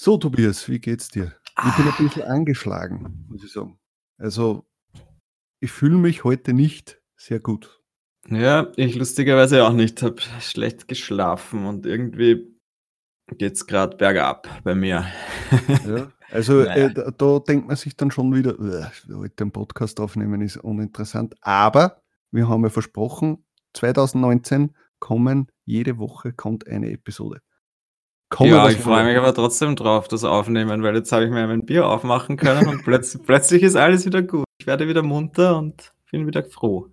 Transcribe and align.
So, 0.00 0.16
Tobias, 0.16 0.68
wie 0.68 0.78
geht's 0.78 1.08
dir? 1.08 1.32
Ich 1.58 1.76
bin 1.76 1.88
ein 1.88 1.94
bisschen 1.98 2.22
angeschlagen, 2.22 3.26
muss 3.28 3.42
ich 3.42 3.50
sagen. 3.50 3.80
Also, 4.16 4.64
ich 5.58 5.72
fühle 5.72 5.96
mich 5.96 6.22
heute 6.22 6.52
nicht 6.52 7.02
sehr 7.16 7.40
gut. 7.40 7.82
Ja, 8.28 8.70
ich 8.76 8.94
lustigerweise 8.94 9.66
auch 9.66 9.72
nicht. 9.72 10.00
Habe 10.04 10.22
schlecht 10.38 10.86
geschlafen 10.86 11.66
und 11.66 11.84
irgendwie 11.84 12.46
geht's 13.38 13.66
gerade 13.66 13.96
bergab 13.96 14.48
bei 14.62 14.76
mir. 14.76 15.04
Ja, 15.84 16.12
also 16.30 16.52
Naja. 16.62 16.86
äh, 16.90 17.12
da, 17.18 17.38
denkt 17.40 17.66
man 17.66 17.74
sich 17.74 17.96
dann 17.96 18.12
schon 18.12 18.32
wieder, 18.32 18.56
"Uah, 18.60 18.92
heute 19.12 19.42
einen 19.42 19.50
Podcast 19.50 19.98
aufnehmen 19.98 20.42
ist 20.42 20.58
uninteressant. 20.58 21.34
Aber 21.40 22.02
wir 22.30 22.48
haben 22.48 22.62
ja 22.62 22.70
versprochen, 22.70 23.44
2019 23.74 24.76
kommen, 25.00 25.50
jede 25.64 25.98
Woche 25.98 26.32
kommt 26.32 26.68
eine 26.68 26.92
Episode. 26.92 27.42
Komme, 28.30 28.50
ja, 28.50 28.68
ich 28.68 28.76
freue 28.76 29.04
mich 29.04 29.16
aber 29.16 29.34
trotzdem 29.34 29.74
drauf, 29.74 30.06
das 30.06 30.22
Aufnehmen, 30.22 30.82
weil 30.82 30.94
jetzt 30.94 31.12
habe 31.12 31.24
ich 31.24 31.30
mir 31.30 31.46
mein 31.46 31.64
Bier 31.64 31.86
aufmachen 31.86 32.36
können 32.36 32.68
und 32.68 32.84
plötzlich, 32.84 33.22
plötzlich 33.26 33.62
ist 33.62 33.76
alles 33.76 34.04
wieder 34.04 34.22
gut. 34.22 34.44
Ich 34.60 34.66
werde 34.66 34.86
wieder 34.86 35.02
munter 35.02 35.56
und 35.56 35.94
bin 36.10 36.26
wieder 36.26 36.44
froh. 36.44 36.88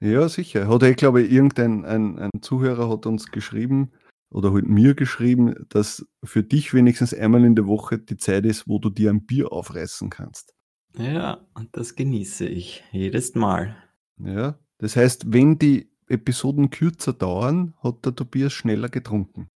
Ja, 0.00 0.28
sicher. 0.28 0.68
Hat 0.68 0.82
eh, 0.82 0.94
glaube 0.94 1.22
ich, 1.22 1.32
irgendein 1.32 1.84
ein, 1.84 2.18
ein 2.18 2.30
Zuhörer 2.40 2.88
hat 2.88 3.06
uns 3.06 3.30
geschrieben 3.30 3.90
oder 4.30 4.52
halt 4.52 4.68
mir 4.68 4.94
geschrieben, 4.94 5.66
dass 5.68 6.06
für 6.22 6.42
dich 6.42 6.72
wenigstens 6.72 7.12
einmal 7.12 7.44
in 7.44 7.56
der 7.56 7.66
Woche 7.66 7.98
die 7.98 8.16
Zeit 8.16 8.46
ist, 8.46 8.68
wo 8.68 8.78
du 8.78 8.90
dir 8.90 9.10
ein 9.10 9.26
Bier 9.26 9.52
aufreißen 9.52 10.08
kannst. 10.08 10.54
Ja, 10.96 11.46
und 11.54 11.76
das 11.76 11.96
genieße 11.96 12.46
ich 12.46 12.84
jedes 12.92 13.34
Mal. 13.34 13.76
Ja. 14.18 14.58
Das 14.78 14.96
heißt, 14.96 15.32
wenn 15.32 15.58
die 15.58 15.90
Episoden 16.08 16.70
kürzer 16.70 17.12
dauern, 17.12 17.74
hat 17.82 18.04
der 18.04 18.14
Tobias 18.14 18.52
schneller 18.52 18.88
getrunken. 18.88 19.48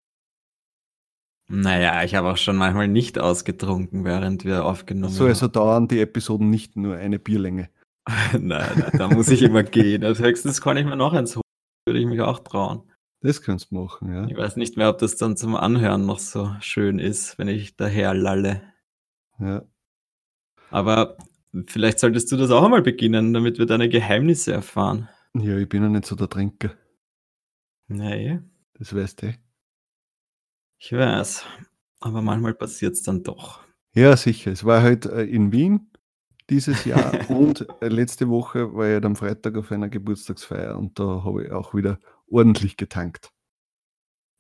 Naja, 1.48 2.04
ich 2.04 2.16
habe 2.16 2.32
auch 2.32 2.38
schon 2.38 2.56
manchmal 2.56 2.88
nicht 2.88 3.20
ausgetrunken, 3.20 4.06
während 4.06 4.46
wir 4.46 4.66
aufgenommen 4.66 5.14
So, 5.14 5.26
also 5.26 5.48
dauern 5.48 5.88
die 5.88 6.00
Episoden 6.00 6.50
nicht 6.50 6.76
nur 6.76 6.96
eine 6.96 7.20
Bierlänge. 7.20 7.70
haben. 8.08 8.48
Nein, 8.48 8.70
nein, 8.78 8.92
da 8.98 9.08
muss 9.08 9.30
ich 9.30 9.42
immer 9.44 9.64
gehen. 9.64 10.04
Als 10.04 10.20
höchstens 10.20 10.62
kann 10.62 10.76
ich 10.78 10.86
mir 10.86 10.96
noch 10.98 11.14
eins 11.14 11.36
holen, 11.36 11.44
würde 11.88 12.00
ich 12.00 12.06
mich 12.06 12.20
auch 12.22 12.40
trauen. 12.40 12.84
Das 13.22 13.42
kannst 13.42 13.72
du 13.72 13.76
machen, 13.76 14.14
ja. 14.14 14.28
Ich 14.28 14.36
weiß 14.36 14.58
nicht 14.58 14.76
mehr, 14.76 14.90
ob 14.90 14.98
das 14.98 15.16
dann 15.16 15.38
zum 15.38 15.56
Anhören 15.56 16.06
noch 16.06 16.20
so 16.20 16.54
schön 16.60 17.00
ist, 17.00 17.40
wenn 17.40 17.48
ich 17.48 17.78
daher 17.78 18.14
lalle. 18.14 18.62
ja. 19.40 19.64
Aber 20.70 21.18
vielleicht 21.68 22.00
solltest 22.00 22.32
du 22.32 22.36
das 22.36 22.50
auch 22.52 22.64
einmal 22.64 22.82
beginnen, 22.82 23.32
damit 23.34 23.60
wir 23.60 23.66
deine 23.68 23.88
Geheimnisse 23.88 24.52
erfahren. 24.52 25.08
Ja, 25.36 25.56
ich 25.58 25.70
bin 25.70 25.84
ja 25.84 25.90
nicht 25.90 26.06
so 26.06 26.16
der 26.16 26.28
Trinker. 26.30 26.72
Nee, 27.88 28.40
Das 28.74 28.94
weißt 28.96 29.22
du. 29.22 29.34
Ich 30.84 30.92
weiß. 30.92 31.46
Aber 32.02 32.22
manchmal 32.22 32.54
passiert 32.54 32.94
es 32.94 33.04
dann 33.04 33.24
doch. 33.24 33.62
Ja, 33.96 34.18
sicher. 34.18 34.52
Es 34.52 34.66
war 34.66 34.82
halt 34.82 35.06
äh, 35.06 35.24
in 35.24 35.52
Wien 35.54 35.92
dieses 36.50 36.84
Jahr 36.84 37.14
und 37.30 37.66
äh, 37.82 37.88
letzte 37.88 38.28
Woche 38.28 38.74
war 38.74 38.88
ich 38.88 38.94
halt 38.96 39.06
am 39.06 39.16
Freitag 39.16 39.56
auf 39.56 39.72
einer 39.72 39.88
Geburtstagsfeier 39.88 40.78
und 40.78 41.00
da 41.00 41.24
habe 41.24 41.46
ich 41.46 41.52
auch 41.52 41.74
wieder 41.74 42.00
ordentlich 42.30 42.76
getankt. 42.76 43.30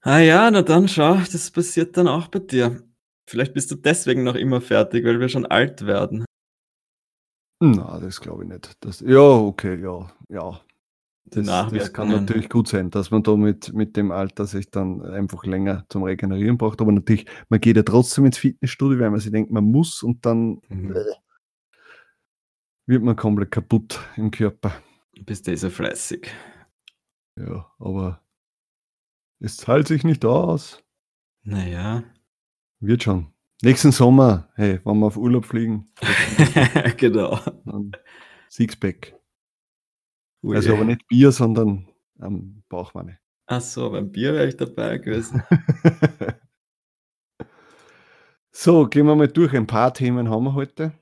Ah 0.02 0.20
ja, 0.20 0.52
na 0.52 0.64
dann 0.64 0.90
schau, 0.90 1.16
das 1.16 1.50
passiert 1.50 1.96
dann 1.96 2.09
auch 2.09 2.28
bei 2.28 2.40
dir. 2.40 2.84
Vielleicht 3.26 3.53
bist 3.53 3.72
du 3.72 3.76
deswegen 3.76 4.24
noch 4.24 4.36
immer 4.36 4.59
fertig, 4.59 5.06
weil 5.06 5.22
wir 5.22 5.30
schon 5.30 5.46
alt 5.46 5.86
werden. 5.86 6.26
Na, 7.62 8.02
das 8.02 8.20
glaube 8.20 8.44
ich 8.44 8.50
nicht. 8.50 8.74
Das, 8.82 9.00
ja, 9.00 9.22
okay, 9.22 9.82
ja, 9.82 10.12
ja. 10.28 10.59
Das, 11.25 11.45
das 11.47 11.94
kann 11.94 12.09
natürlich 12.09 12.50
gut 12.50 12.67
sein, 12.67 12.89
dass 12.91 13.09
man 13.09 13.23
da 13.23 13.35
mit, 13.35 13.73
mit 13.73 13.95
dem 13.97 14.11
Alter 14.11 14.45
sich 14.45 14.69
dann 14.69 15.01
einfach 15.01 15.45
länger 15.45 15.85
zum 15.89 16.03
Regenerieren 16.03 16.57
braucht. 16.57 16.81
Aber 16.81 16.91
natürlich, 16.91 17.25
man 17.50 17.59
geht 17.61 17.78
ja 17.78 17.84
trotzdem 17.84 18.25
ins 18.25 18.38
Fitnessstudio, 18.38 19.00
weil 19.00 19.09
man 19.09 19.19
sich 19.19 19.31
denkt, 19.31 19.50
man 19.51 19.63
muss 19.63 20.03
und 20.03 20.25
dann 20.25 20.59
Mhm. 20.69 20.91
äh, 20.95 21.03
wird 22.85 23.03
man 23.03 23.16
komplett 23.16 23.51
kaputt 23.51 24.00
im 24.17 24.29
Körper. 24.31 24.73
Bist 25.25 25.47
eh 25.47 25.56
so 25.56 25.69
fleißig. 25.69 26.29
Ja, 27.40 27.72
aber 27.79 28.22
es 29.40 29.57
zahlt 29.57 29.88
sich 29.88 30.03
nicht 30.03 30.25
aus. 30.25 30.84
Naja. 31.44 32.03
Wird 32.79 33.03
schon. 33.03 33.28
Nächsten 33.61 33.91
Sommer, 33.94 34.50
hey, 34.55 34.81
wenn 34.84 35.00
wir 35.00 35.05
auf 35.07 35.16
Urlaub 35.17 35.45
fliegen, 35.45 35.90
genau. 36.97 37.40
Sixpack. 38.50 39.16
Ui. 40.44 40.56
Also 40.56 40.74
aber 40.74 40.86
nicht 40.86 41.08
Bier, 41.08 41.31
sondern 41.31 41.88
am 42.20 42.64
Bauchwanne. 42.70 43.18
Ach 43.48 43.62
so, 43.62 43.90
beim 43.92 44.12
Bier 44.12 44.34
wäre 44.34 44.48
ich 44.48 44.58
dabei 44.58 44.98
gewesen. 44.98 45.44
so, 48.52 48.88
gehen 48.88 49.06
wir 49.06 49.16
mal 49.16 49.28
durch. 49.28 49.56
Ein 49.56 49.68
paar 49.68 49.94
Themen 49.94 50.30
haben 50.30 50.46
wir 50.46 50.53
heute. 50.53 50.94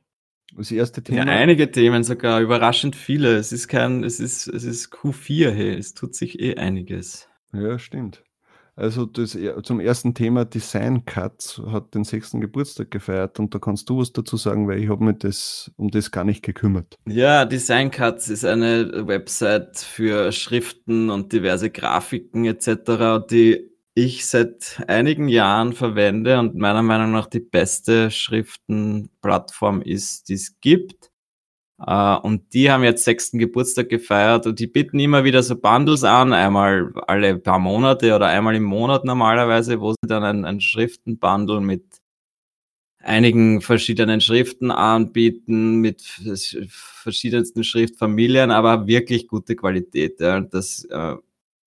Das 0.55 0.71
erste 0.71 1.01
Ja, 1.01 1.23
Thema. 1.23 1.31
einige 1.31 1.71
Themen 1.71 2.03
sogar, 2.03 2.41
überraschend 2.41 2.95
viele. 2.95 3.35
Es 3.37 3.51
ist 3.51 3.67
kein, 3.67 4.03
es 4.03 4.19
ist, 4.19 4.47
es 4.47 4.63
ist 4.63 4.93
Q4, 4.93 5.51
hey, 5.51 5.75
es 5.77 5.93
tut 5.93 6.15
sich 6.15 6.39
eh 6.39 6.55
einiges. 6.57 7.29
Ja, 7.53 7.79
stimmt. 7.79 8.23
Also 8.81 9.05
das, 9.05 9.35
er- 9.35 9.61
zum 9.61 9.79
ersten 9.79 10.15
Thema 10.15 10.43
Design 10.43 11.05
Cuts 11.05 11.61
hat 11.67 11.93
den 11.93 12.03
sechsten 12.03 12.41
Geburtstag 12.41 12.89
gefeiert 12.89 13.39
und 13.39 13.53
da 13.53 13.59
kannst 13.59 13.87
du 13.89 13.99
was 13.99 14.11
dazu 14.11 14.37
sagen, 14.37 14.67
weil 14.67 14.79
ich 14.83 14.89
habe 14.89 15.03
mich 15.03 15.19
das, 15.19 15.71
um 15.77 15.91
das 15.91 16.09
gar 16.09 16.23
nicht 16.23 16.41
gekümmert. 16.41 16.97
Ja, 17.07 17.45
Design 17.45 17.91
Cuts 17.91 18.29
ist 18.29 18.43
eine 18.43 19.07
Website 19.07 19.77
für 19.77 20.31
Schriften 20.31 21.11
und 21.11 21.31
diverse 21.31 21.69
Grafiken 21.69 22.45
etc., 22.45 23.23
die 23.29 23.69
ich 23.93 24.25
seit 24.25 24.81
einigen 24.87 25.27
Jahren 25.27 25.73
verwende 25.73 26.39
und 26.39 26.55
meiner 26.55 26.81
Meinung 26.81 27.11
nach 27.11 27.27
die 27.27 27.41
beste 27.41 28.09
Schriftenplattform 28.09 29.81
ist, 29.81 30.29
die 30.29 30.33
es 30.33 30.59
gibt. 30.59 31.10
Äh, 31.85 32.15
Und 32.17 32.53
die 32.53 32.69
haben 32.71 32.83
jetzt 32.83 33.03
sechsten 33.03 33.39
Geburtstag 33.39 33.89
gefeiert 33.89 34.45
und 34.47 34.59
die 34.59 34.67
bieten 34.67 34.99
immer 34.99 35.23
wieder 35.23 35.41
so 35.43 35.55
Bundles 35.55 36.03
an, 36.03 36.33
einmal 36.33 36.91
alle 37.07 37.37
paar 37.37 37.59
Monate 37.59 38.15
oder 38.15 38.27
einmal 38.27 38.55
im 38.55 38.63
Monat 38.63 39.05
normalerweise, 39.05 39.79
wo 39.81 39.91
sie 39.91 40.07
dann 40.07 40.23
ein, 40.23 40.45
ein 40.45 40.61
Schriftenbundle 40.61 41.61
mit 41.61 41.83
einigen 43.03 43.61
verschiedenen 43.61 44.21
Schriften 44.21 44.69
anbieten, 44.69 45.77
mit 45.77 46.01
vers- 46.03 46.55
verschiedensten 46.69 47.63
Schriftfamilien, 47.63 48.51
aber 48.51 48.85
wirklich 48.85 49.27
gute 49.27 49.55
Qualität. 49.55 50.19
Ja. 50.19 50.37
Und 50.37 50.53
Das 50.53 50.85
äh, 50.85 51.15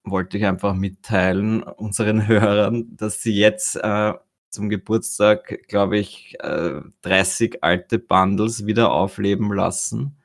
wollte 0.04 0.38
ich 0.38 0.44
einfach 0.44 0.74
mitteilen 0.74 1.62
unseren 1.62 2.28
Hörern, 2.28 2.96
dass 2.96 3.20
sie 3.22 3.34
jetzt 3.34 3.76
äh, 3.76 4.12
zum 4.54 4.70
Geburtstag, 4.70 5.68
glaube 5.68 5.98
ich, 5.98 6.36
äh, 6.40 6.80
30 7.02 7.62
alte 7.62 7.98
Bundles 7.98 8.66
wieder 8.66 8.92
aufleben 8.92 9.52
lassen. 9.52 10.16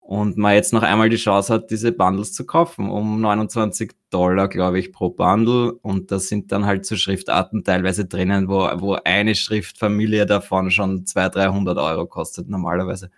Und 0.00 0.38
man 0.38 0.54
jetzt 0.54 0.72
noch 0.72 0.82
einmal 0.82 1.10
die 1.10 1.16
Chance 1.16 1.52
hat, 1.52 1.70
diese 1.70 1.92
Bundles 1.92 2.32
zu 2.32 2.46
kaufen, 2.46 2.88
um 2.88 3.20
29 3.20 3.92
Dollar, 4.10 4.48
glaube 4.48 4.78
ich, 4.78 4.90
pro 4.90 5.10
Bundle. 5.10 5.72
Und 5.72 6.10
da 6.10 6.18
sind 6.18 6.50
dann 6.50 6.64
halt 6.64 6.86
so 6.86 6.96
Schriftarten 6.96 7.62
teilweise 7.62 8.06
drinnen, 8.06 8.48
wo, 8.48 8.60
wo 8.80 8.94
eine 9.04 9.34
Schriftfamilie 9.34 10.24
davon 10.24 10.70
schon 10.70 11.04
200, 11.04 11.36
300 11.36 11.78
Euro 11.78 12.06
kostet 12.06 12.48
normalerweise. 12.48 13.10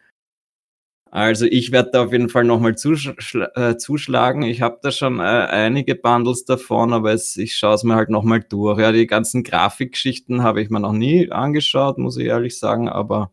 Also 1.12 1.44
ich 1.46 1.72
werde 1.72 1.90
da 1.92 2.04
auf 2.04 2.12
jeden 2.12 2.28
Fall 2.28 2.44
nochmal 2.44 2.76
zuschl 2.76 3.48
äh, 3.56 3.76
zuschlagen. 3.76 4.42
Ich 4.42 4.62
habe 4.62 4.78
da 4.80 4.92
schon 4.92 5.18
äh, 5.18 5.22
einige 5.22 5.96
Bundles 5.96 6.44
davon, 6.44 6.92
aber 6.92 7.12
es, 7.12 7.36
ich 7.36 7.56
schaue 7.56 7.74
es 7.74 7.82
mir 7.82 7.96
halt 7.96 8.10
nochmal 8.10 8.40
durch. 8.48 8.78
Ja, 8.78 8.92
die 8.92 9.08
ganzen 9.08 9.42
Grafikgeschichten 9.42 10.42
habe 10.44 10.62
ich 10.62 10.70
mir 10.70 10.78
noch 10.80 10.92
nie 10.92 11.30
angeschaut, 11.32 11.98
muss 11.98 12.16
ich 12.16 12.26
ehrlich 12.26 12.58
sagen, 12.58 12.88
aber 12.88 13.32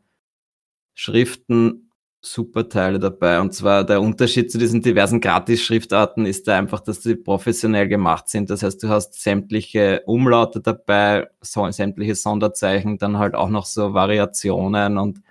Schriften, 0.96 1.92
super 2.22 2.68
Teile 2.70 3.00
dabei. 3.00 3.40
Und 3.40 3.54
zwar 3.54 3.84
der 3.84 4.02
Unterschied 4.02 4.52
zu 4.52 4.58
diesen 4.58 4.82
diversen 4.82 5.22
Gratis-Schriftarten 5.22 6.26
ist 6.26 6.48
da 6.48 6.58
einfach, 6.58 6.80
dass 6.80 7.04
sie 7.04 7.16
professionell 7.16 7.88
gemacht 7.88 8.30
sind. 8.30 8.50
Das 8.50 8.64
heißt, 8.64 8.82
du 8.84 8.90
hast 8.90 9.22
sämtliche 9.22 10.02
Umlaute 10.08 10.62
dabei, 10.62 11.28
so, 11.42 11.70
sämtliche 11.72 12.16
Sonderzeichen, 12.16 12.98
dann 12.98 13.20
halt 13.20 13.36
auch 13.36 13.50
noch 13.50 13.66
so 13.66 13.94
Variationen 13.94 14.98
und 14.98 15.22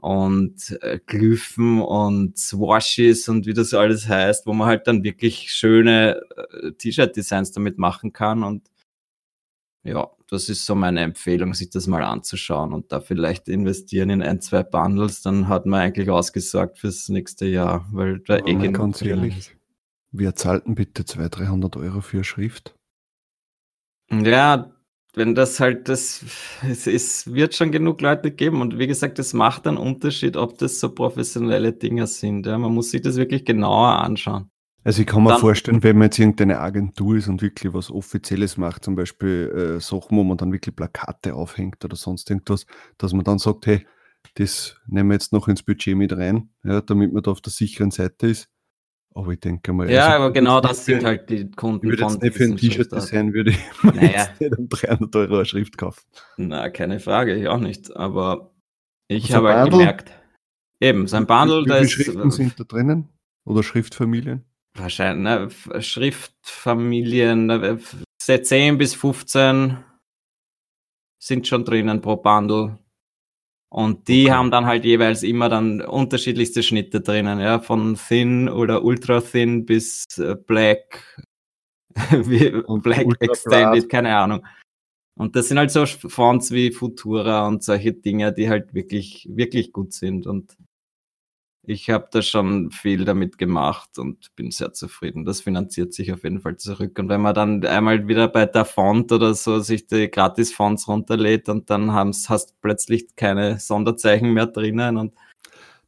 und 0.00 0.78
äh, 0.82 0.98
Glyphen 1.04 1.80
und 1.80 2.38
Swashes 2.38 3.28
und 3.28 3.46
wie 3.46 3.54
das 3.54 3.74
alles 3.74 4.08
heißt, 4.08 4.46
wo 4.46 4.52
man 4.52 4.66
halt 4.66 4.86
dann 4.86 5.04
wirklich 5.04 5.52
schöne 5.52 6.22
äh, 6.36 6.72
T-Shirt-Designs 6.72 7.52
damit 7.52 7.78
machen 7.78 8.12
kann. 8.12 8.42
Und 8.42 8.70
ja, 9.82 10.08
das 10.28 10.48
ist 10.48 10.66
so 10.66 10.74
meine 10.74 11.00
Empfehlung, 11.00 11.54
sich 11.54 11.70
das 11.70 11.86
mal 11.86 12.02
anzuschauen 12.02 12.72
und 12.72 12.92
da 12.92 13.00
vielleicht 13.00 13.48
investieren 13.48 14.10
in 14.10 14.22
ein, 14.22 14.40
zwei 14.40 14.62
Bundles, 14.62 15.22
dann 15.22 15.48
hat 15.48 15.66
man 15.66 15.80
eigentlich 15.80 16.10
ausgesorgt 16.10 16.78
fürs 16.78 17.08
nächste 17.08 17.46
Jahr, 17.46 17.86
weil 17.92 18.20
da 18.20 18.38
eh 18.38 18.54
genug 18.54 18.74
ganz 18.74 19.02
ehrlich, 19.02 19.38
ist. 19.38 19.56
Wer 20.12 20.34
zahlt 20.34 20.66
denn 20.66 20.74
bitte 20.74 21.04
200, 21.04 21.38
300 21.38 21.76
Euro 21.76 22.00
für 22.00 22.24
Schrift? 22.24 22.74
Ja, 24.10 24.72
wenn 25.14 25.34
das 25.34 25.60
halt 25.60 25.88
das, 25.88 26.24
es, 26.68 26.86
es 26.86 27.32
wird 27.32 27.54
schon 27.54 27.72
genug 27.72 28.00
Leute 28.00 28.30
geben 28.30 28.60
und 28.60 28.78
wie 28.78 28.86
gesagt, 28.86 29.18
es 29.18 29.32
macht 29.32 29.66
einen 29.66 29.76
Unterschied, 29.76 30.36
ob 30.36 30.58
das 30.58 30.80
so 30.80 30.94
professionelle 30.94 31.72
Dinge 31.72 32.06
sind. 32.06 32.46
Ja. 32.46 32.58
Man 32.58 32.72
muss 32.72 32.90
sich 32.90 33.02
das 33.02 33.16
wirklich 33.16 33.44
genauer 33.44 34.02
anschauen. 34.02 34.50
Also 34.82 35.02
ich 35.02 35.06
kann 35.06 35.22
mir 35.22 35.30
Dann, 35.30 35.40
vorstellen, 35.40 35.82
wenn 35.82 35.98
man 35.98 36.06
jetzt 36.06 36.18
irgendeine 36.18 36.58
Agentur 36.58 37.16
ist 37.16 37.28
und 37.28 37.42
wirklich 37.42 37.74
was 37.74 37.90
Offizielles 37.90 38.56
macht, 38.56 38.84
zum 38.84 38.94
Beispiel 38.94 39.76
äh, 39.76 39.80
Sachen, 39.80 40.16
wo 40.16 40.24
man 40.24 40.38
dann 40.38 40.52
wirklich 40.52 40.74
Plakate 40.74 41.34
aufhängt 41.34 41.84
oder 41.84 41.96
sonst 41.96 42.30
irgendwas, 42.30 42.64
dass 42.96 43.12
man 43.12 43.24
dann 43.24 43.38
sagt, 43.38 43.66
hey, 43.66 43.86
das 44.34 44.76
nehmen 44.86 45.10
wir 45.10 45.14
jetzt 45.14 45.32
noch 45.32 45.48
ins 45.48 45.62
Budget 45.62 45.96
mit 45.96 46.12
rein, 46.16 46.50
ja, 46.64 46.80
damit 46.80 47.12
man 47.12 47.22
da 47.22 47.30
auf 47.30 47.40
der 47.40 47.52
sicheren 47.52 47.90
Seite 47.90 48.28
ist. 48.28 48.49
Aber 49.14 49.32
ich 49.32 49.40
denke 49.40 49.72
mal. 49.72 49.90
Ja, 49.90 50.06
also, 50.06 50.16
aber 50.16 50.32
genau 50.32 50.60
das 50.60 50.84
sind 50.84 51.04
halt 51.04 51.28
die 51.30 51.50
Kunden. 51.50 51.86
Ich 51.86 51.98
würde 51.98 52.02
jetzt 52.04 52.22
nicht 52.22 52.36
für 52.36 52.44
ein 52.44 52.56
T-Shirt 52.56 52.92
design, 52.92 53.32
würde 53.34 53.50
ich 53.50 53.58
naja. 53.82 54.28
nicht 54.38 54.56
um 54.56 54.68
300 54.68 55.16
Euro 55.16 55.34
eine 55.36 55.44
Schrift 55.44 55.76
kaufen. 55.76 56.02
Na, 56.36 56.70
keine 56.70 57.00
Frage, 57.00 57.34
ich 57.34 57.48
auch 57.48 57.58
nicht. 57.58 57.94
Aber 57.96 58.54
ich 59.08 59.32
habe 59.32 59.52
halt 59.52 59.70
gemerkt, 59.70 60.12
eben, 60.80 61.08
sein 61.08 61.26
Bundle, 61.26 61.64
Wie 61.64 61.72
viele 61.72 61.88
Schriften 61.88 62.30
sind 62.30 62.60
da 62.60 62.64
drinnen? 62.64 63.08
Oder 63.44 63.62
Schriftfamilien? 63.64 64.44
Wahrscheinlich, 64.74 65.24
ne, 65.24 65.82
Schriftfamilien, 65.82 67.46
ne, 67.46 67.78
10 68.20 68.78
bis 68.78 68.94
15 68.94 69.78
sind 71.20 71.48
schon 71.48 71.64
drinnen 71.64 72.00
pro 72.00 72.16
Bundle. 72.16 72.78
Und 73.72 74.08
die 74.08 74.24
okay. 74.24 74.32
haben 74.32 74.50
dann 74.50 74.66
halt 74.66 74.84
jeweils 74.84 75.22
immer 75.22 75.48
dann 75.48 75.80
unterschiedlichste 75.80 76.62
Schnitte 76.62 77.00
drinnen, 77.00 77.38
ja, 77.38 77.60
von 77.60 77.94
thin 77.94 78.48
oder 78.48 78.84
ultra 78.84 79.20
thin 79.20 79.64
bis 79.64 80.06
äh, 80.18 80.34
black, 80.34 81.16
black 82.82 83.06
extended, 83.20 83.88
keine 83.88 84.16
Ahnung. 84.16 84.44
Und 85.16 85.36
das 85.36 85.48
sind 85.48 85.58
halt 85.58 85.70
so 85.70 85.86
Fonts 85.86 86.50
wie 86.50 86.72
Futura 86.72 87.46
und 87.46 87.62
solche 87.62 87.92
Dinge, 87.92 88.32
die 88.32 88.48
halt 88.48 88.74
wirklich, 88.74 89.28
wirklich 89.30 89.72
gut 89.72 89.92
sind. 89.92 90.26
Und 90.26 90.56
ich 91.70 91.88
habe 91.88 92.08
da 92.10 92.20
schon 92.20 92.72
viel 92.72 93.04
damit 93.04 93.38
gemacht 93.38 93.96
und 93.98 94.34
bin 94.34 94.50
sehr 94.50 94.72
zufrieden. 94.72 95.24
Das 95.24 95.40
finanziert 95.40 95.94
sich 95.94 96.12
auf 96.12 96.24
jeden 96.24 96.40
Fall 96.40 96.56
zurück. 96.56 96.98
Und 96.98 97.08
wenn 97.08 97.20
man 97.20 97.32
dann 97.32 97.64
einmal 97.64 98.08
wieder 98.08 98.26
bei 98.26 98.44
der 98.46 98.64
Font 98.64 99.12
oder 99.12 99.34
so 99.34 99.60
sich 99.60 99.86
die 99.86 100.10
Gratis-Fonts 100.10 100.88
runterlädt 100.88 101.48
und 101.48 101.70
dann 101.70 101.92
hast 101.92 102.28
du 102.28 102.54
plötzlich 102.60 103.14
keine 103.14 103.60
Sonderzeichen 103.60 104.32
mehr 104.32 104.46
drinnen. 104.46 104.96
Und 104.96 105.14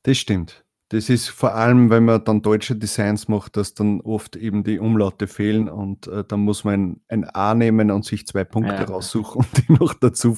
das 0.05 0.19
stimmt. 0.19 0.65
Das 0.91 1.09
ist 1.09 1.29
vor 1.29 1.55
allem, 1.55 1.91
wenn 1.91 2.05
man 2.05 2.23
dann 2.23 2.43
deutsche 2.43 2.77
Designs 2.77 3.27
macht, 3.27 3.57
dass 3.57 3.75
dann 3.75 4.03
oft 4.03 4.37
eben 4.37 4.63
die 4.63 4.79
Umlaute 4.79 5.27
fehlen 5.27 5.69
und 5.69 6.07
äh, 6.07 6.23
dann 6.23 6.41
muss 6.41 6.65
man 6.65 6.75
ein, 6.75 7.01
ein, 7.09 7.25
A 7.25 7.55
nehmen 7.55 7.91
und 7.91 8.05
sich 8.05 8.27
zwei 8.27 8.45
Punkte 8.45 8.75
ja. 8.75 8.85
raussuchen 8.85 9.39
und 9.39 9.69
die 9.69 9.73
noch 9.73 9.95
dazu 9.95 10.37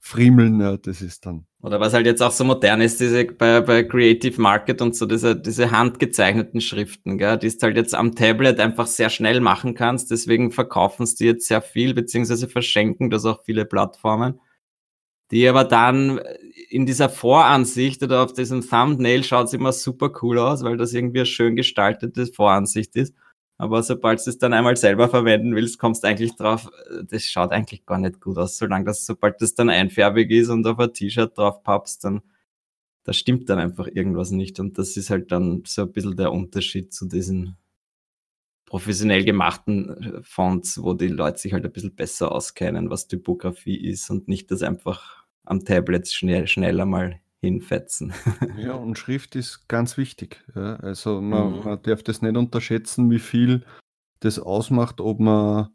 friemeln. 0.00 0.60
Ja, 0.60 0.76
das 0.76 1.02
ist 1.02 1.26
dann 1.26 1.46
oder 1.66 1.80
was 1.80 1.94
halt 1.94 2.06
jetzt 2.06 2.22
auch 2.22 2.30
so 2.30 2.44
modern 2.44 2.80
ist, 2.80 3.00
diese 3.00 3.24
bei, 3.24 3.60
bei 3.60 3.82
Creative 3.82 4.40
Market 4.40 4.80
und 4.80 4.94
so, 4.94 5.04
diese, 5.04 5.34
diese 5.34 5.72
handgezeichneten 5.72 6.60
Schriften, 6.60 7.18
gell, 7.18 7.38
die 7.38 7.48
du 7.48 7.60
halt 7.60 7.76
jetzt 7.76 7.92
am 7.92 8.14
Tablet 8.14 8.60
einfach 8.60 8.86
sehr 8.86 9.10
schnell 9.10 9.40
machen 9.40 9.74
kannst. 9.74 10.12
Deswegen 10.12 10.52
verkaufen 10.52 11.02
es 11.02 11.16
die 11.16 11.24
jetzt 11.24 11.48
sehr 11.48 11.60
viel, 11.60 11.92
beziehungsweise 11.92 12.48
verschenken 12.48 13.10
das 13.10 13.24
auch 13.24 13.42
viele 13.44 13.64
Plattformen. 13.64 14.38
Die 15.32 15.48
aber 15.48 15.64
dann 15.64 16.20
in 16.68 16.86
dieser 16.86 17.08
Voransicht 17.08 18.00
oder 18.00 18.22
auf 18.22 18.32
diesem 18.32 18.62
Thumbnail 18.62 19.24
schaut 19.24 19.48
es 19.48 19.52
immer 19.52 19.72
super 19.72 20.12
cool 20.22 20.38
aus, 20.38 20.62
weil 20.62 20.76
das 20.76 20.94
irgendwie 20.94 21.18
eine 21.18 21.26
schön 21.26 21.56
gestaltete 21.56 22.26
Voransicht 22.26 22.94
ist. 22.94 23.12
Aber 23.58 23.82
sobald 23.82 24.24
du 24.24 24.30
es 24.30 24.38
dann 24.38 24.52
einmal 24.52 24.76
selber 24.76 25.08
verwenden 25.08 25.54
willst, 25.54 25.78
kommst 25.78 26.04
du 26.04 26.08
eigentlich 26.08 26.36
drauf, 26.36 26.70
das 27.08 27.24
schaut 27.24 27.52
eigentlich 27.52 27.86
gar 27.86 27.98
nicht 27.98 28.20
gut 28.20 28.36
aus, 28.36 28.58
solange 28.58 28.84
das, 28.84 29.06
sobald 29.06 29.40
das 29.40 29.54
dann 29.54 29.70
einfärbig 29.70 30.30
ist 30.30 30.50
und 30.50 30.66
auf 30.66 30.78
ein 30.78 30.92
T-Shirt 30.92 31.36
drauf 31.36 31.62
pappst, 31.62 32.04
dann, 32.04 32.20
da 33.04 33.12
stimmt 33.12 33.48
dann 33.48 33.58
einfach 33.58 33.88
irgendwas 33.88 34.30
nicht. 34.30 34.60
Und 34.60 34.78
das 34.78 34.96
ist 34.96 35.10
halt 35.10 35.32
dann 35.32 35.62
so 35.66 35.82
ein 35.82 35.92
bisschen 35.92 36.16
der 36.16 36.32
Unterschied 36.32 36.92
zu 36.92 37.06
diesen 37.06 37.56
professionell 38.66 39.24
gemachten 39.24 40.18
äh, 40.18 40.22
Fonts, 40.22 40.82
wo 40.82 40.92
die 40.92 41.08
Leute 41.08 41.38
sich 41.38 41.52
halt 41.52 41.64
ein 41.64 41.72
bisschen 41.72 41.94
besser 41.94 42.32
auskennen, 42.32 42.90
was 42.90 43.08
Typografie 43.08 43.76
ist 43.76 44.10
und 44.10 44.28
nicht 44.28 44.50
das 44.50 44.62
einfach 44.62 45.24
am 45.44 45.64
Tablet 45.64 46.08
schnell, 46.08 46.46
schneller 46.46 46.84
mal 46.84 47.20
hinfetzen. 47.46 48.12
Ja, 48.58 48.74
und 48.74 48.98
Schrift 48.98 49.36
ist 49.36 49.68
ganz 49.68 49.96
wichtig. 49.96 50.44
Ja. 50.54 50.76
Also 50.76 51.20
man, 51.20 51.58
mhm. 51.58 51.64
man 51.64 51.82
darf 51.82 52.02
das 52.02 52.22
nicht 52.22 52.36
unterschätzen, 52.36 53.10
wie 53.10 53.18
viel 53.18 53.64
das 54.20 54.38
ausmacht, 54.38 55.00
ob 55.00 55.20
man, 55.20 55.68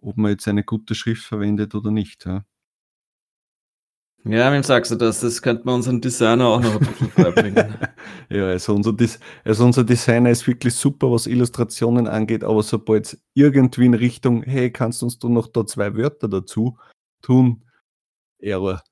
ob 0.00 0.16
man 0.16 0.30
jetzt 0.32 0.46
eine 0.48 0.62
gute 0.62 0.94
Schrift 0.94 1.24
verwendet 1.24 1.74
oder 1.74 1.90
nicht. 1.90 2.26
Ja. 2.26 2.44
Ja, 4.24 4.52
wem 4.52 4.62
sagst 4.62 4.92
du 4.92 4.94
das? 4.94 5.20
Das 5.20 5.42
könnte 5.42 5.64
man 5.64 5.76
unseren 5.76 6.00
Designer 6.00 6.46
auch 6.46 6.60
noch 6.60 6.74
ein 6.74 6.78
bisschen 6.78 7.10
beibringen. 7.16 7.74
ja, 8.30 8.46
also 8.46 8.74
unser, 8.74 8.94
also 9.44 9.64
unser 9.64 9.82
Designer 9.82 10.30
ist 10.30 10.46
wirklich 10.46 10.74
super, 10.74 11.10
was 11.10 11.26
Illustrationen 11.26 12.06
angeht, 12.06 12.44
aber 12.44 12.62
sobald 12.62 13.06
es 13.06 13.22
irgendwie 13.34 13.86
in 13.86 13.94
Richtung, 13.94 14.44
hey, 14.44 14.70
kannst 14.70 15.02
uns 15.02 15.18
du 15.18 15.28
noch 15.28 15.48
da 15.48 15.66
zwei 15.66 15.96
Wörter 15.96 16.28
dazu 16.28 16.78
tun, 17.20 17.64
Error. 18.38 18.82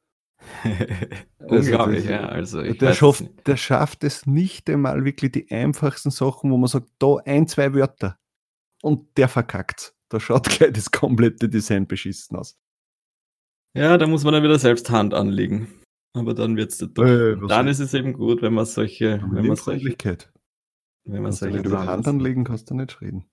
Unglaublich, 1.38 2.08
also 2.08 2.10
ja. 2.10 2.28
Also 2.28 2.62
der, 2.62 2.94
schafft, 2.94 3.24
der 3.46 3.56
schafft 3.56 4.04
es 4.04 4.26
nicht 4.26 4.68
einmal 4.70 5.04
wirklich 5.04 5.32
die 5.32 5.50
einfachsten 5.50 6.10
Sachen, 6.10 6.50
wo 6.50 6.56
man 6.56 6.68
sagt, 6.68 6.88
da 6.98 7.16
ein, 7.24 7.46
zwei 7.46 7.74
Wörter. 7.74 8.18
Und 8.82 9.16
der 9.16 9.28
verkackt. 9.28 9.94
Da 10.08 10.20
schaut 10.20 10.48
gleich 10.48 10.72
das 10.72 10.90
komplette 10.90 11.48
Design 11.48 11.86
beschissen 11.86 12.36
aus. 12.36 12.58
Ja, 13.74 13.98
da 13.98 14.06
muss 14.06 14.24
man 14.24 14.34
dann 14.34 14.42
wieder 14.42 14.58
selbst 14.58 14.90
Hand 14.90 15.14
anlegen. 15.14 15.68
Aber 16.12 16.34
dann 16.34 16.56
wird 16.56 16.72
es 16.72 16.82
äh, 16.82 17.36
Dann 17.46 17.68
ist 17.68 17.78
es 17.78 17.94
eben 17.94 18.12
gut, 18.12 18.42
wenn 18.42 18.52
man 18.52 18.66
solche. 18.66 19.22
Wenn 19.30 19.46
man 19.46 19.56
solche 19.56 19.96
wenn 21.04 21.22
man 21.22 21.32
solche. 21.32 21.58
Über 21.58 21.86
Hand 21.86 22.08
anlegen 22.08 22.44
kannst 22.44 22.70
du 22.70 22.74
nicht 22.74 23.00
reden. 23.00 23.30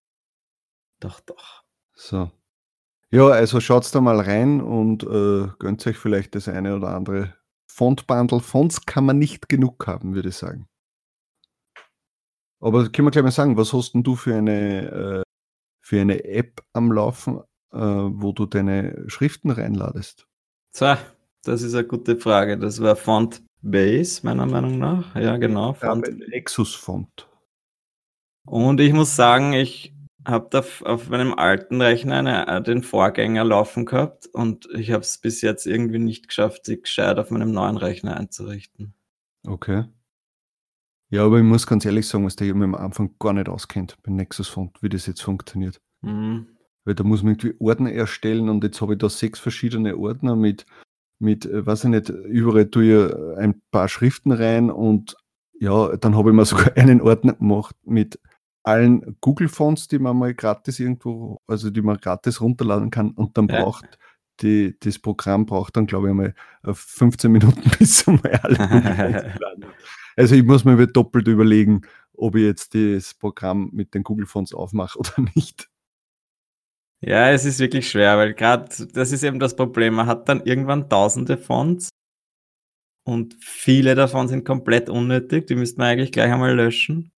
Doch, 0.99 1.19
doch. 1.21 1.63
So. 1.93 2.31
Ja, 3.09 3.27
also 3.27 3.61
schaut 3.61 3.93
da 3.95 4.01
mal 4.01 4.19
rein 4.19 4.59
und 4.59 5.03
äh, 5.03 5.47
gönnt 5.59 5.85
euch 5.87 5.97
vielleicht 5.97 6.35
das 6.35 6.49
eine 6.49 6.75
oder 6.75 6.89
andere 6.89 7.33
Font-Bundle. 7.67 8.41
Fonts 8.41 8.85
kann 8.85 9.05
man 9.05 9.17
nicht 9.17 9.47
genug 9.47 9.87
haben, 9.87 10.13
würde 10.13 10.29
ich 10.29 10.35
sagen. 10.35 10.67
Aber 12.59 12.89
können 12.89 13.07
wir 13.07 13.11
gleich 13.11 13.23
mal 13.23 13.31
sagen, 13.31 13.55
was 13.55 13.71
hast 13.71 13.93
denn 13.93 14.03
du 14.03 14.15
für 14.15 14.35
eine, 14.35 14.91
äh, 14.91 15.23
für 15.79 16.01
eine 16.01 16.23
App 16.25 16.61
am 16.73 16.91
Laufen, 16.91 17.39
äh, 17.71 17.77
wo 17.77 18.33
du 18.33 18.45
deine 18.45 19.05
Schriften 19.07 19.51
reinladest? 19.51 20.27
So, 20.71 20.95
das 21.43 21.61
ist 21.61 21.75
eine 21.75 21.87
gute 21.87 22.17
Frage. 22.17 22.57
Das 22.57 22.81
war 22.81 22.95
Fontbase, 22.95 24.25
meiner 24.25 24.47
Meinung 24.47 24.79
nach. 24.79 25.15
Ja, 25.15 25.37
genau. 25.37 25.73
Font. 25.73 26.07
Ja, 26.07 26.13
Nexus 26.13 26.75
Font. 26.75 27.29
Und 28.45 28.81
ich 28.81 28.91
muss 28.91 29.15
sagen, 29.15 29.53
ich 29.53 29.93
habe 30.27 30.47
da 30.49 30.63
auf 30.83 31.09
meinem 31.09 31.33
alten 31.33 31.81
Rechner 31.81 32.17
eine, 32.17 32.47
äh, 32.47 32.61
den 32.61 32.83
Vorgänger 32.83 33.45
laufen 33.45 33.85
gehabt 33.85 34.27
und 34.27 34.67
ich 34.73 34.91
habe 34.91 35.01
es 35.01 35.17
bis 35.17 35.41
jetzt 35.41 35.65
irgendwie 35.65 35.99
nicht 35.99 36.27
geschafft, 36.27 36.65
sie 36.65 36.81
gescheit 36.81 37.17
auf 37.17 37.31
meinem 37.31 37.51
neuen 37.51 37.77
Rechner 37.77 38.17
einzurichten. 38.17 38.93
Okay. 39.45 39.85
Ja, 41.09 41.23
aber 41.23 41.37
ich 41.37 41.45
muss 41.45 41.65
ganz 41.65 41.85
ehrlich 41.85 42.05
sagen, 42.07 42.25
was 42.25 42.35
der 42.35 42.53
mir 42.53 42.65
am 42.65 42.75
Anfang 42.75 43.15
gar 43.19 43.31
nicht 43.31 43.47
auskennt 43.47 43.97
beim 44.03 44.15
Nexus 44.15 44.49
Font, 44.49 44.83
wie 44.83 44.89
das 44.89 45.05
jetzt 45.05 45.21
funktioniert. 45.21 45.79
Mhm. 46.01 46.47
Weil 46.83 46.95
da 46.95 47.03
muss 47.05 47.23
man 47.23 47.35
irgendwie 47.35 47.55
Ordner 47.59 47.93
erstellen 47.93 48.49
und 48.49 48.63
jetzt 48.63 48.81
habe 48.81 48.93
ich 48.93 48.99
da 48.99 49.09
sechs 49.09 49.39
verschiedene 49.39 49.97
Ordner 49.97 50.35
mit, 50.35 50.65
mit, 51.19 51.45
äh, 51.45 51.65
weiß 51.65 51.85
ich 51.85 51.89
nicht, 51.89 52.09
überall 52.09 52.69
tue 52.69 53.07
ich 53.07 53.37
ein 53.37 53.61
paar 53.71 53.87
Schriften 53.87 54.33
rein 54.33 54.69
und 54.69 55.15
ja, 55.59 55.95
dann 55.95 56.17
habe 56.17 56.31
ich 56.31 56.35
mir 56.35 56.45
sogar 56.45 56.75
einen 56.75 56.99
Ordner 56.99 57.33
gemacht 57.33 57.77
mit 57.85 58.19
allen 58.67 59.17
Google-Fonts, 59.21 59.87
die 59.87 59.97
man 59.97 60.17
mal 60.17 60.33
gratis 60.33 60.79
irgendwo, 60.79 61.41
also 61.47 61.69
die 61.69 61.81
man 61.81 61.97
gratis 61.97 62.41
runterladen 62.41 62.91
kann 62.91 63.11
und 63.11 63.37
dann 63.37 63.47
ja. 63.47 63.63
braucht 63.63 63.97
die, 64.41 64.75
das 64.79 64.99
Programm 64.99 65.45
braucht 65.45 65.77
dann, 65.77 65.87
glaube 65.87 66.07
ich, 66.07 66.11
einmal 66.11 66.35
15 66.71 67.29
äh, 67.29 67.31
Minuten, 67.31 67.71
bis 67.79 68.05
man 68.05 68.21
alle 68.43 69.35
Also 70.15 70.35
ich 70.35 70.43
muss 70.43 70.65
mir 70.65 70.87
doppelt 70.87 71.27
überlegen, 71.27 71.81
ob 72.13 72.35
ich 72.35 72.43
jetzt 72.43 72.75
das 72.75 73.13
Programm 73.13 73.69
mit 73.71 73.93
den 73.93 74.03
Google-Fonts 74.03 74.53
aufmache 74.53 74.99
oder 74.99 75.29
nicht. 75.35 75.69
Ja, 76.99 77.29
es 77.29 77.45
ist 77.45 77.59
wirklich 77.59 77.89
schwer, 77.89 78.17
weil 78.17 78.33
gerade 78.33 78.87
das 78.91 79.11
ist 79.11 79.23
eben 79.23 79.39
das 79.39 79.55
Problem. 79.55 79.93
Man 79.93 80.07
hat 80.07 80.27
dann 80.27 80.43
irgendwann 80.45 80.89
tausende 80.89 81.37
Fonts 81.37 81.89
und 83.05 83.35
viele 83.39 83.95
davon 83.95 84.27
sind 84.27 84.45
komplett 84.45 84.89
unnötig. 84.89 85.47
Die 85.47 85.55
müsste 85.55 85.77
man 85.79 85.89
eigentlich 85.89 86.11
gleich 86.11 86.31
einmal 86.31 86.55
löschen. 86.55 87.11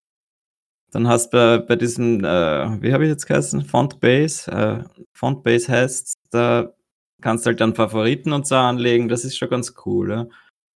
Dann 0.91 1.07
hast 1.07 1.31
du 1.31 1.37
bei, 1.37 1.57
bei 1.59 1.75
diesem, 1.75 2.23
äh, 2.23 2.81
wie 2.81 2.93
habe 2.93 3.05
ich 3.05 3.09
jetzt 3.09 3.27
geheißen? 3.27 3.63
Fontbase. 3.63 4.51
Äh, 4.51 5.03
Fontbase 5.13 5.71
heißt, 5.71 6.15
da 6.31 6.73
kannst 7.21 7.45
halt 7.45 7.61
dann 7.61 7.75
Favoriten 7.75 8.33
und 8.33 8.47
so 8.47 8.55
anlegen, 8.55 9.07
das 9.07 9.25
ist 9.25 9.37
schon 9.37 9.49
ganz 9.49 9.73
cool. 9.85 10.09
Ja? 10.11 10.27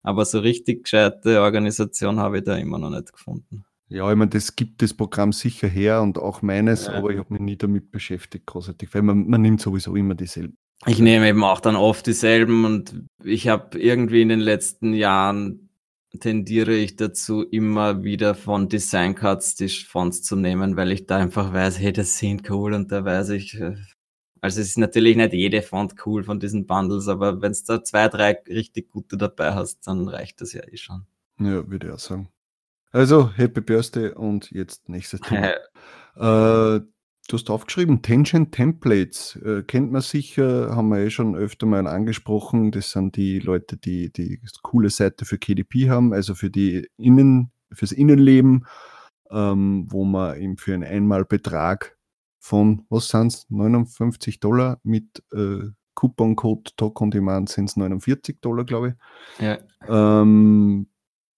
Aber 0.04 0.26
so 0.26 0.40
richtig 0.40 0.84
gescheite 0.84 1.42
Organisation 1.42 2.20
habe 2.20 2.40
ich 2.40 2.44
da 2.44 2.56
immer 2.58 2.78
noch 2.78 2.90
nicht 2.90 3.14
gefunden. 3.14 3.66
Ja, 3.88 4.10
ich 4.10 4.18
meine, 4.18 4.30
das 4.30 4.56
gibt 4.56 4.82
das 4.82 4.94
Programm 4.94 5.34
sicher 5.34 5.68
her 5.68 6.02
und 6.02 6.18
auch 6.18 6.42
meines, 6.42 6.88
ja. 6.88 6.94
aber 6.94 7.12
ich 7.12 7.20
habe 7.20 7.34
mich 7.34 7.42
nie 7.42 7.58
damit 7.58 7.92
beschäftigt, 7.92 8.46
großartig, 8.48 8.94
weil 8.94 9.04
man, 9.04 9.28
man 9.28 9.42
nimmt 9.42 9.62
sowieso 9.62 9.96
immer 9.96 10.16
dieselben. 10.16 10.58
Ich 10.88 11.00
nehme 11.00 11.30
eben 11.30 11.44
auch 11.44 11.60
dann 11.60 11.76
oft 11.76 12.08
dieselben 12.08 12.66
und 12.66 13.06
ich 13.24 13.48
habe 13.48 13.80
irgendwie 13.80 14.22
in 14.22 14.30
den 14.30 14.40
letzten 14.40 14.94
Jahren 14.94 15.63
tendiere 16.20 16.74
ich 16.74 16.96
dazu, 16.96 17.44
immer 17.44 18.04
wieder 18.04 18.36
von 18.36 18.70
Design 18.70 19.16
Cards 19.16 19.56
die 19.56 19.70
Fonts 19.70 20.22
zu 20.22 20.36
nehmen, 20.36 20.78
weil 20.78 20.92
ich 20.92 21.06
da 21.06 21.18
einfach 21.18 21.54
weiß, 21.54 21.80
hey, 21.80 21.94
das 21.94 22.18
sind 22.18 22.50
cool 22.50 22.74
und 22.74 22.92
da 22.92 23.04
weiß 23.04 23.30
ich, 23.30 23.60
äh, 23.60 23.76
also 24.42 24.60
es 24.60 24.68
ist 24.70 24.78
natürlich 24.78 25.16
nicht 25.16 25.34
jede 25.34 25.62
Font 25.62 25.96
cool 26.06 26.24
von 26.24 26.40
diesen 26.40 26.68
Bundles, 26.68 27.08
aber 27.08 27.42
wenn 27.42 27.52
es 27.52 27.64
da 27.64 27.84
zwei, 27.84 28.10
drei 28.10 28.38
richtig 28.48 28.90
gute 28.90 29.18
dabei 29.18 29.54
hast, 29.54 29.88
dann 29.88 30.08
reicht 30.08 30.42
das 30.42 30.54
ja 30.54 30.62
eh 30.68 30.78
schon. 30.78 31.06
Ja, 31.40 31.68
würde 31.70 31.88
ich 31.88 31.94
auch 31.94 32.00
sagen. 32.00 32.30
Also, 32.92 33.32
Happy 33.34 33.62
Birthday 33.62 34.12
und 34.12 34.52
jetzt 34.52 34.88
nächstes 34.90 35.20
Thema. 35.22 35.56
äh, 36.16 36.82
du 37.28 37.38
hast 37.38 37.50
aufgeschrieben, 37.50 38.02
Tangent 38.02 38.52
Templates. 38.52 39.36
Äh, 39.38 39.64
kennt 39.64 39.92
man 39.92 40.02
sicher, 40.02 40.76
haben 40.76 40.90
wir 40.90 41.00
eh 41.00 41.10
schon 41.10 41.36
öfter 41.36 41.66
mal 41.66 41.88
angesprochen. 41.88 42.72
Das 42.72 42.92
sind 42.92 43.16
die 43.16 43.40
Leute, 43.40 43.78
die 43.78 44.12
die 44.12 44.40
coole 44.62 44.90
Seite 44.90 45.26
für 45.26 45.38
KDP 45.38 45.90
haben, 45.90 46.14
also 46.14 46.36
für 46.36 46.50
die 46.50 46.88
Innen, 46.98 47.52
fürs 47.72 47.92
Innenleben, 47.92 48.66
ähm, 49.32 49.88
wo 49.90 50.04
man 50.06 50.40
eben 50.40 50.58
für 50.58 50.74
einen 50.74 50.84
Einmalbetrag 50.84 51.98
von, 52.40 52.86
was 52.90 53.08
sind 53.08 53.28
es, 53.28 53.46
59 53.50 54.40
Dollar 54.40 54.80
mit 54.84 55.24
äh, 55.34 55.70
Couponcode 55.96 56.76
Talk 56.76 57.00
on 57.02 57.12
Demand 57.12 57.50
sind 57.50 57.70
es 57.70 57.78
49 57.78 58.42
Dollar, 58.42 58.66
glaube 58.66 58.96
ich. 59.40 59.46
Ja. 59.46 59.60
Ähm, 59.88 60.88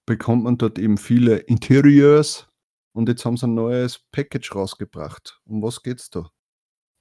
bekommt 0.05 0.43
man 0.43 0.57
dort 0.57 0.79
eben 0.79 0.97
viele 0.97 1.37
Interieurs 1.37 2.47
und 2.95 3.09
jetzt 3.09 3.25
haben 3.25 3.35
sie 3.35 3.45
ein 3.47 3.55
neues 3.55 3.99
Package 4.11 4.55
rausgebracht. 4.55 5.41
Um 5.45 5.61
was 5.61 5.83
geht's 5.83 6.09
da? 6.09 6.29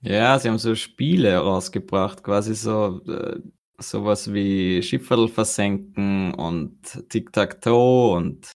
Ja, 0.00 0.38
sie 0.38 0.48
haben 0.48 0.58
so 0.58 0.74
Spiele 0.74 1.38
rausgebracht, 1.38 2.24
quasi 2.24 2.54
so 2.54 3.00
äh, 3.06 3.40
sowas 3.78 4.32
wie 4.32 4.82
Schifferl 4.82 5.28
versenken 5.28 6.34
und 6.34 7.08
Tic-Tac-Toe 7.08 8.12
und 8.16 8.50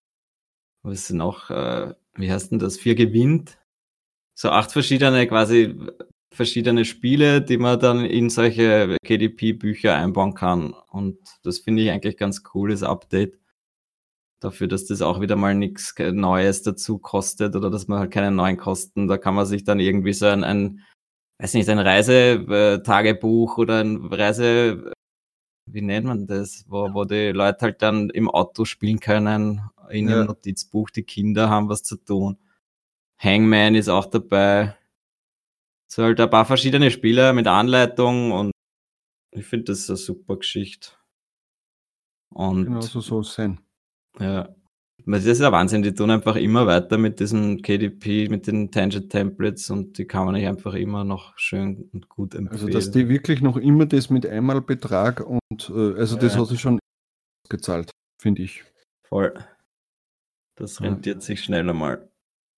was 0.84 1.04
ist 1.04 1.12
noch, 1.12 1.50
äh, 1.52 1.94
wie 2.16 2.32
heißt 2.32 2.52
denn 2.52 2.60
das, 2.60 2.78
Vier 2.78 2.96
gewinnt. 2.96 3.60
So 4.34 4.50
acht 4.50 4.72
verschiedene, 4.72 5.28
quasi 5.28 5.76
verschiedene 6.34 6.86
Spiele, 6.86 7.42
die 7.42 7.58
man 7.58 7.80
dann 7.80 8.04
in 8.04 8.30
solche 8.30 8.98
KDP-Bücher 9.06 9.96
einbauen 9.96 10.34
kann. 10.34 10.74
Und 10.90 11.20
das 11.44 11.60
finde 11.60 11.84
ich 11.84 11.92
eigentlich 11.92 12.18
ganz 12.18 12.44
cooles 12.44 12.84
Update 12.84 13.38
dafür, 14.40 14.68
dass 14.68 14.86
das 14.86 15.02
auch 15.02 15.22
wieder 15.22 15.36
mal 15.36 15.56
nichts 15.56 15.96
Neues 15.98 16.62
dazu 16.62 17.00
kostet 17.00 17.56
oder 17.56 17.70
dass 17.70 17.88
man 17.88 18.00
halt 18.00 18.12
keine 18.12 18.32
neuen 18.32 18.58
Kosten, 18.58 19.08
da 19.08 19.18
kann 19.18 19.36
man 19.36 19.46
sich 19.46 19.64
dann 19.64 19.80
irgendwie 19.80 20.14
so 20.14 20.28
ein, 20.28 20.44
ein 20.44 20.84
weiß 21.40 21.54
nicht, 21.54 21.70
ein 21.70 21.80
Reisetagebuch 21.80 23.58
oder 23.58 23.84
ein 23.84 24.06
Reise, 24.06 24.92
wie 25.70 25.82
nennt 25.82 26.08
man 26.08 26.28
das, 26.28 26.66
wo, 26.68 26.94
wo 26.94 27.06
die 27.06 27.32
Leute 27.32 27.62
halt 27.62 27.82
dann 27.82 28.10
im 28.10 28.30
Auto 28.30 28.66
spielen 28.66 29.00
können, 29.00 29.62
in 29.90 30.10
ihrem 30.10 30.28
Notizbuch, 30.28 30.90
die 30.90 31.04
Kinder 31.04 31.50
haben 31.50 31.70
was 31.70 31.84
zu 31.84 31.98
tun. 31.98 32.38
Hangman 33.20 33.76
ist 33.76 33.90
auch 33.90 34.06
dabei. 34.06 34.78
So 35.90 36.04
halt 36.04 36.20
ein 36.20 36.30
paar 36.30 36.46
verschiedene 36.46 36.92
Spiele 36.92 37.34
mit 37.34 37.48
Anleitung 37.48 38.32
und 38.32 38.52
ich 39.32 39.46
finde 39.46 39.66
das 39.66 39.90
eine 39.90 39.98
super 39.98 40.38
Geschichte. 40.38 40.92
Und 42.30 42.66
genau 42.66 42.82
so 42.82 43.00
soll 43.00 43.22
es 43.22 43.34
sein. 43.34 43.60
Ja. 44.20 44.50
Das 45.06 45.24
ist 45.24 45.40
ja 45.40 45.52
Wahnsinn, 45.54 45.84
die 45.84 45.94
tun 45.94 46.12
einfach 46.12 46.36
immer 46.36 46.68
weiter 46.68 46.98
mit 46.98 47.22
diesem 47.22 47.62
KDP, 47.62 48.28
mit 48.28 48.46
den 48.46 48.72
Tangent 48.72 49.10
Templates 49.10 49.70
und 49.70 49.98
die 49.98 50.06
kann 50.06 50.26
man 50.26 50.34
nicht 50.36 50.48
einfach 50.48 50.74
immer 50.74 51.06
noch 51.06 51.38
schön 51.38 51.90
und 51.94 52.10
gut 52.10 52.36
empfehlen. 52.36 52.62
Also, 52.62 52.68
dass 52.68 52.92
die 52.92 53.08
wirklich 53.08 53.42
noch 53.42 53.56
immer 53.56 53.86
das 53.86 54.10
mit 54.10 54.26
Einmalbetrag 54.26 55.22
und 55.22 55.70
äh, 55.70 55.94
also 55.98 56.16
ja. 56.16 56.22
das 56.22 56.38
hat 56.38 56.48
sich 56.48 56.60
schon 56.60 56.80
gezahlt, 57.48 57.90
finde 58.22 58.42
ich. 58.42 58.66
Voll. 59.08 59.34
Das 60.58 60.82
rentiert 60.82 61.18
ja. 61.18 61.22
sich 61.22 61.42
schneller 61.42 61.74
mal. 61.74 62.10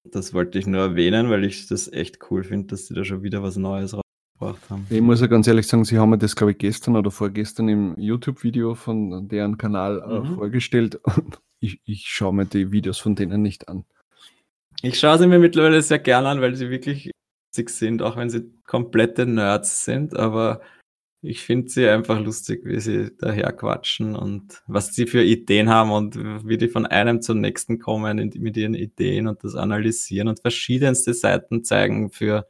Das 0.10 0.34
wollte 0.34 0.58
ich 0.58 0.66
nur 0.66 0.82
erwähnen, 0.82 1.30
weil 1.30 1.44
ich 1.44 1.68
das 1.68 1.92
echt 1.92 2.32
cool 2.32 2.44
finde, 2.44 2.68
dass 2.68 2.88
sie 2.88 2.96
da 2.96 3.04
schon 3.04 3.22
wieder 3.22 3.44
was 3.44 3.58
Neues 3.58 3.94
rausgebracht 4.42 4.70
haben. 4.70 4.88
Ich 4.90 5.02
muss 5.02 5.22
ja 5.22 5.28
ganz 5.28 5.48
ehrlich 5.48 5.68
sagen, 5.68 5.86
sie 5.86 5.98
haben 5.98 6.10
mir 6.10 6.18
das, 6.18 6.36
glaube 6.36 6.52
ich, 6.52 6.58
gestern 6.58 6.96
oder 6.96 7.12
vorgestern 7.12 7.70
im 7.70 7.96
YouTube-Video 7.98 8.76
von 8.76 9.28
deren 9.28 9.58
Kanal 9.58 10.02
äh, 10.02 10.20
mhm. 10.20 10.36
vorgestellt 10.36 11.00
ich, 11.60 11.82
ich 11.86 12.08
schaue 12.08 12.34
mir 12.34 12.46
die 12.46 12.72
Videos 12.72 13.00
von 13.00 13.16
denen 13.16 13.42
nicht 13.42 13.68
an. 13.68 13.86
Ich 14.82 15.00
schaue 15.00 15.18
sie 15.18 15.28
mir 15.28 15.40
mittlerweile 15.40 15.82
sehr 15.82 16.00
gerne 16.00 16.30
an, 16.30 16.42
weil 16.42 16.56
sie 16.56 16.70
wirklich 16.70 17.12
lustig 17.52 17.70
sind, 17.70 18.02
auch 18.02 18.16
wenn 18.16 18.30
sie 18.30 18.52
komplette 18.66 19.26
Nerds 19.26 19.84
sind, 19.84 20.16
aber 20.16 20.62
ich 21.22 21.42
finde 21.42 21.68
sie 21.68 21.90
einfach 21.90 22.18
lustig, 22.22 22.62
wie 22.64 22.80
sie 22.80 23.12
daher 23.18 23.52
quatschen 23.52 24.16
und 24.16 24.62
was 24.68 24.96
sie 24.96 25.06
für 25.06 25.22
Ideen 25.22 25.68
haben 25.68 25.92
und 25.92 26.16
wie 26.48 26.58
die 26.58 26.70
von 26.70 26.86
einem 26.86 27.22
zum 27.22 27.42
nächsten 27.42 27.78
kommen 27.78 28.32
mit 28.38 28.56
ihren 28.56 28.74
Ideen 28.74 29.28
und 29.28 29.44
das 29.44 29.56
analysieren 29.56 30.30
und 30.30 30.40
verschiedenste 30.40 31.14
Seiten 31.14 31.66
zeigen 31.66 32.10
für 32.10 32.48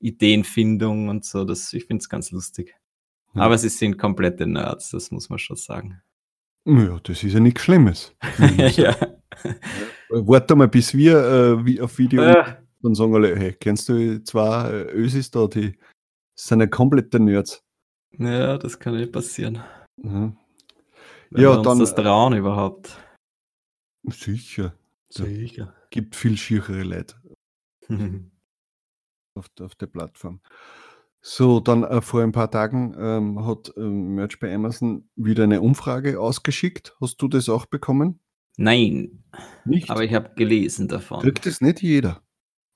Ideenfindung 0.00 1.08
und 1.08 1.24
so. 1.24 1.44
Das, 1.44 1.72
ich 1.72 1.84
finde 1.84 2.02
es 2.02 2.08
ganz 2.08 2.30
lustig. 2.30 2.74
Ja. 3.34 3.42
Aber 3.42 3.58
sie 3.58 3.68
sind 3.68 3.98
komplette 3.98 4.46
Nerds, 4.46 4.90
das 4.90 5.10
muss 5.10 5.30
man 5.30 5.38
schon 5.38 5.56
sagen. 5.56 6.02
Ja, 6.64 6.98
das 7.02 7.22
ist 7.22 7.32
ja 7.32 7.40
nichts 7.40 7.62
Schlimmes. 7.62 8.14
ja. 8.56 8.96
Warte 10.10 10.56
mal, 10.56 10.68
bis 10.68 10.94
wir 10.94 11.16
äh, 11.18 11.64
wie 11.64 11.80
auf 11.80 11.98
Video 11.98 12.22
ja. 12.22 12.58
dann 12.82 12.94
sagen 12.94 13.14
alle, 13.14 13.36
hey, 13.36 13.52
kennst 13.52 13.88
du 13.88 14.22
zwei 14.24 14.70
äh, 14.70 14.92
Ösis 14.92 15.30
da, 15.30 15.46
die 15.46 15.78
sind 16.34 16.60
ja 16.60 16.66
komplette 16.66 17.20
Nerds. 17.20 17.62
Ja, 18.18 18.58
das 18.58 18.78
kann 18.78 18.96
nicht 18.96 19.12
passieren. 19.12 19.62
Mhm. 19.96 20.36
Wenn 21.30 21.42
ja, 21.42 21.62
dann. 21.62 21.78
das 21.78 21.94
trauen 21.94 22.34
überhaupt. 22.34 22.98
Sicher. 24.08 24.74
Sicher. 25.08 25.74
Gibt 25.90 26.16
viel 26.16 26.36
schierere 26.36 26.82
Leute 26.82 27.16
auf, 29.40 29.46
auf 29.60 29.74
der 29.74 29.86
Plattform. 29.86 30.40
So, 31.22 31.60
dann 31.60 31.84
äh, 31.84 32.00
vor 32.00 32.22
ein 32.22 32.32
paar 32.32 32.50
Tagen 32.50 32.94
ähm, 32.98 33.46
hat 33.46 33.72
ähm, 33.76 34.14
Merch 34.14 34.38
bei 34.40 34.54
Amazon 34.54 35.08
wieder 35.16 35.44
eine 35.44 35.60
Umfrage 35.60 36.18
ausgeschickt. 36.18 36.96
Hast 37.00 37.20
du 37.20 37.28
das 37.28 37.48
auch 37.48 37.66
bekommen? 37.66 38.20
Nein. 38.56 39.24
Nicht? 39.64 39.90
Aber 39.90 40.02
ich 40.02 40.14
habe 40.14 40.30
gelesen 40.36 40.88
davon. 40.88 41.20
Kriegt 41.20 41.46
es 41.46 41.60
nicht 41.60 41.82
jeder? 41.82 42.22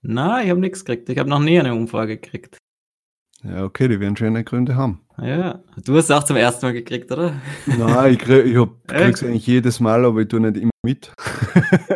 Nein, 0.02 0.44
ich 0.44 0.50
habe 0.50 0.61
nichts 0.61 0.85
gekriegt. 0.85 1.09
Ich 1.09 1.18
habe 1.18 1.30
noch 1.30 1.40
nie 1.40 1.59
eine 1.59 1.75
Umfrage 1.75 2.18
gekriegt. 2.18 2.59
Ja, 3.42 3.64
okay, 3.64 3.88
die 3.88 4.00
werden 4.00 4.16
schon 4.16 4.28
eine 4.28 4.44
Gründe 4.44 4.75
haben. 4.75 5.00
Ja, 5.18 5.62
du 5.85 5.97
hast 5.97 6.04
es 6.04 6.11
auch 6.11 6.25
zum 6.25 6.37
ersten 6.37 6.66
Mal 6.66 6.73
gekriegt, 6.73 7.12
oder? 7.12 7.40
Nein, 7.66 8.14
ich, 8.14 8.18
krieg, 8.18 8.47
ich 8.47 8.54
kriege 8.87 9.11
es 9.11 9.23
eigentlich 9.23 9.47
jedes 9.47 9.80
Mal, 9.80 10.04
aber 10.04 10.21
ich 10.21 10.28
tue 10.28 10.40
nicht 10.40 10.56
immer 10.56 10.71
mit. 10.83 11.12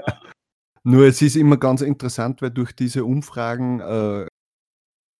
Nur 0.82 1.06
es 1.06 1.20
ist 1.20 1.36
immer 1.36 1.56
ganz 1.56 1.82
interessant, 1.82 2.40
weil 2.40 2.50
durch 2.50 2.72
diese 2.72 3.04
Umfragen 3.04 3.80
äh, 3.80 4.26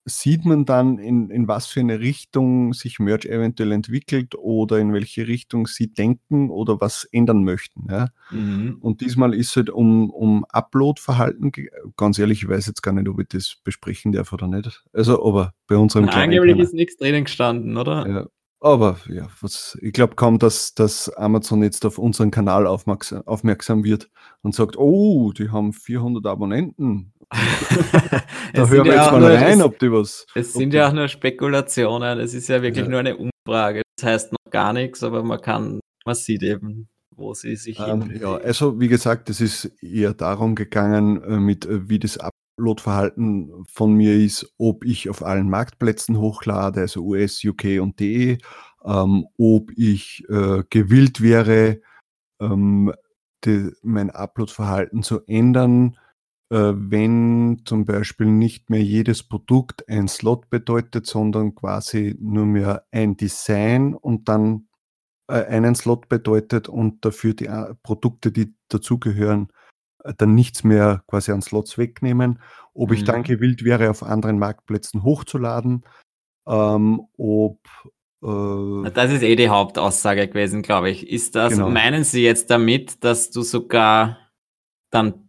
sieht 0.09 0.45
man 0.45 0.65
dann, 0.65 0.99
in, 0.99 1.31
in 1.31 1.49
was 1.49 1.67
für 1.67 1.81
eine 1.81 2.01
Richtung 2.01 2.73
sich 2.73 2.99
Merch 2.99 3.27
eventuell 3.27 3.73
entwickelt 3.73 4.35
oder 4.37 4.79
in 4.79 4.93
welche 4.93 5.27
Richtung 5.29 5.67
sie 5.67 5.93
denken 5.93 6.51
oder 6.51 6.81
was 6.81 7.05
ändern 7.13 7.45
möchten. 7.45 7.87
Ja? 7.91 8.09
Mhm. 8.31 8.79
Und 8.81 9.01
diesmal 9.01 9.35
ist 9.35 9.51
es 9.51 9.57
halt 9.57 9.71
um, 9.71 10.11
um 10.11 10.45
Upload-Verhalten, 10.47 11.53
ganz 11.97 12.19
ehrlich, 12.19 12.43
ich 12.43 12.49
weiß 12.49 12.67
jetzt 12.67 12.83
gar 12.83 12.93
nicht, 12.93 13.09
ob 13.09 13.21
ich 13.21 13.29
das 13.29 13.57
besprechen 13.65 14.13
darf 14.13 14.33
oder 14.33 14.49
nicht. 14.49 14.85
Also, 14.93 15.25
aber 15.25 15.53
bei 15.67 15.77
unserem 15.77 16.07
Na, 16.07 16.13
Angeblich 16.13 16.59
ist 16.59 16.75
nichts 16.75 16.97
drinnen 16.97 17.25
gestanden, 17.25 17.77
oder? 17.77 18.09
Ja. 18.09 18.27
Aber 18.61 18.99
ja, 19.09 19.29
was, 19.41 19.79
ich 19.81 19.93
glaube 19.93 20.17
kaum, 20.17 20.41
dass, 20.41 20.75
dass 20.75 21.09
Amazon 21.11 21.63
jetzt 21.63 21.87
auf 21.87 21.97
unseren 21.97 22.33
Kanal 22.33 22.67
aufmerksam, 22.67 23.23
aufmerksam 23.25 23.85
wird 23.85 24.11
und 24.43 24.55
sagt, 24.55 24.77
oh, 24.77 25.33
die 25.33 25.51
haben 25.51 25.73
400 25.73 26.27
Abonnenten 26.27 27.13
da 28.55 28.67
hören 28.67 28.87
wir 28.87 28.95
jetzt 28.95 29.13
mal 29.13 29.37
rein, 29.37 29.63
ob 29.63 29.79
die 29.79 29.93
was. 29.93 30.27
Es 30.35 30.53
sind 30.55 30.73
ja 30.73 30.89
auch 30.89 30.93
nur 30.93 31.09
Spekulationen, 31.09 32.19
es 32.21 32.33
ist 32.33 32.49
ja 32.49 32.63
wirklich 32.63 32.85
ja. 32.85 32.91
nur 32.91 33.01
eine 33.01 33.17
Umfrage. 33.17 33.83
Das 33.97 34.07
heißt 34.07 34.33
noch 34.33 34.51
gar 34.51 34.73
nichts, 34.73 35.03
aber 35.03 35.23
man 35.23 35.41
kann, 35.41 35.81
man 36.05 36.15
sieht 36.15 36.43
eben, 36.43 36.89
wo 37.15 37.35
sie 37.35 37.57
sich 37.57 37.79
ähm, 37.81 38.11
Ja, 38.19 38.37
also 38.37 38.81
wie 38.81 38.89
gesagt, 38.89 39.29
es 39.29 39.41
ist 39.41 39.67
eher 39.83 40.15
darum 40.15 40.55
gegangen, 40.55 41.23
äh, 41.23 41.39
mit 41.39 41.67
äh, 41.67 41.89
wie 41.89 41.99
das 41.99 42.19
Upload-Verhalten 42.19 43.65
von 43.71 43.93
mir 43.93 44.15
ist, 44.15 44.55
ob 44.57 44.85
ich 44.85 45.11
auf 45.11 45.23
allen 45.23 45.51
Marktplätzen 45.51 46.19
hochlade, 46.19 46.81
also 46.81 47.03
US, 47.03 47.45
UK 47.45 47.81
und 47.81 48.01
DE, 48.01 48.39
ähm, 48.85 49.27
ob 49.37 49.71
ich 49.77 50.25
äh, 50.31 50.63
gewillt 50.71 51.21
wäre, 51.21 51.81
ähm, 52.41 52.93
die, 53.45 53.71
mein 53.83 54.11
Upload-Verhalten 54.11 55.03
zu 55.03 55.21
ändern 55.27 55.97
wenn 56.51 57.63
zum 57.65 57.85
Beispiel 57.85 58.27
nicht 58.27 58.71
mehr 58.71 58.83
jedes 58.83 59.23
Produkt 59.23 59.87
ein 59.89 60.09
Slot 60.09 60.49
bedeutet, 60.51 61.07
sondern 61.07 61.55
quasi 61.55 62.17
nur 62.21 62.47
mehr 62.47 62.85
ein 62.91 63.17
Design 63.17 63.95
und 63.95 64.29
dann 64.29 64.69
äh, 65.31 65.45
einen 65.45 65.75
Slot 65.75 66.09
bedeutet 66.09 66.69
und 66.69 67.05
dafür 67.05 67.35
die 67.35 67.47
äh, 67.47 67.75
Produkte, 67.83 68.33
die 68.33 68.55
dazugehören, 68.69 69.49
äh, 70.05 70.15
dann 70.17 70.35
nichts 70.35 70.65
mehr 70.65 71.03
quasi 71.07 71.33
an 71.33 71.43
Slots 71.43 71.77
wegnehmen. 71.77 72.41
Ob 72.73 72.93
ich 72.93 73.05
dann 73.05 73.21
Mhm. 73.21 73.25
gewillt 73.25 73.65
wäre, 73.65 73.91
auf 73.91 74.03
anderen 74.03 74.39
Marktplätzen 74.39 75.03
hochzuladen, 75.03 75.85
ähm, 76.47 77.03
ob 77.19 77.59
äh, 78.23 78.91
Das 78.91 79.13
ist 79.13 79.23
eh 79.23 79.37
die 79.37 79.49
Hauptaussage 79.51 80.27
gewesen, 80.29 80.63
glaube 80.63 80.89
ich. 80.91 81.09
Ist 81.09 81.35
das, 81.35 81.53
Genau. 81.53 81.69
meinen 81.69 82.05
Sie 82.05 82.23
jetzt 82.25 82.51
damit, 82.51 83.05
dass 83.05 83.31
du 83.31 83.43
sogar 83.43 84.19
dann 84.91 85.28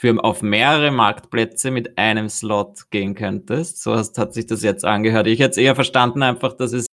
für 0.00 0.24
auf 0.24 0.40
mehrere 0.40 0.90
Marktplätze 0.90 1.70
mit 1.70 1.98
einem 1.98 2.30
Slot 2.30 2.90
gehen 2.90 3.14
könntest? 3.14 3.82
So 3.82 3.94
hast, 3.94 4.16
hat 4.16 4.32
sich 4.32 4.46
das 4.46 4.62
jetzt 4.62 4.82
angehört. 4.82 5.26
Ich 5.26 5.40
hätte 5.40 5.50
es 5.50 5.56
eher 5.58 5.74
verstanden 5.74 6.22
einfach, 6.22 6.54
dass 6.54 6.72
es, 6.72 6.86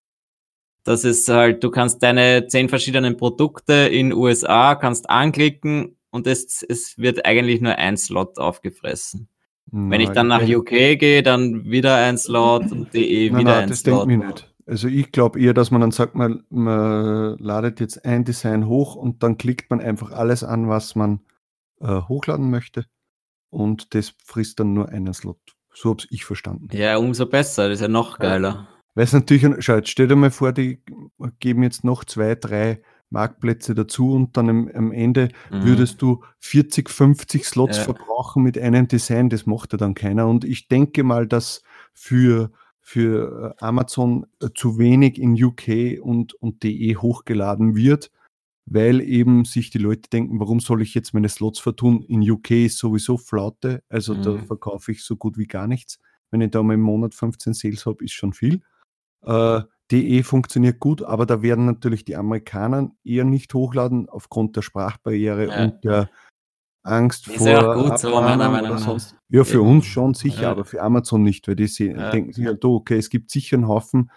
dass 0.84 1.06
es 1.06 1.26
halt, 1.30 1.64
du 1.64 1.72
kannst 1.72 2.04
deine 2.04 2.48
zehn 2.48 2.68
verschiedenen 2.68 3.16
Produkte 3.16 3.74
in 3.74 4.12
USA 4.12 4.76
kannst 4.76 5.10
anklicken 5.10 5.96
und 6.12 6.28
es, 6.28 6.64
es 6.68 6.98
wird 6.98 7.26
eigentlich 7.26 7.62
nur 7.62 7.76
ein 7.76 7.96
Slot 7.96 8.40
aufgefressen. 8.40 9.30
Wenn 9.72 10.02
ich 10.02 10.10
dann 10.10 10.28
nach 10.28 10.44
UK 10.44 11.00
gehe, 11.00 11.24
dann 11.24 11.64
wieder 11.64 11.96
ein 11.96 12.18
Slot 12.18 12.72
und 12.74 12.94
DE 12.94 13.30
Nein, 13.30 13.40
wieder 13.40 13.52
nein, 13.52 13.64
ein 13.64 13.70
das 13.70 13.80
Slot. 13.80 14.10
denkt 14.10 14.20
mir 14.20 14.28
nicht. 14.28 14.54
Also 14.66 14.90
ich 14.90 15.14
glaube 15.14 15.40
eher, 15.40 15.54
dass 15.54 15.72
man 15.72 15.80
dann 15.80 15.92
sagt, 15.92 16.16
man, 16.16 16.44
man 16.50 17.38
ladet 17.38 17.80
jetzt 17.80 18.04
ein 18.04 18.26
Design 18.26 18.68
hoch 18.68 18.96
und 18.96 19.24
dann 19.24 19.38
klickt 19.38 19.70
man 19.70 19.80
einfach 19.80 20.12
alles 20.12 20.44
an, 20.44 20.68
was 20.68 20.96
man 20.96 21.22
äh, 21.80 22.02
hochladen 22.02 22.50
möchte. 22.50 22.86
Und 23.50 23.94
das 23.96 24.14
frisst 24.24 24.60
dann 24.60 24.74
nur 24.74 24.90
einen 24.90 25.14
Slot. 25.14 25.40
So 25.74 25.92
habe 25.92 26.04
ich 26.10 26.26
verstanden. 26.26 26.68
Ja, 26.72 26.98
umso 26.98 27.26
besser, 27.28 27.70
das 27.70 27.76
ist 27.76 27.82
ja 27.82 27.88
noch 27.88 28.20
Ja. 28.20 28.30
geiler. 28.30 28.68
Weil 28.96 29.04
es 29.04 29.14
natürlich, 29.14 29.46
schau, 29.64 29.76
jetzt 29.76 29.90
stell 29.90 30.08
dir 30.08 30.16
mal 30.16 30.32
vor, 30.32 30.52
die 30.52 30.82
geben 31.40 31.62
jetzt 31.64 31.84
noch 31.84 32.04
zwei, 32.04 32.34
drei 32.34 32.82
Marktplätze 33.12 33.76
dazu 33.76 34.12
und 34.12 34.36
dann 34.36 34.50
am, 34.50 34.68
am 34.74 34.92
Ende 34.92 35.30
Mhm. 35.52 35.64
würdest 35.64 36.02
du 36.02 36.24
40, 36.40 36.90
50 36.90 37.46
Slots 37.46 37.78
Ja. 37.78 37.84
verbrauchen 37.84 38.44
mit 38.44 38.58
einem 38.58 38.88
Design, 38.88 39.30
das 39.30 39.46
macht 39.46 39.72
ja 39.74 39.78
dann 39.78 39.94
keiner. 39.94 40.28
Und 40.28 40.44
ich 40.46 40.68
denke 40.68 41.04
mal, 41.04 41.28
dass 41.28 41.62
für, 41.94 42.52
für 42.82 43.56
Amazon 43.60 44.26
zu 44.56 44.78
wenig 44.80 45.20
in 45.20 45.42
UK 45.42 46.00
und, 46.02 46.34
und 46.34 46.64
DE 46.64 46.96
hochgeladen 46.96 47.76
wird, 47.76 48.12
weil 48.70 49.02
eben 49.02 49.46
sich 49.46 49.70
die 49.70 49.78
Leute 49.78 50.10
denken, 50.10 50.40
warum 50.40 50.60
soll 50.60 50.82
ich 50.82 50.94
jetzt 50.94 51.14
meine 51.14 51.30
Slots 51.30 51.60
vertun? 51.60 52.02
In 52.04 52.22
UK 52.30 52.52
ist 52.66 52.78
sowieso 52.78 53.18
Flaute, 53.18 53.82
also 53.90 54.14
da 54.14 54.32
Mhm. 54.32 54.46
verkaufe 54.46 54.92
ich 54.92 55.04
so 55.04 55.16
gut 55.16 55.38
wie 55.38 55.48
gar 55.48 55.68
nichts. 55.68 56.00
Wenn 56.32 56.42
ich 56.42 56.52
da 56.52 56.62
mal 56.62 56.74
im 56.74 56.82
Monat 56.82 57.14
15 57.16 57.54
Sales 57.54 57.86
habe, 57.86 58.04
ist 58.04 58.12
schon 58.14 58.34
viel. 58.34 58.62
Äh, 59.26 59.62
DE 59.90 60.22
funktioniert 60.24 60.80
gut, 60.82 61.02
aber 61.02 61.26
da 61.26 61.42
werden 61.42 61.66
natürlich 61.66 62.04
die 62.04 62.18
Amerikaner 62.18 62.92
eher 63.06 63.24
nicht 63.24 63.54
hochladen 63.54 64.10
aufgrund 64.10 64.58
der 64.58 64.62
Sprachbarriere 64.62 65.48
Ja. 65.48 65.64
und 65.64 65.84
der 65.86 66.10
Angst 66.84 67.28
Ist 67.28 67.38
vor 67.38 67.48
ja 67.48 67.74
gut 67.74 67.98
so, 68.00 68.12
meiner 68.20 68.50
Meinung 68.50 68.78
sonst. 68.78 69.16
Ja, 69.30 69.44
für 69.46 69.62
uns 69.62 69.86
schon 69.86 70.14
sicher, 70.14 70.42
Ja. 70.44 70.52
aber 70.52 70.66
für 70.66 70.82
Amazon 70.82 71.24
nicht, 71.24 71.48
weil 71.48 71.56
die 71.56 71.68
sehen, 71.68 71.98
Ja. 72.00 72.10
denken 72.10 72.34
sich 72.34 72.46
halt, 72.46 72.64
oh, 72.66 72.76
okay, 72.76 72.98
es 72.98 73.10
gibt 73.10 73.32
sicher 73.32 73.56
einen 73.58 73.68
Haufen 73.70 74.12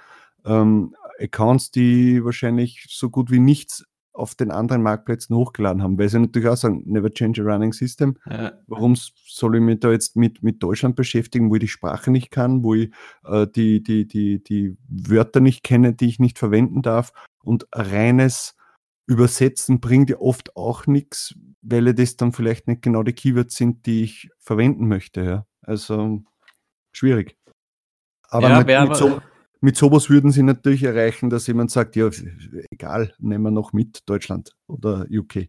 ähm, 0.44 0.94
Accounts, 1.20 1.70
die 1.70 2.24
wahrscheinlich 2.24 2.86
so 2.88 3.10
gut 3.10 3.30
wie 3.30 3.40
nichts 3.40 3.84
auf 4.20 4.34
den 4.34 4.50
anderen 4.50 4.82
Marktplätzen 4.82 5.34
hochgeladen 5.34 5.82
haben, 5.82 5.98
weil 5.98 6.08
sie 6.08 6.20
natürlich 6.20 6.48
auch 6.48 6.56
sagen, 6.56 6.82
never 6.86 7.10
change 7.10 7.42
a 7.42 7.44
running 7.44 7.72
system. 7.72 8.16
Ja. 8.28 8.52
Warum 8.66 8.94
soll 8.96 9.56
ich 9.56 9.62
mich 9.62 9.80
da 9.80 9.90
jetzt 9.90 10.16
mit, 10.16 10.42
mit 10.42 10.62
Deutschland 10.62 10.94
beschäftigen, 10.94 11.50
wo 11.50 11.54
ich 11.56 11.60
die 11.60 11.68
Sprache 11.68 12.10
nicht 12.10 12.30
kann, 12.30 12.62
wo 12.62 12.74
ich 12.74 12.90
äh, 13.24 13.46
die, 13.46 13.82
die, 13.82 14.06
die, 14.06 14.42
die 14.42 14.76
Wörter 14.88 15.40
nicht 15.40 15.62
kenne, 15.64 15.94
die 15.94 16.06
ich 16.06 16.18
nicht 16.18 16.38
verwenden 16.38 16.82
darf? 16.82 17.12
Und 17.42 17.66
reines 17.72 18.54
Übersetzen 19.06 19.80
bringt 19.80 20.10
ja 20.10 20.18
oft 20.18 20.54
auch 20.56 20.86
nichts, 20.86 21.34
weil 21.62 21.92
das 21.94 22.16
dann 22.16 22.32
vielleicht 22.32 22.68
nicht 22.68 22.82
genau 22.82 23.02
die 23.02 23.12
Keywords 23.14 23.56
sind, 23.56 23.86
die 23.86 24.04
ich 24.04 24.30
verwenden 24.38 24.86
möchte. 24.86 25.22
Ja? 25.24 25.46
Also 25.62 26.22
schwierig. 26.92 27.36
Aber 28.28 28.48
Ja, 28.48 28.58
mit, 28.58 28.66
mit, 28.68 28.76
aber- 28.76 28.94
so, 28.94 29.20
mit 29.60 29.76
sowas 29.76 30.08
würden 30.08 30.32
sie 30.32 30.42
natürlich 30.42 30.82
erreichen, 30.82 31.30
dass 31.30 31.46
jemand 31.46 31.70
sagt, 31.70 31.96
ja, 31.96 32.08
egal, 32.70 33.14
nehmen 33.18 33.44
wir 33.44 33.50
noch 33.50 33.72
mit 33.72 34.08
Deutschland 34.08 34.52
oder 34.66 35.06
UK. 35.10 35.48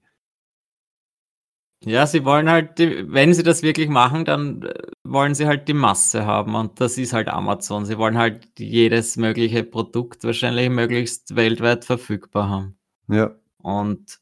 Ja, 1.84 2.06
sie 2.06 2.24
wollen 2.26 2.48
halt, 2.48 2.78
die, 2.78 3.12
wenn 3.12 3.34
sie 3.34 3.42
das 3.42 3.64
wirklich 3.64 3.90
machen, 3.90 4.24
dann 4.24 4.62
äh, 4.62 4.74
wollen 5.04 5.34
sie 5.34 5.48
halt 5.48 5.68
die 5.68 5.74
Masse 5.74 6.26
haben 6.28 6.54
und 6.54 6.80
das 6.80 7.00
ist 7.00 7.14
halt 7.14 7.28
Amazon. 7.28 7.86
Sie 7.86 7.98
wollen 7.98 8.20
halt 8.20 8.48
jedes 8.60 9.18
mögliche 9.18 9.64
Produkt 9.64 10.24
wahrscheinlich 10.24 10.70
möglichst 10.70 11.36
weltweit 11.36 11.84
verfügbar 11.84 12.50
haben. 12.50 12.78
Ja, 13.08 13.36
Und 13.58 14.20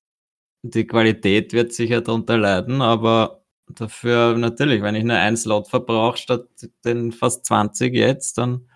die 0.62 0.88
Qualität 0.88 1.52
wird 1.52 1.74
sicher 1.74 2.00
darunter 2.02 2.38
leiden, 2.38 2.82
aber 2.82 3.44
dafür 3.68 4.38
natürlich, 4.38 4.82
wenn 4.82 4.96
ich 4.96 5.04
nur 5.04 5.18
ein 5.18 5.36
Slot 5.36 5.68
verbrauche 5.68 6.18
statt 6.18 6.48
den 6.86 7.12
fast 7.12 7.46
20 7.46 7.94
jetzt, 7.94 8.38
dann 8.38 8.70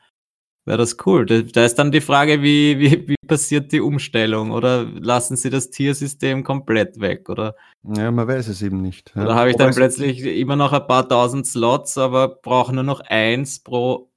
wäre 0.66 0.78
das 0.78 0.98
cool. 1.06 1.26
Da, 1.26 1.42
da 1.42 1.66
ist 1.66 1.76
dann 1.76 1.92
die 1.92 2.02
Frage, 2.02 2.42
wie, 2.42 2.80
wie, 2.80 3.08
wie 3.08 3.16
passiert 3.28 3.72
die 3.72 3.82
Umstellung? 3.82 4.52
Oder 4.52 4.86
lassen 4.86 5.36
sie 5.36 5.50
das 5.50 5.70
Tiersystem 5.70 6.44
komplett 6.44 7.00
weg? 7.00 7.30
Oder, 7.30 7.56
ja, 7.84 8.12
man 8.12 8.28
weiß 8.28 8.48
es 8.48 8.62
eben 8.62 8.82
nicht. 8.82 9.14
Ja. 9.16 9.24
oder 9.24 9.36
habe 9.36 9.50
ich 9.50 9.58
dann 9.58 9.74
plötzlich 9.74 10.22
immer 10.22 10.56
noch 10.56 10.74
ein 10.74 10.88
paar 10.88 11.08
tausend 11.08 11.48
Slots, 11.48 11.98
aber 11.98 12.28
brauche 12.28 12.74
nur 12.74 12.84
noch 12.84 13.02
eins 13.02 13.60
pro, 13.60 14.10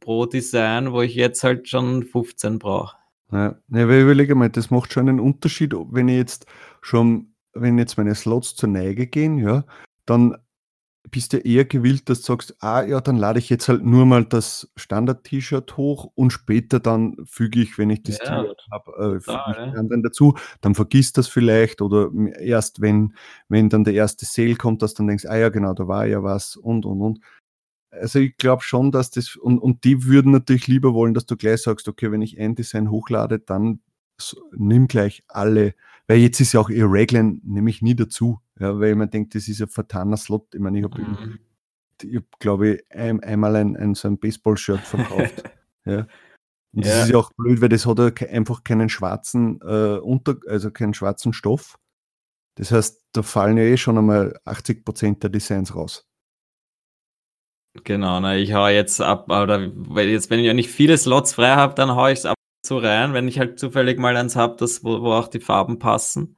pro 0.00 0.26
Design, 0.26 0.92
wo 0.92 1.02
ich 1.02 1.14
jetzt 1.14 1.44
halt 1.44 1.68
schon 1.68 2.04
15 2.04 2.58
brauche? 2.58 2.96
Ja, 3.30 3.56
ja 3.68 3.88
weil 3.88 4.02
überlege 4.02 4.34
mal, 4.34 4.50
das 4.50 4.70
macht 4.70 4.92
schon 4.92 5.08
einen 5.08 5.20
Unterschied, 5.20 5.74
wenn 5.90 6.08
ich 6.08 6.16
jetzt 6.16 6.46
schon, 6.80 7.34
wenn 7.54 7.78
jetzt 7.78 7.96
meine 7.96 8.14
Slots 8.14 8.54
zur 8.54 8.68
Neige 8.68 9.06
gehen, 9.06 9.38
ja, 9.38 9.64
dann 10.06 10.36
bist 11.10 11.32
du 11.32 11.38
eher 11.38 11.64
gewillt, 11.64 12.08
dass 12.08 12.20
du 12.20 12.26
sagst, 12.26 12.56
ah 12.60 12.82
ja, 12.82 13.00
dann 13.00 13.16
lade 13.16 13.38
ich 13.38 13.50
jetzt 13.50 13.68
halt 13.68 13.84
nur 13.84 14.06
mal 14.06 14.24
das 14.24 14.70
Standard-T-Shirt 14.76 15.76
hoch 15.76 16.10
und 16.14 16.32
später 16.32 16.80
dann 16.80 17.16
füge 17.24 17.60
ich, 17.60 17.76
wenn 17.76 17.90
ich 17.90 18.02
das 18.04 18.18
Ja, 18.18 18.42
T-Shirt 18.42 18.66
habe, 18.70 18.92
äh, 18.92 19.18
total, 19.20 19.72
ja. 19.72 19.78
anderen 19.78 20.02
dazu. 20.02 20.36
Dann 20.60 20.74
vergisst 20.74 21.18
das 21.18 21.28
vielleicht 21.28 21.82
oder 21.82 22.10
erst 22.38 22.80
wenn, 22.80 23.14
wenn 23.48 23.68
dann 23.68 23.84
der 23.84 23.94
erste 23.94 24.24
Sale 24.26 24.54
kommt, 24.54 24.82
dass 24.82 24.94
du 24.94 24.98
dann 24.98 25.08
denkst, 25.08 25.26
ah 25.26 25.36
ja, 25.36 25.48
genau, 25.48 25.74
da 25.74 25.88
war 25.88 26.06
ja 26.06 26.22
was 26.22 26.56
und 26.56 26.86
und 26.86 27.00
und. 27.00 27.20
Also 27.90 28.20
ich 28.20 28.36
glaube 28.36 28.62
schon, 28.62 28.90
dass 28.90 29.10
das, 29.10 29.36
und, 29.36 29.58
und 29.58 29.84
die 29.84 30.04
würden 30.04 30.32
natürlich 30.32 30.66
lieber 30.66 30.94
wollen, 30.94 31.14
dass 31.14 31.26
du 31.26 31.36
gleich 31.36 31.62
sagst, 31.62 31.88
okay, 31.88 32.10
wenn 32.10 32.22
ich 32.22 32.38
ein 32.38 32.54
Design 32.54 32.90
hochlade, 32.90 33.38
dann 33.38 33.80
nimm 34.56 34.86
gleich 34.86 35.24
alle, 35.28 35.74
weil 36.06 36.18
jetzt 36.18 36.40
ist 36.40 36.52
ja 36.52 36.60
auch 36.60 36.70
Irreglen, 36.70 37.42
nehme 37.44 37.70
ich 37.70 37.82
nie 37.82 37.94
dazu, 37.94 38.40
ja, 38.60 38.78
weil 38.78 38.94
man 38.94 39.10
denkt, 39.10 39.34
das 39.34 39.48
ist 39.48 39.60
ein 39.62 39.68
vertaner 39.68 40.16
Slot. 40.16 40.54
Ich 40.54 40.60
meine, 40.60 40.78
ich 40.78 40.84
habe, 40.84 41.02
Mhm. 41.02 41.38
hab, 42.16 42.38
glaube 42.40 42.68
ich, 42.68 42.84
ein, 42.90 43.20
einmal 43.20 43.56
ein, 43.56 43.76
ein, 43.76 43.94
so 43.94 44.08
ein 44.08 44.18
Baseball-Shirt 44.18 44.80
verkauft. 44.80 45.44
ja. 45.84 46.06
Und 46.74 46.86
das 46.86 46.92
Ja. 46.94 47.02
ist 47.04 47.10
ja 47.10 47.16
auch 47.18 47.32
blöd, 47.36 47.60
weil 47.60 47.68
das 47.68 47.86
hat 47.86 47.98
ja 47.98 48.28
einfach 48.28 48.64
keinen 48.64 48.88
schwarzen 48.88 49.60
äh, 49.62 49.98
Unter, 49.98 50.36
also 50.48 50.70
keinen 50.70 50.94
schwarzen 50.94 51.32
Stoff. 51.32 51.78
Das 52.56 52.70
heißt, 52.72 53.02
da 53.12 53.22
fallen 53.22 53.56
ja 53.58 53.64
eh 53.64 53.76
schon 53.76 53.98
einmal 53.98 54.38
80 54.44 54.84
Prozent 54.84 55.22
der 55.22 55.30
Designs 55.30 55.74
raus. 55.74 56.06
Genau, 57.84 58.20
na, 58.20 58.36
ich 58.36 58.52
hau 58.52 58.68
jetzt 58.68 59.00
ab, 59.00 59.30
oder 59.30 59.58
jetzt, 60.02 60.28
wenn 60.28 60.40
ich 60.40 60.46
ja 60.46 60.52
nicht 60.52 60.70
viele 60.70 60.98
Slots 60.98 61.32
frei 61.34 61.52
habe, 61.56 61.74
dann 61.74 61.92
hau 61.92 62.06
ich 62.08 62.18
es 62.18 62.26
ab 62.26 62.34
und 62.36 62.66
zu 62.68 62.76
rein, 62.76 63.14
wenn 63.14 63.28
ich 63.28 63.38
halt 63.38 63.58
zufällig 63.58 63.98
mal 63.98 64.14
eins 64.16 64.36
habe, 64.36 64.56
das, 64.58 64.84
wo, 64.84 65.00
wo 65.00 65.12
auch 65.12 65.28
die 65.28 65.40
Farben 65.40 65.78
passen. 65.78 66.36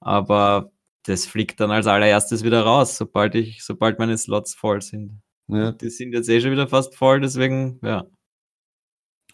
Aber 0.00 0.70
das 1.06 1.26
fliegt 1.26 1.60
dann 1.60 1.70
als 1.70 1.86
allererstes 1.86 2.44
wieder 2.44 2.62
raus, 2.62 2.96
sobald 2.96 3.34
ich, 3.34 3.64
sobald 3.64 3.98
meine 3.98 4.16
Slots 4.18 4.54
voll 4.54 4.82
sind. 4.82 5.22
Ja. 5.48 5.72
Die 5.72 5.90
sind 5.90 6.12
jetzt 6.12 6.28
eh 6.28 6.40
schon 6.40 6.50
wieder 6.50 6.68
fast 6.68 6.94
voll, 6.96 7.20
deswegen, 7.20 7.78
ja. 7.82 8.06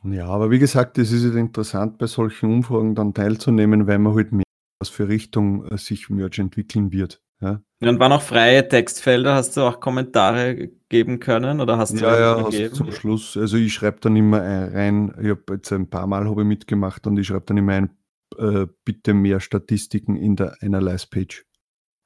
Ja, 0.05 0.27
aber 0.27 0.51
wie 0.51 0.59
gesagt, 0.59 0.99
es 0.99 1.13
ist 1.13 1.25
halt 1.25 1.37
interessant, 1.37 1.99
bei 1.99 2.07
solchen 2.07 2.51
Umfragen 2.51 2.95
dann 2.95 3.15
teilzunehmen, 3.15 3.87
weil 3.87 3.99
man 3.99 4.15
halt 4.15 4.33
mehr 4.33 4.43
was 4.81 4.89
für 4.89 5.09
Richtung 5.09 5.65
äh, 5.69 5.79
sich 5.79 6.11
Merch 6.11 6.41
entwickeln 6.41 6.91
wird. 6.93 7.23
Ja, 7.41 7.61
Und 7.81 7.99
waren 7.99 8.13
auch 8.13 8.23
freie 8.23 8.69
Textfelder, 8.69 9.35
hast 9.35 9.57
du 9.57 9.63
auch 9.63 9.81
Kommentare 9.81 10.69
geben 10.89 11.19
können 11.19 11.61
oder 11.61 11.77
hast 11.77 11.93
du 11.93 12.05
ja, 12.05 12.37
ja 12.39 12.45
hast 12.45 12.75
zum 12.77 12.93
Schluss. 12.93 13.37
Also 13.37 13.57
ich 13.57 13.75
schreibe 13.75 13.99
dann 14.01 14.15
immer 14.15 14.41
ein- 14.43 14.73
rein, 14.73 15.15
ich 15.21 15.31
habe 15.31 15.43
jetzt 15.55 15.73
ein 15.73 15.91
paar 15.91 16.07
Mal 16.07 16.29
habe 16.29 16.43
ich 16.43 16.47
mitgemacht 16.47 17.05
und 17.07 17.17
ich 17.19 17.27
schreibe 17.27 17.47
dann 17.47 17.57
immer 17.57 17.73
ein, 17.73 17.91
äh, 18.39 18.67
bitte 18.85 19.13
mehr 19.13 19.41
Statistiken 19.41 20.17
in 20.17 20.37
der 20.37 20.57
Analyze-Page, 20.63 21.45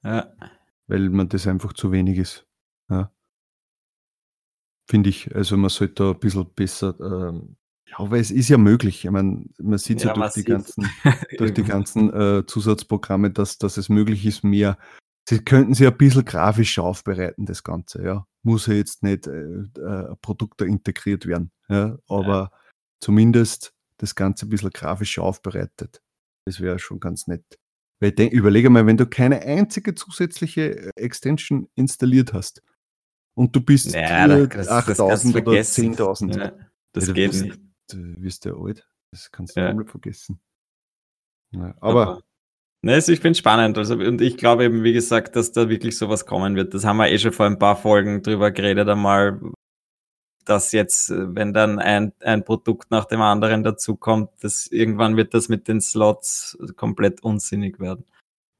Ja. 0.06 0.32
weil 0.86 1.10
man 1.10 1.28
das 1.28 1.46
einfach 1.46 1.72
zu 1.72 1.90
wenig 1.92 2.18
ist. 2.18 2.46
Ja. 2.88 3.12
Finde 4.88 5.10
ich. 5.10 5.34
Also 5.34 5.56
man 5.56 5.70
sollte 5.70 5.94
da 5.94 6.10
ein 6.12 6.20
bisschen 6.20 6.48
besser, 6.54 6.94
ähm, 7.00 7.56
ja, 7.88 7.98
aber 7.98 8.18
es 8.18 8.30
ist 8.30 8.48
ja 8.48 8.58
möglich. 8.58 9.04
Ich 9.04 9.10
meine, 9.10 9.44
man 9.58 9.78
sieht 9.78 10.02
ja, 10.02 10.08
Ja, 10.08 10.14
durch 10.14 10.34
die 10.34 10.44
ganzen 10.44 10.88
durch 11.38 11.54
die 11.54 11.64
ganzen 11.64 12.12
äh, 12.12 12.46
Zusatzprogramme, 12.46 13.30
dass, 13.30 13.58
dass 13.58 13.76
es 13.76 13.88
möglich 13.88 14.24
ist, 14.26 14.44
mehr 14.44 14.78
sie 15.28 15.44
könnten 15.44 15.74
sie 15.74 15.86
ein 15.86 15.96
bisschen 15.96 16.24
grafisch 16.24 16.78
aufbereiten, 16.78 17.46
das 17.46 17.62
Ganze, 17.62 18.02
ja. 18.02 18.26
Muss 18.42 18.66
ja 18.66 18.74
jetzt 18.74 19.02
nicht 19.02 19.26
äh, 19.26 19.30
äh, 19.32 20.10
ein 20.10 20.16
Produkt 20.22 20.60
da 20.60 20.64
integriert 20.64 21.26
werden, 21.26 21.50
ja, 21.68 21.98
aber 22.08 22.50
ja. 22.52 22.52
zumindest 23.00 23.74
das 23.98 24.14
Ganze 24.14 24.46
ein 24.46 24.50
bisschen 24.50 24.70
grafisch 24.70 25.18
aufbereitet. 25.18 26.02
Das 26.46 26.60
wäre 26.60 26.78
schon 26.78 27.00
ganz 27.00 27.26
nett. 27.26 27.58
Weil 28.00 28.12
denk, 28.12 28.32
überlege 28.32 28.68
mal, 28.68 28.86
wenn 28.86 28.96
du 28.96 29.06
keine 29.06 29.40
einzige 29.42 29.94
zusätzliche 29.94 30.90
Extension 30.96 31.68
installiert 31.74 32.32
hast 32.32 32.62
und 33.34 33.56
du 33.56 33.60
bist 33.60 33.94
ja, 33.94 34.26
8000 34.26 35.36
oder 35.36 35.52
10.000, 35.52 36.38
ja, 36.38 36.52
das 36.92 37.06
ja, 37.08 37.12
geht 37.14 37.32
wirst, 37.32 37.42
nicht. 37.42 37.60
Du 37.88 38.22
wirst 38.22 38.44
ja 38.44 38.54
alt. 38.54 38.86
Das 39.12 39.30
kannst 39.30 39.56
du 39.56 39.60
ja. 39.60 39.68
komplett 39.68 39.90
vergessen. 39.90 40.40
Ja, 41.52 41.74
aber, 41.80 42.06
aber 42.08 42.22
Ne, 42.82 42.94
also 42.94 43.10
ich 43.10 43.18
finde 43.18 43.32
es 43.32 43.38
spannend. 43.38 43.78
Also, 43.78 43.94
und 43.94 44.20
ich 44.20 44.36
glaube 44.36 44.64
eben, 44.64 44.84
wie 44.84 44.92
gesagt, 44.92 45.34
dass 45.34 45.50
da 45.50 45.68
wirklich 45.68 45.98
sowas 45.98 46.24
kommen 46.24 46.54
wird. 46.54 46.72
Das 46.72 46.84
haben 46.84 46.98
wir 46.98 47.10
eh 47.10 47.18
schon 47.18 47.32
vor 47.32 47.46
ein 47.46 47.58
paar 47.58 47.74
Folgen 47.74 48.22
drüber 48.22 48.52
geredet 48.52 48.88
einmal, 48.88 49.40
dass 50.48 50.72
jetzt, 50.72 51.10
wenn 51.10 51.52
dann 51.52 51.78
ein, 51.78 52.12
ein 52.20 52.44
Produkt 52.44 52.90
nach 52.90 53.04
dem 53.04 53.20
anderen 53.20 53.62
dazukommt, 53.64 54.30
dass 54.40 54.66
irgendwann 54.66 55.16
wird 55.16 55.34
das 55.34 55.48
mit 55.48 55.68
den 55.68 55.80
Slots 55.80 56.58
komplett 56.76 57.22
unsinnig 57.22 57.78
werden. 57.80 58.04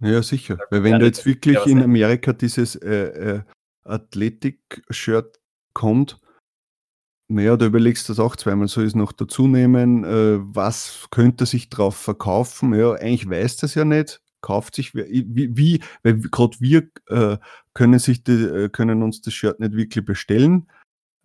Ja, 0.01 0.22
sicher. 0.22 0.59
Weil 0.70 0.85
wenn 0.85 1.01
da 1.01 1.07
jetzt 1.07 1.25
wirklich 1.25 1.64
in 1.66 1.83
Amerika 1.83 2.33
dieses 2.33 2.77
äh, 2.77 3.37
äh, 3.37 3.40
Athletic-Shirt 3.85 5.40
kommt, 5.72 6.18
naja, 7.29 7.57
da 7.57 7.66
überlegst 7.66 8.09
du 8.09 8.12
das 8.12 8.20
auch 8.20 8.37
zweimal, 8.37 8.68
soll 8.68 8.85
ich 8.85 8.88
es 8.88 8.94
noch 8.94 9.12
dazu 9.12 9.49
nehmen? 9.49 10.05
Äh, 10.05 10.38
was 10.55 11.09
könnte 11.11 11.46
sich 11.46 11.70
drauf 11.70 11.96
verkaufen? 11.96 12.75
Ja, 12.75 12.92
eigentlich 12.92 13.29
weiß 13.29 13.57
das 13.57 13.75
ja 13.75 13.85
nicht. 13.85 14.20
Kauft 14.42 14.77
sich, 14.77 14.94
wie, 14.94 15.57
wie 15.57 15.81
weil 16.05 16.20
gerade 16.20 16.57
wir 16.61 16.88
äh, 17.09 17.38
können, 17.75 17.99
sich 17.99 18.22
die, 18.22 18.33
äh, 18.33 18.68
können 18.68 19.03
uns 19.03 19.22
das 19.22 19.35
Shirt 19.35 19.59
nicht 19.59 19.72
wirklich 19.72 20.05
bestellen. 20.05 20.68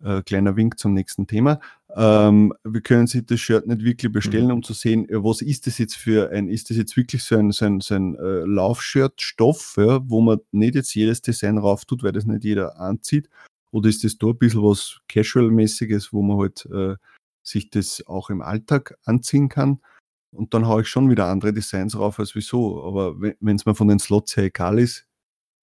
Äh, 0.02 0.22
kleiner 0.22 0.56
Wink 0.56 0.78
zum 0.80 0.94
nächsten 0.94 1.28
Thema. 1.28 1.60
Ähm, 1.94 2.52
wir 2.64 2.80
können 2.80 3.06
sich 3.06 3.24
das 3.24 3.38
Shirt 3.38 3.66
nicht 3.66 3.84
wirklich 3.84 4.10
bestellen, 4.10 4.46
mhm. 4.46 4.52
um 4.54 4.62
zu 4.62 4.72
sehen, 4.72 5.08
äh, 5.08 5.22
was 5.22 5.42
ist 5.42 5.66
das 5.66 5.78
jetzt 5.78 5.96
für 5.96 6.30
ein, 6.30 6.48
ist 6.48 6.70
das 6.70 6.76
jetzt 6.76 6.96
wirklich 6.96 7.22
so 7.22 7.36
ein, 7.36 7.52
so 7.52 7.66
ein, 7.66 7.80
so 7.80 7.94
ein 7.94 8.16
äh, 8.16 8.44
Laufshirt-Stoff, 8.44 9.74
ja, 9.76 10.00
wo 10.08 10.20
man 10.20 10.40
nicht 10.50 10.74
jetzt 10.74 10.94
jedes 10.94 11.22
Design 11.22 11.56
rauf 11.58 11.84
tut, 11.84 12.02
weil 12.02 12.12
das 12.12 12.26
nicht 12.26 12.42
jeder 12.42 12.80
anzieht. 12.80 13.28
Oder 13.70 13.88
ist 13.88 14.02
das 14.02 14.18
da 14.18 14.28
ein 14.28 14.38
bisschen 14.38 14.62
was 14.62 15.00
Casual-mäßiges, 15.08 16.12
wo 16.12 16.22
man 16.22 16.38
halt 16.38 16.66
äh, 16.66 16.96
sich 17.44 17.70
das 17.70 18.04
auch 18.06 18.28
im 18.30 18.42
Alltag 18.42 18.98
anziehen 19.04 19.48
kann? 19.48 19.80
Und 20.32 20.52
dann 20.54 20.66
haue 20.66 20.82
ich 20.82 20.88
schon 20.88 21.10
wieder 21.10 21.26
andere 21.26 21.52
Designs 21.52 21.96
rauf 21.96 22.18
als 22.18 22.34
wieso. 22.34 22.82
Aber 22.82 23.20
wenn 23.20 23.56
es 23.56 23.66
mir 23.66 23.74
von 23.74 23.88
den 23.88 24.00
Slots 24.00 24.36
her 24.36 24.44
egal 24.44 24.78
ist, 24.78 25.06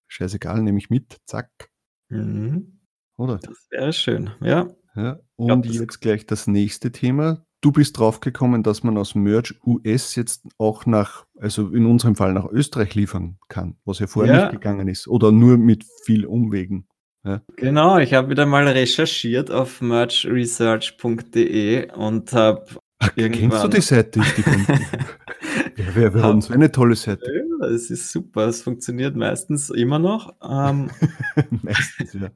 scheißegal, 0.08 0.62
nehme 0.62 0.78
ich 0.78 0.90
mit, 0.90 1.18
zack. 1.26 1.70
Mhm. 2.10 2.79
Oder? 3.20 3.38
Das 3.40 3.68
wäre 3.70 3.92
schön, 3.92 4.30
ja. 4.42 4.70
ja. 4.96 5.20
Und 5.36 5.64
glaub, 5.64 5.66
jetzt 5.66 6.00
gleich 6.00 6.26
das 6.26 6.48
nächste 6.48 6.94
Thema. 6.94 7.44
Du 7.60 7.74
bist 7.74 8.00
draufgekommen, 8.00 8.64
dass 8.64 8.84
man 8.84 8.98
aus 8.98 9.16
Merch 9.16 9.56
US 9.66 10.16
jetzt 10.16 10.48
auch 10.58 10.86
nach, 10.86 11.26
also 11.38 11.68
in 11.68 11.86
unserem 11.86 12.16
Fall 12.16 12.32
nach 12.32 12.46
Österreich 12.46 12.96
liefern 12.96 13.38
kann, 13.50 13.76
was 13.84 14.00
ja 14.00 14.08
vorher 14.08 14.34
ja. 14.34 14.44
nicht 14.44 14.54
gegangen 14.54 14.88
ist. 14.88 15.10
Oder 15.10 15.34
nur 15.34 15.58
mit 15.58 15.84
viel 16.06 16.26
Umwegen. 16.26 16.88
Ja. 17.26 17.42
Genau, 17.58 17.98
ich 17.98 18.14
habe 18.14 18.30
wieder 18.30 18.46
mal 18.46 18.66
recherchiert 18.66 19.52
auf 19.52 19.82
merchresearch.de 19.82 21.92
und 21.92 22.32
habe. 22.32 22.64
Kennst 23.16 23.64
du 23.64 23.68
die 23.68 23.82
Seite? 23.82 24.22
Die 24.38 24.44
ja, 25.82 25.96
wir, 25.96 26.14
wir 26.14 26.24
haben 26.24 26.42
so 26.42 26.54
eine 26.54 26.72
tolle 26.72 26.96
Seite. 26.96 27.30
Ja, 27.34 27.44
es 27.68 27.92
ist 27.92 28.14
super, 28.14 28.48
es 28.48 28.62
funktioniert 28.62 29.18
meistens 29.18 29.70
immer 29.70 30.00
noch. 30.00 30.34
Ähm, 30.42 30.90
meistens, 31.64 32.14
ja. 32.14 32.30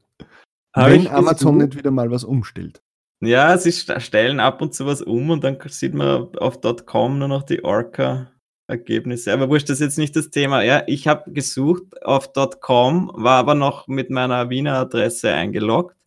Wenn 0.76 1.08
Amazon 1.08 1.58
nicht 1.58 1.78
wieder 1.78 1.92
mal 1.92 2.10
was 2.12 2.24
umstellt. 2.24 2.82
Ja, 3.22 3.58
sie 3.58 3.72
stellen 3.72 4.40
ab 4.40 4.62
und 4.62 4.74
zu 4.74 4.86
was 4.86 5.02
um 5.02 5.30
und 5.30 5.44
dann 5.44 5.58
sieht 5.68 5.94
man 5.94 6.36
auf 6.38 6.60
.com 6.86 7.20
nur 7.20 7.28
noch 7.28 7.44
die 7.44 7.64
Orca 7.64 8.34
Ergebnisse. 8.68 9.34
Aber 9.34 9.50
wurscht, 9.50 9.70
das 9.70 9.80
ist 9.80 9.86
jetzt 9.86 9.98
nicht 9.98 10.16
das 10.16 10.30
Thema. 10.30 10.64
Ja, 10.64 10.84
ich 10.88 11.08
habe 11.08 11.32
gesucht 11.32 12.04
auf 12.04 12.32
.com, 12.60 13.12
war 13.14 13.40
aber 13.40 13.56
noch 13.56 13.88
mit 13.88 14.10
meiner 14.10 14.50
Wiener 14.50 14.80
Adresse 14.80 15.32
eingeloggt 15.32 15.98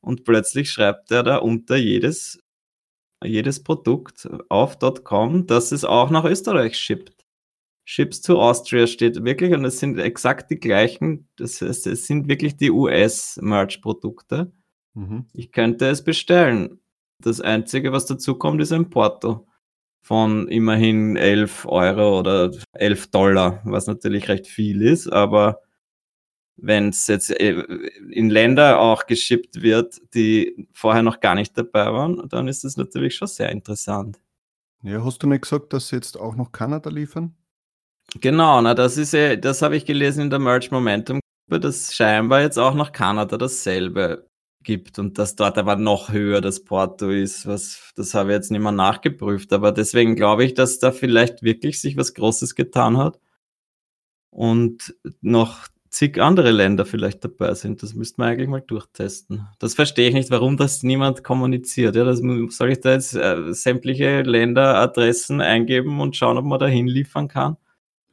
und 0.00 0.24
plötzlich 0.24 0.70
schreibt 0.70 1.10
er 1.10 1.22
da 1.22 1.36
unter 1.36 1.76
jedes, 1.76 2.40
jedes 3.22 3.62
Produkt 3.62 4.28
auf 4.48 4.78
.com, 5.04 5.46
dass 5.46 5.72
es 5.72 5.84
auch 5.84 6.10
nach 6.10 6.24
Österreich 6.24 6.76
shippt. 6.76 7.13
Ships 7.84 8.22
to 8.22 8.40
Austria 8.40 8.86
steht 8.86 9.22
wirklich 9.24 9.52
und 9.52 9.64
es 9.64 9.78
sind 9.78 9.98
exakt 9.98 10.50
die 10.50 10.58
gleichen, 10.58 11.28
das 11.36 11.60
heißt, 11.60 11.86
es 11.86 12.06
sind 12.06 12.28
wirklich 12.28 12.56
die 12.56 12.70
US-Merch-Produkte. 12.70 14.52
Mhm. 14.94 15.26
Ich 15.34 15.52
könnte 15.52 15.88
es 15.88 16.02
bestellen. 16.02 16.80
Das 17.20 17.40
Einzige, 17.40 17.92
was 17.92 18.06
dazu 18.06 18.36
kommt, 18.36 18.62
ist 18.62 18.72
ein 18.72 18.90
Porto 18.90 19.46
von 20.00 20.48
immerhin 20.48 21.16
11 21.16 21.66
Euro 21.66 22.18
oder 22.18 22.52
11 22.72 23.10
Dollar, 23.10 23.60
was 23.64 23.86
natürlich 23.86 24.28
recht 24.28 24.46
viel 24.46 24.82
ist, 24.82 25.08
aber 25.08 25.60
wenn 26.56 26.90
es 26.90 27.06
jetzt 27.06 27.30
äh, 27.30 27.62
in 28.10 28.30
Länder 28.30 28.80
auch 28.80 29.06
geschippt 29.06 29.62
wird, 29.62 30.00
die 30.14 30.68
vorher 30.72 31.02
noch 31.02 31.20
gar 31.20 31.34
nicht 31.34 31.56
dabei 31.58 31.92
waren, 31.92 32.28
dann 32.28 32.48
ist 32.48 32.64
das 32.64 32.76
natürlich 32.76 33.16
schon 33.16 33.28
sehr 33.28 33.50
interessant. 33.50 34.20
Ja, 34.82 35.02
hast 35.04 35.22
du 35.22 35.26
nicht 35.26 35.42
gesagt, 35.42 35.72
dass 35.72 35.88
sie 35.88 35.96
jetzt 35.96 36.18
auch 36.18 36.36
noch 36.36 36.52
Kanada 36.52 36.90
liefern? 36.90 37.34
Genau, 38.20 38.60
na, 38.60 38.74
das 38.74 38.96
ist 38.96 39.14
das 39.14 39.62
habe 39.62 39.76
ich 39.76 39.84
gelesen 39.84 40.22
in 40.22 40.30
der 40.30 40.38
Merch 40.38 40.70
Momentum 40.70 41.20
Gruppe, 41.54 41.60
dass 41.60 41.94
scheinbar 41.94 42.42
jetzt 42.42 42.58
auch 42.58 42.74
nach 42.74 42.92
Kanada 42.92 43.36
dasselbe 43.36 44.28
gibt 44.62 44.98
und 44.98 45.18
dass 45.18 45.36
dort 45.36 45.58
aber 45.58 45.76
noch 45.76 46.10
höher 46.10 46.40
das 46.40 46.64
Porto 46.64 47.10
ist, 47.10 47.46
was, 47.46 47.92
das 47.96 48.14
habe 48.14 48.30
ich 48.30 48.36
jetzt 48.36 48.50
nicht 48.50 48.62
mehr 48.62 48.72
nachgeprüft, 48.72 49.52
aber 49.52 49.72
deswegen 49.72 50.16
glaube 50.16 50.44
ich, 50.44 50.54
dass 50.54 50.78
da 50.78 50.90
vielleicht 50.92 51.42
wirklich 51.42 51.80
sich 51.80 51.96
was 51.96 52.14
Großes 52.14 52.54
getan 52.54 52.96
hat 52.96 53.20
und 54.30 54.94
noch 55.20 55.68
zig 55.90 56.20
andere 56.20 56.50
Länder 56.50 56.86
vielleicht 56.86 57.22
dabei 57.24 57.54
sind. 57.54 57.82
Das 57.82 57.94
müsste 57.94 58.20
man 58.20 58.30
eigentlich 58.30 58.48
mal 58.48 58.60
durchtesten. 58.62 59.46
Das 59.60 59.74
verstehe 59.74 60.08
ich 60.08 60.14
nicht, 60.14 60.30
warum 60.30 60.56
das 60.56 60.82
niemand 60.82 61.22
kommuniziert. 61.22 61.94
Ja, 61.94 62.04
das, 62.04 62.20
soll 62.48 62.72
ich 62.72 62.80
da 62.80 62.92
jetzt 62.92 63.14
äh, 63.14 63.52
sämtliche 63.52 64.22
Länderadressen 64.22 65.40
eingeben 65.40 66.00
und 66.00 66.16
schauen, 66.16 66.38
ob 66.38 66.46
man 66.46 66.58
da 66.58 66.66
hinliefern 66.66 67.28
kann? 67.28 67.58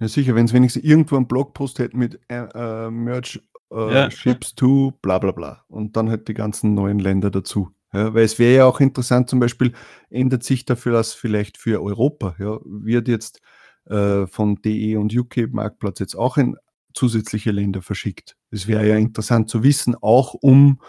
Ja, 0.02 0.08
sicher, 0.08 0.34
wenn 0.34 0.46
es 0.46 0.54
wenigstens 0.54 0.84
irgendwo 0.84 1.16
einen 1.16 1.28
Blogpost 1.28 1.78
hätte 1.78 1.96
mit 1.96 2.20
äh, 2.28 2.48
äh 2.56 2.90
Merch 2.90 3.40
äh, 3.72 3.94
ja. 3.94 4.10
Ships 4.10 4.56
to, 4.56 4.94
bla 5.04 5.20
bla 5.20 5.32
bla. 5.32 5.64
Und 5.68 5.96
dann 5.96 6.10
halt 6.10 6.28
die 6.28 6.34
ganzen 6.34 6.74
neuen 6.74 6.98
Länder 6.98 7.30
dazu. 7.30 7.70
Ja, 7.94 8.12
weil 8.12 8.24
es 8.24 8.40
wäre 8.40 8.56
ja 8.56 8.66
auch 8.66 8.80
interessant, 8.80 9.30
zum 9.30 9.40
Beispiel 9.40 9.74
ändert 10.10 10.44
sich 10.44 10.66
dafür 10.66 10.94
das 10.94 11.14
vielleicht 11.14 11.60
für 11.60 11.84
Europa. 11.84 12.36
Ja, 12.40 12.58
wird 12.66 13.08
jetzt 13.08 13.42
äh, 13.86 14.26
von 14.26 14.56
DE 14.64 14.98
und 14.98 15.16
UK 15.16 15.52
Marktplatz 15.54 16.00
jetzt 16.00 16.16
auch 16.16 16.38
in 16.38 16.58
zusätzliche 16.96 17.52
Länder 17.52 17.84
verschickt. 17.84 18.38
Es 18.50 18.68
wäre 18.68 18.88
ja 18.88 18.96
interessant 18.96 19.52
zu 19.52 19.62
wissen, 19.62 19.96
auch 20.02 20.34
um 20.34 20.82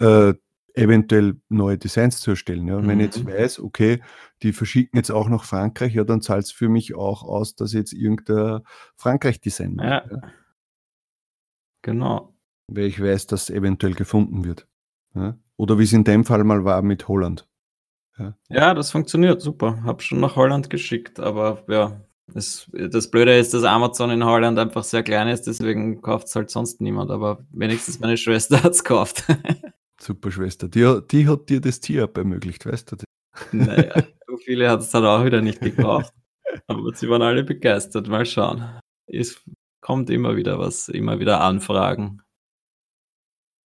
äh, 0.00 0.34
eventuell 0.78 1.36
neue 1.48 1.78
Designs 1.78 2.20
zu 2.20 2.30
erstellen. 2.30 2.68
Ja. 2.68 2.80
Mhm. 2.80 2.88
Wenn 2.88 3.00
ich 3.00 3.06
jetzt 3.06 3.24
mhm. 3.24 3.28
weiß, 3.28 3.60
okay, 3.60 4.00
die 4.42 4.52
verschicken 4.52 4.96
jetzt 4.96 5.10
auch 5.10 5.28
nach 5.28 5.44
Frankreich, 5.44 5.94
ja, 5.94 6.04
dann 6.04 6.22
zahlt 6.22 6.44
es 6.44 6.52
für 6.52 6.68
mich 6.68 6.94
auch 6.94 7.22
aus, 7.22 7.54
dass 7.54 7.72
jetzt 7.72 7.92
irgendein 7.92 8.60
Frankreich-Design 8.96 9.74
mache. 9.74 9.88
Ja. 9.88 10.04
ja. 10.10 10.32
Genau. 11.82 12.34
Weil 12.68 12.84
ich 12.84 13.02
weiß, 13.02 13.26
dass 13.26 13.50
eventuell 13.50 13.94
gefunden 13.94 14.44
wird. 14.44 14.66
Ja? 15.14 15.38
Oder 15.56 15.78
wie 15.78 15.84
es 15.84 15.92
in 15.92 16.04
dem 16.04 16.24
Fall 16.24 16.44
mal 16.44 16.64
war 16.64 16.82
mit 16.82 17.08
Holland. 17.08 17.48
Ja, 18.18 18.34
ja 18.48 18.74
das 18.74 18.90
funktioniert 18.90 19.40
super. 19.40 19.82
Hab 19.84 20.02
schon 20.02 20.20
nach 20.20 20.36
Holland 20.36 20.70
geschickt, 20.70 21.18
aber 21.20 21.64
ja, 21.68 22.00
das, 22.26 22.70
das 22.72 23.10
Blöde 23.10 23.36
ist, 23.38 23.54
dass 23.54 23.64
Amazon 23.64 24.10
in 24.10 24.24
Holland 24.24 24.58
einfach 24.58 24.84
sehr 24.84 25.02
klein 25.02 25.28
ist, 25.28 25.46
deswegen 25.46 26.02
kauft 26.02 26.26
es 26.26 26.36
halt 26.36 26.50
sonst 26.50 26.80
niemand. 26.80 27.10
Aber 27.10 27.38
wenigstens 27.50 28.00
meine 28.00 28.16
Schwester 28.16 28.62
hat 28.62 28.72
es 28.72 28.84
gekauft. 28.84 29.24
Super 30.00 30.30
Schwester. 30.30 30.68
Die, 30.68 31.00
die 31.10 31.28
hat 31.28 31.48
dir 31.48 31.60
das 31.60 31.80
Tier 31.80 32.10
ermöglicht, 32.14 32.66
weißt 32.66 32.92
du? 32.92 32.96
Naja, 33.52 33.94
so 34.26 34.36
viele 34.38 34.70
hat 34.70 34.80
es 34.80 34.90
dann 34.90 35.04
auch 35.04 35.24
wieder 35.24 35.40
nicht 35.40 35.60
gekauft. 35.60 36.14
Aber 36.66 36.94
sie 36.94 37.08
waren 37.08 37.22
alle 37.22 37.44
begeistert. 37.44 38.08
Mal 38.08 38.24
schauen. 38.24 38.80
Es 39.06 39.42
kommt 39.80 40.10
immer 40.10 40.36
wieder 40.36 40.58
was, 40.58 40.88
immer 40.88 41.18
wieder 41.18 41.40
Anfragen. 41.40 42.22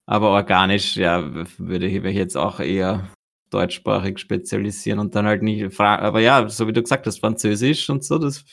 Aber 0.07 0.31
organisch, 0.31 0.97
ja, 0.97 1.23
würde 1.59 1.87
ich 1.87 2.03
mich 2.03 2.17
jetzt 2.17 2.37
auch 2.37 2.61
eher 2.61 3.09
deutschsprachig 3.51 4.19
spezialisieren 4.19 4.99
und 4.99 5.15
dann 5.15 5.27
halt 5.27 5.43
nicht 5.43 5.73
fragen. 5.75 6.03
Aber 6.05 6.21
ja, 6.21 6.49
so 6.49 6.67
wie 6.67 6.73
du 6.73 6.83
gesagt 6.83 7.07
hast, 7.07 7.21
Französisch 7.21 7.89
und 7.91 8.03
so, 8.05 8.19
das 8.19 8.45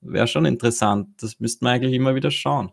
wäre 0.00 0.26
schon 0.26 0.46
interessant. 0.46 1.22
Das 1.22 1.38
müsste 1.40 1.64
man 1.64 1.74
eigentlich 1.74 1.94
immer 1.94 2.14
wieder 2.14 2.30
schauen. 2.30 2.72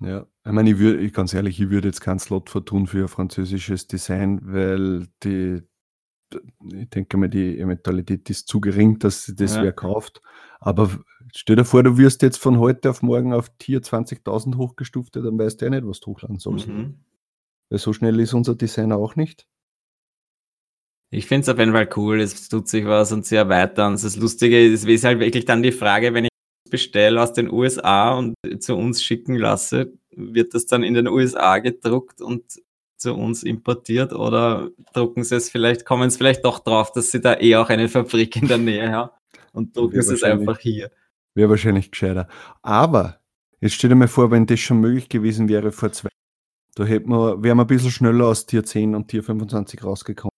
Ja, 0.00 0.26
ich 0.46 0.52
meine, 0.52 0.70
ich 0.70 0.78
würde, 0.78 1.10
ganz 1.10 1.34
ehrlich, 1.34 1.60
ich 1.60 1.70
würde 1.70 1.88
jetzt 1.88 2.00
keinen 2.00 2.18
Slot 2.18 2.48
vertun 2.48 2.86
für 2.86 3.02
ein 3.02 3.08
französisches 3.08 3.86
Design, 3.86 4.40
weil 4.42 5.08
die, 5.22 5.62
ich 6.74 6.88
denke 6.88 7.16
mal, 7.18 7.28
die 7.28 7.58
Eventualität 7.58 8.30
ist 8.30 8.48
zu 8.48 8.60
gering, 8.60 8.98
dass 8.98 9.24
sie 9.24 9.34
das 9.34 9.56
Ja. 9.56 9.62
wer 9.62 9.72
kauft. 9.72 10.22
Aber 10.58 10.90
stell 11.34 11.56
dir 11.56 11.64
vor, 11.64 11.82
du 11.82 11.98
wirst 11.98 12.22
jetzt 12.22 12.38
von 12.38 12.58
heute 12.58 12.88
auf 12.90 13.02
morgen 13.02 13.34
auf 13.34 13.50
Tier 13.58 13.82
20.000 13.82 14.56
hochgestuft, 14.56 15.16
dann 15.16 15.38
weißt 15.38 15.60
du 15.60 15.66
ja 15.66 15.70
nicht, 15.70 15.86
was 15.86 16.00
du 16.00 16.12
hochladen 16.12 16.38
sollst. 16.38 16.68
Mhm. 16.68 17.00
Weil 17.68 17.78
so 17.78 17.92
schnell 17.92 18.18
ist 18.20 18.32
unser 18.32 18.54
Designer 18.54 18.96
auch 18.96 19.16
nicht. 19.16 19.46
Ich 21.12 21.26
finde 21.26 21.42
es 21.42 21.48
auf 21.48 21.58
jeden 21.58 21.72
Fall 21.72 21.88
cool, 21.96 22.20
es 22.20 22.48
tut 22.48 22.68
sich 22.68 22.84
was 22.86 23.12
und 23.12 23.26
sie 23.26 23.36
erweitern. 23.36 23.94
Das 23.94 24.16
Lustige 24.16 24.64
ist, 24.64 24.86
ist 24.86 25.04
halt 25.04 25.18
wirklich 25.18 25.44
dann 25.44 25.62
die 25.62 25.72
Frage, 25.72 26.14
wenn 26.14 26.24
ich 26.24 26.29
bestelle 26.70 27.20
aus 27.20 27.32
den 27.32 27.50
USA 27.50 28.14
und 28.14 28.34
zu 28.60 28.76
uns 28.76 29.02
schicken 29.02 29.34
lasse, 29.34 29.92
wird 30.10 30.54
das 30.54 30.66
dann 30.66 30.82
in 30.82 30.94
den 30.94 31.08
USA 31.08 31.58
gedruckt 31.58 32.20
und 32.20 32.44
zu 32.96 33.14
uns 33.14 33.42
importiert 33.42 34.12
oder 34.12 34.70
drucken 34.92 35.24
sie 35.24 35.36
es 35.36 35.48
vielleicht, 35.48 35.84
kommen 35.84 36.08
es 36.08 36.16
vielleicht 36.16 36.44
doch 36.44 36.58
drauf, 36.58 36.92
dass 36.92 37.10
sie 37.10 37.20
da 37.20 37.38
eh 37.38 37.56
auch 37.56 37.70
eine 37.70 37.88
Fabrik 37.88 38.36
in 38.36 38.48
der 38.48 38.58
Nähe 38.58 38.92
haben 38.92 39.10
und 39.52 39.76
drucken 39.76 40.02
sie 40.02 40.14
es 40.14 40.22
einfach 40.22 40.58
hier. 40.58 40.90
Wäre 41.34 41.50
wahrscheinlich 41.50 41.90
gescheiter. 41.90 42.28
Aber 42.62 43.20
jetzt 43.60 43.74
stell 43.74 43.90
dir 43.90 43.96
mal 43.96 44.08
vor, 44.08 44.30
wenn 44.30 44.46
das 44.46 44.60
schon 44.60 44.80
möglich 44.80 45.08
gewesen 45.08 45.48
wäre 45.48 45.72
vor 45.72 45.92
zwei 45.92 46.10
da 46.74 46.84
hätten 46.84 47.10
wir, 47.10 47.42
wären 47.42 47.58
wir 47.58 47.64
ein 47.64 47.66
bisschen 47.66 47.90
schneller 47.90 48.26
aus 48.26 48.46
Tier 48.46 48.64
10 48.64 48.94
und 48.94 49.08
Tier 49.08 49.22
25 49.22 49.82
rausgekommen. 49.84 50.30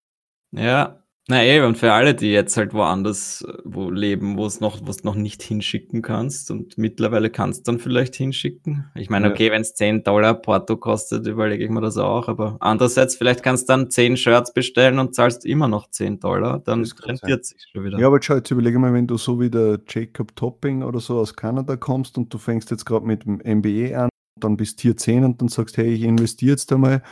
Ja, 0.52 1.01
na 1.28 1.44
eh, 1.44 1.60
und 1.60 1.78
für 1.78 1.92
alle, 1.92 2.14
die 2.14 2.32
jetzt 2.32 2.56
halt 2.56 2.74
woanders 2.74 3.44
wo 3.64 3.90
leben, 3.90 4.36
wo 4.36 4.44
es 4.44 4.60
noch, 4.60 4.80
noch 5.04 5.14
nicht 5.14 5.40
hinschicken 5.42 6.02
kannst 6.02 6.50
und 6.50 6.76
mittlerweile 6.78 7.30
kannst 7.30 7.60
du 7.60 7.72
dann 7.72 7.80
vielleicht 7.80 8.16
hinschicken. 8.16 8.86
Ich 8.96 9.08
meine, 9.08 9.26
Ja. 9.26 9.32
okay, 9.32 9.50
wenn 9.52 9.62
es 9.62 9.74
10 9.74 10.02
Dollar 10.02 10.34
Porto 10.34 10.76
kostet, 10.76 11.26
überlege 11.26 11.64
ich 11.64 11.70
mir 11.70 11.80
das 11.80 11.96
auch, 11.96 12.28
aber 12.28 12.56
andererseits, 12.60 13.14
vielleicht 13.14 13.42
kannst 13.42 13.68
du 13.68 13.72
dann 13.72 13.90
10 13.90 14.16
Shirts 14.16 14.52
bestellen 14.52 14.98
und 14.98 15.14
zahlst 15.14 15.46
immer 15.46 15.68
noch 15.68 15.88
10 15.90 16.18
Dollar, 16.18 16.58
dann 16.58 16.84
rentiert 17.04 17.44
sich 17.46 17.68
schon 17.72 17.84
wieder. 17.84 17.98
Ja, 17.98 18.08
aber 18.08 18.20
schau, 18.20 18.34
jetzt 18.34 18.50
überlege 18.50 18.78
mal, 18.80 18.92
wenn 18.92 19.06
du 19.06 19.16
so 19.16 19.40
wie 19.40 19.48
der 19.50 19.78
Jacob 19.88 20.34
Topping 20.34 20.82
oder 20.82 20.98
so 20.98 21.18
aus 21.18 21.34
Kanada 21.36 21.76
kommst 21.76 22.18
und 22.18 22.34
du 22.34 22.38
fängst 22.38 22.70
jetzt 22.72 22.84
gerade 22.84 23.06
mit 23.06 23.24
dem 23.24 23.40
MBE 23.44 23.96
an, 23.96 24.08
dann 24.40 24.56
bist 24.56 24.80
Tier 24.80 24.96
10 24.96 25.24
und 25.24 25.40
dann 25.40 25.48
sagst, 25.48 25.76
hey, 25.76 25.92
ich 25.92 26.02
investiere 26.02 26.52
jetzt 26.52 26.72
einmal 26.72 27.02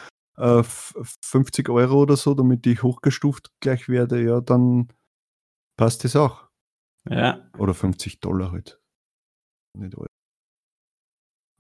äh, 0.41 0.61
f- 0.61 0.95
50 1.23 1.69
Euro 1.69 2.03
oder 2.03 2.17
so, 2.17 2.35
damit 2.35 2.67
ich 2.67 2.83
hochgestuft 2.83 3.53
gleich 3.61 3.89
werde, 3.89 4.23
ja, 4.23 4.41
dann 4.41 4.89
passt 5.79 6.05
das 6.05 6.17
auch. 6.17 6.49
Ja, 7.09 7.51
Oder 7.59 7.75
50 7.75 8.21
Dollar 8.21 8.53
halt. 8.53 8.81
Nicht 9.79 9.97
Euro. 9.97 10.09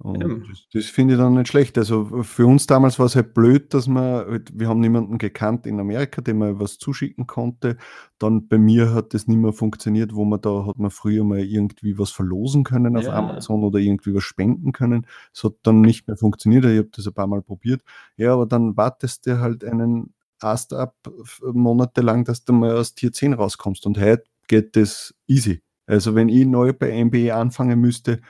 Und 0.02 0.48
das, 0.48 0.66
das 0.72 0.86
finde 0.86 1.14
ich 1.14 1.20
dann 1.20 1.34
nicht 1.34 1.48
schlecht. 1.48 1.76
Also 1.76 2.22
für 2.22 2.46
uns 2.46 2.66
damals 2.66 2.98
war 2.98 3.04
es 3.04 3.16
halt 3.16 3.34
blöd, 3.34 3.74
dass 3.74 3.86
wir, 3.86 4.24
halt, 4.26 4.58
wir 4.58 4.66
haben 4.66 4.80
niemanden 4.80 5.18
gekannt 5.18 5.66
in 5.66 5.78
Amerika, 5.78 6.22
dem 6.22 6.38
man 6.38 6.58
was 6.58 6.78
zuschicken 6.78 7.26
konnte. 7.26 7.76
Dann 8.18 8.48
bei 8.48 8.56
mir 8.56 8.94
hat 8.94 9.12
das 9.12 9.28
nicht 9.28 9.36
mehr 9.36 9.52
funktioniert, 9.52 10.14
wo 10.14 10.24
man 10.24 10.40
da 10.40 10.64
hat 10.66 10.78
man 10.78 10.90
früher 10.90 11.22
mal 11.22 11.40
irgendwie 11.40 11.98
was 11.98 12.10
verlosen 12.12 12.64
können 12.64 12.96
auf 12.96 13.04
Ja. 13.04 13.12
Amazon 13.12 13.62
oder 13.62 13.78
irgendwie 13.78 14.14
was 14.14 14.24
spenden 14.24 14.72
können. 14.72 15.06
Das 15.34 15.44
hat 15.44 15.54
dann 15.64 15.82
nicht 15.82 16.08
mehr 16.08 16.16
funktioniert. 16.16 16.64
Ich 16.64 16.78
habe 16.78 16.88
das 16.96 17.06
ein 17.06 17.12
paar 17.12 17.26
Mal 17.26 17.42
probiert. 17.42 17.82
Ja, 18.16 18.32
aber 18.32 18.46
dann 18.46 18.78
wartest 18.78 19.26
du 19.26 19.38
halt 19.38 19.64
einen 19.64 20.14
Ast 20.40 20.72
ab 20.72 20.96
monatelang, 21.42 22.24
dass 22.24 22.44
du 22.46 22.54
mal 22.54 22.74
aus 22.74 22.94
Tier 22.94 23.12
10 23.12 23.34
rauskommst. 23.34 23.84
Und 23.84 23.98
heute 23.98 24.24
geht 24.48 24.76
das 24.76 25.14
easy. 25.26 25.60
Also 25.86 26.14
wenn 26.14 26.30
ich 26.30 26.46
neu 26.46 26.72
bei 26.72 27.04
MBE 27.04 27.34
anfangen 27.34 27.78
müsste, 27.80 28.22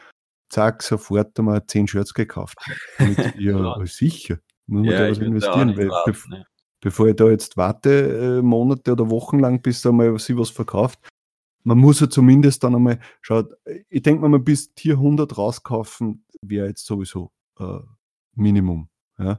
zack, 0.51 0.83
sofort 0.83 1.39
einmal 1.39 1.65
10 1.67 1.87
Shirts 1.89 2.13
gekauft. 2.15 2.59
Damit, 2.99 3.19
ja, 3.39 3.59
Ja. 3.59 3.87
sicher. 3.87 4.39
Muss 4.67 4.85
man 4.87 4.93
ja, 4.95 5.01
da 5.05 5.11
was 5.11 5.19
investieren. 5.19 5.77
Weil, 5.77 5.89
warten, 5.89 6.11
bev 6.13 6.29
ne. 6.29 6.45
bevor 6.81 7.09
ich 7.09 7.17
da 7.17 7.29
jetzt 7.29 7.57
warte, 7.57 8.39
äh, 8.39 8.43
Monate 8.43 8.93
oder 8.93 9.11
Wochen 9.11 9.39
lang, 9.41 9.63
bis 9.63 9.83
da 9.83 9.91
mal 9.93 10.17
sie 10.19 10.37
was 10.37 10.51
verkauft, 10.51 10.99
man 11.65 11.77
muss 11.79 12.01
ja 12.01 12.09
zumindest 12.09 12.63
dann 12.65 12.75
einmal, 12.75 13.01
schaut, 13.21 13.53
ich 13.89 14.03
denke 14.03 14.27
mal, 14.29 14.39
bis 14.39 14.73
Tier 14.75 14.95
100 14.95 15.37
rauskaufen, 15.37 16.25
wäre 16.43 16.69
jetzt 16.69 16.87
sowieso 16.87 17.31
äh, 17.59 17.79
Minimum. 18.35 18.89
Ja. 19.19 19.39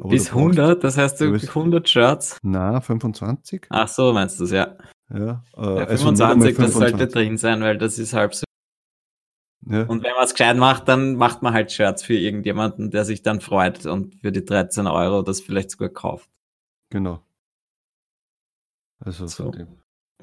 Aber 0.00 0.08
Bis 0.10 0.24
du 0.24 0.30
brauchst- 0.30 0.58
100, 0.58 0.84
das 0.84 0.96
heißt, 0.96 1.20
du 1.20 1.26
du 1.26 1.32
bist- 1.32 1.54
100 1.54 1.88
Shirts? 1.88 2.38
Na, 2.42 2.80
25? 2.80 3.66
Ach 3.68 3.86
so, 3.88 4.12
meinst 4.12 4.40
du 4.40 4.44
es, 4.44 4.50
ja. 4.52 4.76
Ja, 5.12 5.44
äh, 5.56 5.60
Ja, 5.60 5.84
also 5.84 6.10
nicht 6.10 6.22
einmal 6.22 6.52
25, 6.52 6.56
das 6.56 6.72
sollte 6.72 6.90
25. 6.98 7.12
drin 7.12 7.36
sein, 7.36 7.60
weil 7.60 7.76
das 7.78 7.98
ist 7.98 8.14
halb 8.14 8.34
so. 8.34 8.44
Ja, 9.66 9.84
Und 9.84 10.02
wenn 10.02 10.12
man 10.14 10.24
es 10.24 10.32
gescheit 10.32 10.56
macht, 10.56 10.88
dann 10.88 11.14
macht 11.14 11.42
man 11.42 11.52
halt 11.54 11.70
Shirts 11.70 12.02
für 12.02 12.14
irgendjemanden, 12.14 12.90
der 12.90 13.04
sich 13.04 13.22
dann 13.22 13.40
freut 13.40 13.86
und 13.86 14.16
für 14.16 14.32
die 14.32 14.44
13 14.44 14.86
Euro 14.88 15.22
das 15.22 15.40
vielleicht 15.40 15.70
sogar 15.70 15.88
kauft. 15.88 16.28
genau. 16.90 17.24
Also 18.98 19.26
So. 19.26 19.44
von 19.44 19.52
dem. 19.52 19.78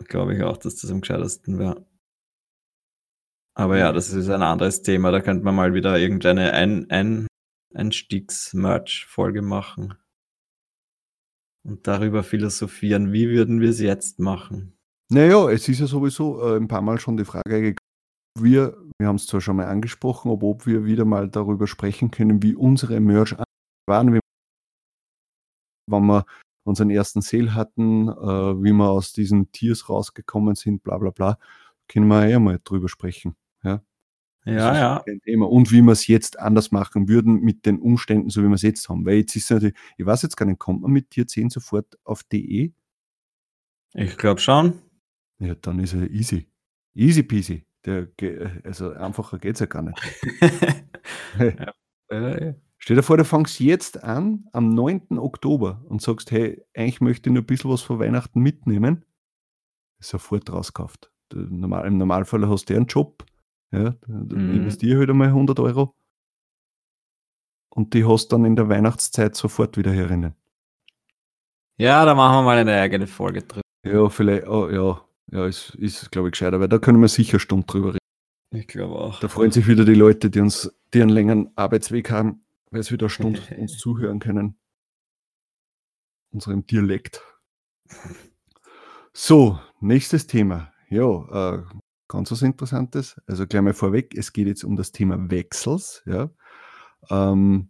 Glaube 0.06 0.36
ich 0.36 0.44
auch, 0.44 0.56
dass 0.58 0.76
das 0.78 0.90
am 0.90 1.02
gescheitesten 1.02 1.60
wäre. 1.60 1.86
Aber 3.54 3.78
ja, 3.78 3.92
das 3.92 4.14
ist 4.14 4.30
ein 4.30 4.42
anderes 4.42 4.82
Thema. 4.82 5.12
Da 5.12 5.20
könnte 5.20 5.44
man 5.44 5.56
mal 5.56 5.74
wieder 5.74 5.98
irgendeine 6.00 6.54
ein, 6.54 6.90
ein, 6.90 7.28
Einstiegs-Merch-Folge 7.76 9.42
machen. 9.42 9.96
Und 11.66 11.86
darüber 11.88 12.24
philosophieren, 12.24 13.12
wie 13.12 13.30
würden 13.30 13.60
wir 13.60 13.70
es 13.70 13.82
jetzt 13.82 14.20
machen? 14.20 14.78
Naja, 15.12 15.50
es 15.50 15.68
ist 15.68 15.80
ja 15.80 15.88
sowieso 15.88 16.42
äh, 16.42 16.56
ein 16.56 16.70
paar 16.70 16.82
Mal 16.82 17.00
schon 17.00 17.18
die 17.18 17.26
Frage 17.26 17.62
gekommen. 17.62 17.78
Wir, 18.40 18.78
wir 19.00 19.08
haben 19.08 19.16
es 19.16 19.28
zwar 19.28 19.42
schon 19.42 19.56
mal 19.56 19.68
angesprochen, 19.68 20.30
aber 20.30 20.48
ob 20.48 20.66
wir 20.66 20.86
wieder 20.86 21.06
mal 21.06 21.30
darüber 21.30 21.68
sprechen 21.68 22.12
können, 22.12 22.44
wie 22.44 22.56
unsere 22.56 23.00
Merch 23.00 23.34
waren, 23.88 24.14
wie, 24.14 24.20
wann 25.90 26.06
wir 26.06 26.26
unseren 26.66 26.90
ersten 26.90 27.22
Sale 27.22 27.56
hatten, 27.56 28.10
äh, 28.10 28.64
wie 28.64 28.74
wir 28.74 28.90
aus 28.90 29.14
diesen 29.14 29.52
Tiers 29.54 29.90
rausgekommen 29.90 30.56
sind, 30.56 30.84
bla 30.84 30.98
bla 30.98 31.12
bla, 31.12 31.40
können 31.88 32.08
wir 32.08 32.28
ja 32.28 32.40
mal 32.40 32.60
drüber 32.62 32.90
sprechen. 32.90 33.36
Ja, 33.64 33.82
Ja, 34.44 34.76
ja. 34.76 35.04
Kein 35.06 35.22
Thema. 35.22 35.50
Und 35.50 35.72
wie 35.72 35.82
wir 35.82 35.94
es 35.94 36.08
jetzt 36.08 36.38
anders 36.38 36.72
machen 36.72 37.08
würden 37.08 37.40
mit 37.40 37.66
den 37.66 37.80
Umständen, 37.80 38.30
so 38.30 38.44
wie 38.44 38.48
wir 38.48 38.56
es 38.56 38.62
jetzt 38.64 38.90
haben. 38.90 39.06
Weil 39.06 39.20
jetzt 39.20 39.36
ist 39.36 39.50
natürlich, 39.50 39.76
ich 39.98 40.06
weiß 40.06 40.24
jetzt 40.24 40.36
gar 40.36 40.46
nicht, 40.46 40.60
kommt 40.60 40.82
man 40.82 40.92
mit 40.92 41.10
Tier 41.10 41.26
10 41.26 41.50
sofort 41.50 41.98
auf 42.04 42.24
DE? 42.24 42.74
Ich 43.94 44.18
glaube 44.18 44.42
schon. 44.42 44.74
Ja, 45.40 45.56
dann 45.56 45.80
ist 45.80 45.94
er 45.94 46.10
easy. 46.12 46.48
Easy 46.94 47.24
peasy. 47.24 47.66
Der, 47.86 48.08
also 48.64 48.92
einfacher 48.92 49.40
geht's 49.40 49.60
ja 49.62 49.66
gar 49.66 49.82
nicht. 49.84 49.98
ja. 51.40 52.54
Stell 52.82 52.96
dir 52.96 53.04
vor, 53.04 53.18
du 53.18 53.26
fängst 53.26 53.60
jetzt 53.60 54.04
an, 54.04 54.46
am 54.54 54.70
9. 54.74 55.18
Oktober 55.20 55.82
und 55.90 56.02
sagst, 56.02 56.32
hey, 56.32 56.64
eigentlich 56.76 57.02
möchte 57.02 57.30
ich 57.30 57.34
nur 57.34 57.44
ein 57.44 57.46
bisschen 57.46 57.70
was 57.72 57.82
vor 57.82 58.00
Weihnachten 58.00 58.40
mitnehmen. 58.42 59.06
Sofort 60.00 60.52
rauskauft. 60.52 61.12
Normal, 61.34 61.86
Im 61.88 61.98
Normalfall 61.98 62.48
hast 62.50 62.66
du 62.70 62.74
ja 62.74 62.78
einen 62.80 62.88
Job. 62.88 63.26
Ja, 63.72 63.92
dann 64.08 64.28
Mhm. 64.48 64.54
investiere 64.56 65.00
halt 65.00 65.10
einmal 65.10 65.28
100 65.34 65.60
Euro. 65.60 65.96
Und 67.70 67.94
die 67.94 68.06
hast 68.06 68.30
dann 68.30 68.46
in 68.46 68.56
der 68.56 68.68
Weihnachtszeit 68.70 69.36
sofort 69.36 69.78
wieder 69.78 69.92
herinnen. 69.92 70.34
ja, 71.78 72.04
da 72.06 72.16
machen 72.16 72.38
wir 72.38 72.42
mal 72.44 72.58
eine 72.58 72.80
eigene 72.82 73.08
Folge 73.08 73.42
drüber. 73.44 73.62
Ja, 73.86 74.10
vielleicht, 74.10 74.48
oh, 74.48 74.70
ja, 74.70 75.02
ja, 75.32 75.46
ist, 75.46 75.76
ist 75.76 76.12
glaube 76.12 76.30
ich, 76.30 76.34
gescheiter, 76.34 76.60
weil 76.60 76.70
da 76.70 76.80
können 76.80 77.02
wir 77.02 77.08
sicher 77.08 77.34
eine 77.34 77.40
Stunde 77.40 77.68
drüber 77.68 77.90
reden. 77.90 78.00
Ich 78.52 78.68
glaube 78.68 78.96
auch. 78.96 79.20
Da 79.20 79.28
freuen 79.28 79.52
sich 79.52 79.68
wieder 79.68 79.86
die 79.86 79.94
Leute, 79.94 80.30
die 80.30 80.40
uns, 80.40 80.74
die 80.94 81.02
einen 81.02 81.12
längeren 81.12 81.52
Arbeitsweg 81.56 82.10
haben, 82.10 82.42
weil 82.72 82.84
sie 82.84 82.92
wieder 82.92 83.06
eine 83.06 83.12
Stunde 83.12 83.42
uns 83.58 83.78
zuhören 83.78 84.20
können. 84.20 84.58
Unserem 86.32 86.66
Dialekt. 86.66 87.22
So, 89.14 89.60
nächstes 89.80 90.28
Thema. 90.28 90.72
Ja, 90.90 91.56
äh, 91.56 91.64
ganz 92.08 92.32
was 92.32 92.42
Interessantes. 92.42 93.20
Also 93.28 93.48
gleich 93.48 93.62
mal 93.62 93.74
vorweg, 93.74 94.16
es 94.16 94.34
geht 94.34 94.48
jetzt 94.48 94.64
um 94.64 94.76
das 94.76 94.92
Thema 94.92 95.30
Wechsels. 95.30 96.04
Ja. 96.06 96.30
Ähm, 97.10 97.70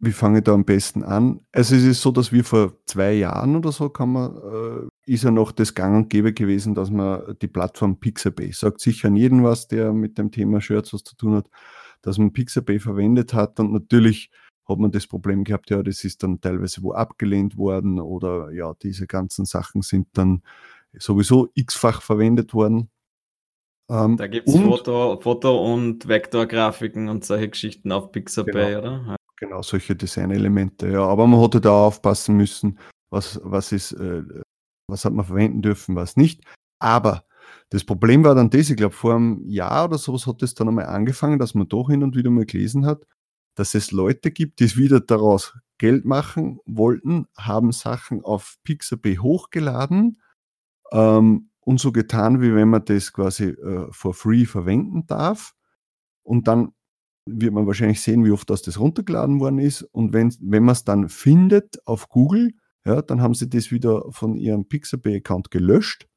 wie 0.00 0.12
fange 0.12 0.38
ich 0.38 0.44
da 0.44 0.52
am 0.52 0.64
besten 0.64 1.02
an? 1.02 1.40
Also 1.52 1.74
es 1.74 1.84
ist 1.84 2.02
so, 2.02 2.12
dass 2.12 2.30
wir 2.32 2.44
vor 2.44 2.74
zwei 2.86 3.14
Jahren 3.14 3.56
oder 3.56 3.72
so 3.72 3.88
kann 3.88 4.12
man, 4.12 4.36
äh, 4.36 4.88
ist 5.08 5.24
ja 5.24 5.30
noch 5.30 5.52
das 5.52 5.74
Gang 5.74 5.96
und 5.96 6.10
Gäbe 6.10 6.32
gewesen, 6.32 6.74
dass 6.74 6.90
man 6.90 7.36
die 7.40 7.48
Plattform 7.48 7.98
Pixabay, 7.98 8.52
sagt 8.52 8.80
sicher 8.80 9.08
an 9.08 9.16
jeden 9.16 9.42
was, 9.42 9.68
der 9.68 9.92
mit 9.92 10.18
dem 10.18 10.30
Thema 10.30 10.60
Shirts 10.60 10.92
was 10.92 11.04
zu 11.04 11.16
tun 11.16 11.34
hat, 11.36 11.48
dass 12.02 12.18
man 12.18 12.32
Pixabay 12.32 12.78
verwendet 12.78 13.34
hat 13.34 13.58
und 13.60 13.72
natürlich 13.72 14.30
hat 14.68 14.78
man 14.78 14.90
das 14.90 15.06
Problem 15.06 15.44
gehabt, 15.44 15.70
ja, 15.70 15.82
das 15.82 16.04
ist 16.04 16.22
dann 16.22 16.40
teilweise 16.40 16.82
wo 16.82 16.92
abgelehnt 16.92 17.56
worden 17.56 17.98
oder 17.98 18.50
ja, 18.52 18.74
diese 18.82 19.06
ganzen 19.06 19.46
Sachen 19.46 19.82
sind 19.82 20.08
dann 20.12 20.42
sowieso 20.98 21.48
x-fach 21.54 22.02
verwendet 22.02 22.52
worden. 22.52 22.90
Ähm, 23.90 24.16
Da 24.18 24.26
gibt 24.26 24.48
es 24.48 24.56
Foto, 24.56 25.18
Foto 25.20 25.72
und 25.72 26.06
Vektorgrafiken 26.06 27.08
und 27.08 27.24
solche 27.24 27.48
Geschichten 27.48 27.92
auf 27.92 28.12
Pixabay, 28.12 28.74
Genau. 28.74 28.78
oder? 28.78 29.16
Genau, 29.36 29.62
solche 29.62 29.94
Designelemente, 29.96 30.88
ja. 30.88 31.04
Aber 31.06 31.26
man 31.26 31.40
hatte 31.40 31.60
da 31.60 31.86
aufpassen 31.86 32.36
müssen, 32.36 32.78
was, 33.10 33.40
was 33.44 33.72
ist, 33.72 33.92
äh, 33.92 34.22
was 34.88 35.04
hat 35.04 35.12
man 35.12 35.26
verwenden 35.26 35.62
dürfen, 35.62 35.94
was 35.94 36.16
nicht. 36.16 36.44
Aber 36.78 37.24
das 37.70 37.84
Problem 37.84 38.24
war 38.24 38.34
dann 38.34 38.50
das, 38.50 38.70
ich 38.70 38.76
glaube, 38.76 38.94
vor 38.94 39.14
einem 39.14 39.44
Jahr 39.46 39.84
oder 39.84 39.98
sowas 39.98 40.26
hat 40.26 40.42
es 40.42 40.54
dann 40.54 40.68
einmal 40.68 40.86
angefangen, 40.86 41.38
dass 41.38 41.54
man 41.54 41.68
doch 41.68 41.88
hin 41.90 42.02
und 42.02 42.16
wieder 42.16 42.30
mal 42.30 42.46
gelesen 42.46 42.86
hat, 42.86 43.06
dass 43.54 43.74
es 43.74 43.92
Leute 43.92 44.30
gibt, 44.30 44.60
die 44.60 44.64
es 44.64 44.76
wieder 44.76 45.00
daraus 45.00 45.54
Geld 45.78 46.04
machen 46.04 46.58
wollten, 46.66 47.26
haben 47.36 47.72
Sachen 47.72 48.24
auf 48.24 48.56
Pixabay 48.64 49.16
hochgeladen 49.16 50.20
ähm, 50.92 51.50
und 51.60 51.80
so 51.80 51.92
getan, 51.92 52.40
wie 52.40 52.54
wenn 52.54 52.68
man 52.68 52.84
das 52.84 53.12
quasi 53.12 53.50
äh, 53.50 53.86
for 53.92 54.14
free 54.14 54.44
verwenden 54.44 55.06
darf. 55.06 55.54
Und 56.22 56.48
dann 56.48 56.72
wird 57.26 57.52
man 57.52 57.66
wahrscheinlich 57.66 58.00
sehen, 58.00 58.24
wie 58.24 58.30
oft 58.30 58.48
das, 58.50 58.62
das 58.62 58.80
runtergeladen 58.80 59.40
worden 59.40 59.58
ist. 59.58 59.82
Und 59.82 60.12
wenn, 60.12 60.34
wenn 60.40 60.64
man 60.64 60.72
es 60.72 60.84
dann 60.84 61.08
findet 61.08 61.86
auf 61.86 62.08
Google, 62.08 62.54
ja, 62.84 63.02
dann 63.02 63.20
haben 63.20 63.34
sie 63.34 63.48
das 63.48 63.70
wieder 63.70 64.04
von 64.10 64.36
ihrem 64.36 64.68
Pixabay-Account 64.68 65.50
gelöscht 65.50 66.08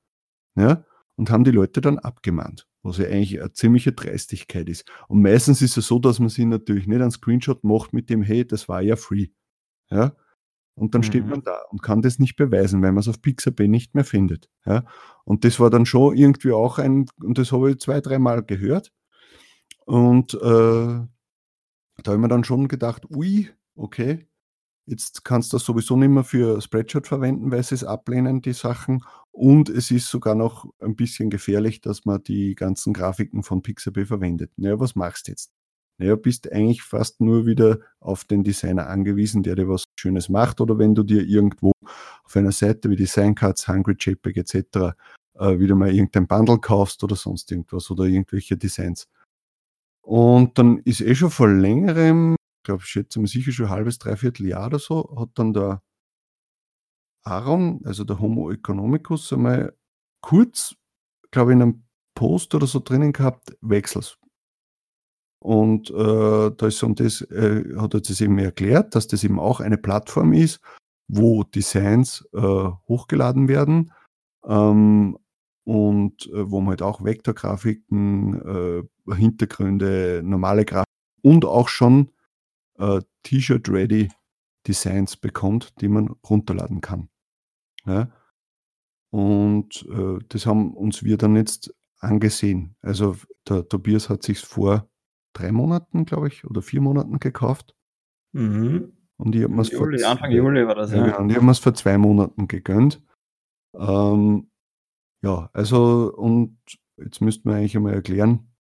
ja, 0.56 0.86
und 1.16 1.30
haben 1.30 1.44
die 1.44 1.52
Leute 1.52 1.82
dann 1.82 2.00
abgemahnt, 2.00 2.68
was 2.84 2.98
ja 2.98 3.06
eigentlich 3.06 3.40
eine 3.40 3.54
ziemliche 3.54 3.94
Dreistigkeit 3.94 4.70
ist. 4.70 4.90
Und 5.08 5.22
meistens 5.22 5.62
ist 5.62 5.78
es 5.78 5.88
so, 5.88 6.00
dass 6.00 6.20
man 6.20 6.30
sich 6.30 6.46
natürlich 6.46 6.88
nicht 6.88 7.02
einen 7.02 7.12
Screenshot 7.12 7.64
macht 7.64 7.94
mit 7.94 8.10
dem, 8.10 8.22
hey, 8.22 8.46
das 8.46 8.70
war 8.70 8.82
ja 8.82 8.96
free. 8.96 9.28
Ja, 9.90 10.16
und 10.76 10.96
dann 10.96 11.02
mhm. 11.02 11.06
steht 11.06 11.28
man 11.28 11.44
da 11.44 11.60
und 11.70 11.84
kann 11.84 12.02
das 12.02 12.20
nicht 12.20 12.36
beweisen, 12.36 12.82
weil 12.82 12.92
man 12.92 13.02
es 13.02 13.08
auf 13.08 13.22
Pixabay 13.22 13.68
nicht 13.68 13.94
mehr 13.94 14.06
findet. 14.06 14.50
Ja? 14.66 14.86
Und 15.26 15.44
das 15.44 15.60
war 15.60 15.70
dann 15.70 15.86
schon 15.86 16.16
irgendwie 16.16 16.52
auch 16.52 16.80
ein, 16.80 17.06
und 17.22 17.38
das 17.38 17.52
habe 17.52 17.72
ich 17.72 17.80
zwei, 17.80 18.02
dreimal 18.02 18.44
gehört. 18.44 18.92
Und 19.86 20.34
äh, 20.34 20.40
da 20.40 21.08
habe 22.06 22.16
ich 22.16 22.22
mir 22.22 22.28
dann 22.30 22.44
schon 22.44 22.68
gedacht, 22.68 23.06
ui, 23.12 23.50
okay, 23.76 24.28
jetzt 24.86 25.24
kannst 25.24 25.54
du 25.54 25.58
das 25.58 25.66
sowieso 25.66 25.96
nicht 25.96 26.10
mehr 26.10 26.24
für 26.24 26.62
Spreadshirt 26.62 27.08
verwenden, 27.08 27.52
weil 27.52 27.64
sie 27.64 27.76
es 27.76 27.84
ablehnen, 27.84 28.42
die 28.42 28.54
Sachen. 28.54 29.04
Und 29.32 29.70
es 29.70 29.92
ist 29.92 30.08
sogar 30.08 30.36
noch 30.36 30.66
ein 30.80 30.96
bisschen 30.96 31.30
gefährlich, 31.30 31.82
dass 31.82 32.06
man 32.06 32.22
die 32.24 32.56
ganzen 32.56 32.94
Grafiken 32.94 33.44
von 33.44 33.62
Pixabay 33.62 34.06
verwendet. 34.06 34.52
Naja, 34.58 34.80
was 34.80 34.96
machst 34.96 35.28
du 35.28 35.32
jetzt? 35.32 35.52
Naja, 35.98 36.16
bist 36.16 36.52
eigentlich 36.52 36.82
fast 36.82 37.22
nur 37.22 37.46
wieder 37.46 37.80
auf 38.00 38.26
den 38.26 38.44
Designer 38.44 38.88
angewiesen, 38.88 39.44
der 39.44 39.56
dir 39.56 39.70
was 39.70 39.86
Schönes 40.00 40.30
macht. 40.30 40.60
Oder 40.60 40.78
wenn 40.80 40.96
du 40.96 41.04
dir 41.04 41.24
irgendwo 41.24 41.74
auf 42.24 42.36
einer 42.36 42.52
Seite 42.52 42.90
wie 42.90 42.96
Design 42.96 43.36
Cards, 43.36 43.68
Hungry 43.68 43.96
JPEG 44.00 44.38
etc. 44.38 44.96
Äh, 45.36 45.60
wieder 45.60 45.76
mal 45.76 45.94
irgendein 45.94 46.28
Bundle 46.28 46.60
kaufst 46.60 47.04
oder 47.04 47.16
sonst 47.16 47.52
irgendwas 47.52 47.90
oder 47.92 48.06
irgendwelche 48.06 48.58
Designs. 48.58 49.08
Und 50.02 50.58
dann 50.58 50.80
ist 50.80 51.02
eh 51.02 51.14
schon 51.14 51.30
vor 51.30 51.48
längerem, 51.48 52.36
glaube, 52.64 52.84
ich 52.84 52.90
schätze 52.90 53.20
mal 53.20 53.28
sicher 53.28 53.52
schon 53.52 53.68
ein 53.68 53.72
halbes, 53.72 54.00
dreiviertel 54.00 54.48
Jahr 54.48 54.68
oder 54.68 54.80
so, 54.80 55.16
hat 55.20 55.30
dann 55.36 55.54
der 55.54 55.82
Aaron, 57.24 57.82
also 57.86 58.04
der 58.04 58.20
Homo 58.20 58.52
economicus, 58.52 59.32
einmal 59.32 59.76
kurz, 60.22 60.76
glaube 61.32 61.52
ich, 61.52 61.56
in 61.56 61.62
einem 61.62 61.84
Post 62.16 62.56
oder 62.56 62.68
so 62.68 62.80
drinnen 62.80 63.14
gehabt, 63.14 63.56
Wechsels. 63.62 64.18
Und 65.44 65.90
äh, 65.90 66.52
da 66.56 66.68
ist 66.68 66.84
um 66.84 66.94
das, 66.94 67.22
äh, 67.22 67.64
hat 67.78 67.96
er 67.96 68.02
das 68.02 68.22
eben 68.22 68.38
erklärt, 68.38 68.94
dass 68.94 69.08
das 69.08 69.24
eben 69.24 69.40
auch 69.40 69.60
eine 69.60 69.78
Plattform 69.78 70.34
ist, 70.34 70.62
wo 71.08 71.44
Designs 71.44 72.28
äh, 72.34 72.40
hochgeladen 72.40 73.48
werden 73.48 73.92
ähm, 74.46 75.18
und 75.64 76.28
äh, 76.28 76.52
wo 76.52 76.62
man 76.62 76.70
halt 76.70 76.84
auch 76.84 77.04
Vektorgrafiken, 77.04 78.86
äh, 79.08 79.16
Hintergründe, 79.16 80.22
normale 80.24 80.64
Grafiken 80.64 80.86
und 81.24 81.46
auch 81.46 81.70
schon 81.70 82.12
äh, 82.82 83.02
T-Shirt-ready 83.24 84.10
Designs 84.68 85.18
bekommt, 85.18 85.80
die 85.82 85.88
man 85.88 86.10
runterladen 86.30 86.82
kann. 86.82 87.10
Ja? 87.86 88.12
Und 89.10 89.86
das 90.30 90.46
haben 90.46 90.74
uns 90.74 91.04
wir 91.04 91.18
dann 91.18 91.36
jetzt 91.36 91.74
angesehen. 92.00 92.76
Also 92.82 93.16
der 93.48 93.68
Tobias 93.68 94.10
hat 94.10 94.24
sich 94.24 94.40
vor 94.40 94.90
drei 95.34 95.52
Monaten, 95.52 96.06
glaube 96.06 96.28
ich, 96.28 96.46
oder 96.46 96.62
vier 96.62 96.82
Monaten 96.82 97.20
gekauft. 97.20 97.76
Mhm. 98.34 98.94
Und 99.18 99.36
ich 99.36 99.44
habe 99.44 99.54
mir 99.54 99.66
vor 99.66 99.88
Anfang 100.06 100.32
Juli 100.32 100.66
war 100.66 100.76
das, 100.76 100.92
ja. 100.92 101.08
ja. 101.08 101.18
Und 101.20 101.30
ich 101.30 101.36
habe 101.36 101.46
mir 101.46 101.52
es 101.52 101.60
vor 101.60 101.74
zwei 101.74 101.98
Monaten 101.98 102.48
gegönnt. 102.48 103.04
Ähm, 103.76 104.50
ja, 105.22 105.50
also, 105.54 106.12
und 106.16 106.58
jetzt 106.98 107.22
müssten 107.22 107.50
wir 107.50 107.56
eigentlich 107.56 107.76
einmal 107.76 107.94
erklären, 107.94 108.51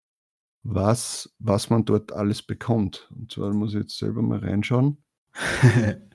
was, 0.63 1.34
was 1.39 1.69
man 1.69 1.86
dort 1.86 2.12
alles 2.12 2.41
bekommt. 2.41 3.10
Und 3.15 3.32
zwar 3.32 3.54
muss 3.54 3.74
ich 3.74 3.82
jetzt 3.82 3.97
selber 3.97 4.21
mal 4.21 4.39
reinschauen. 4.39 5.04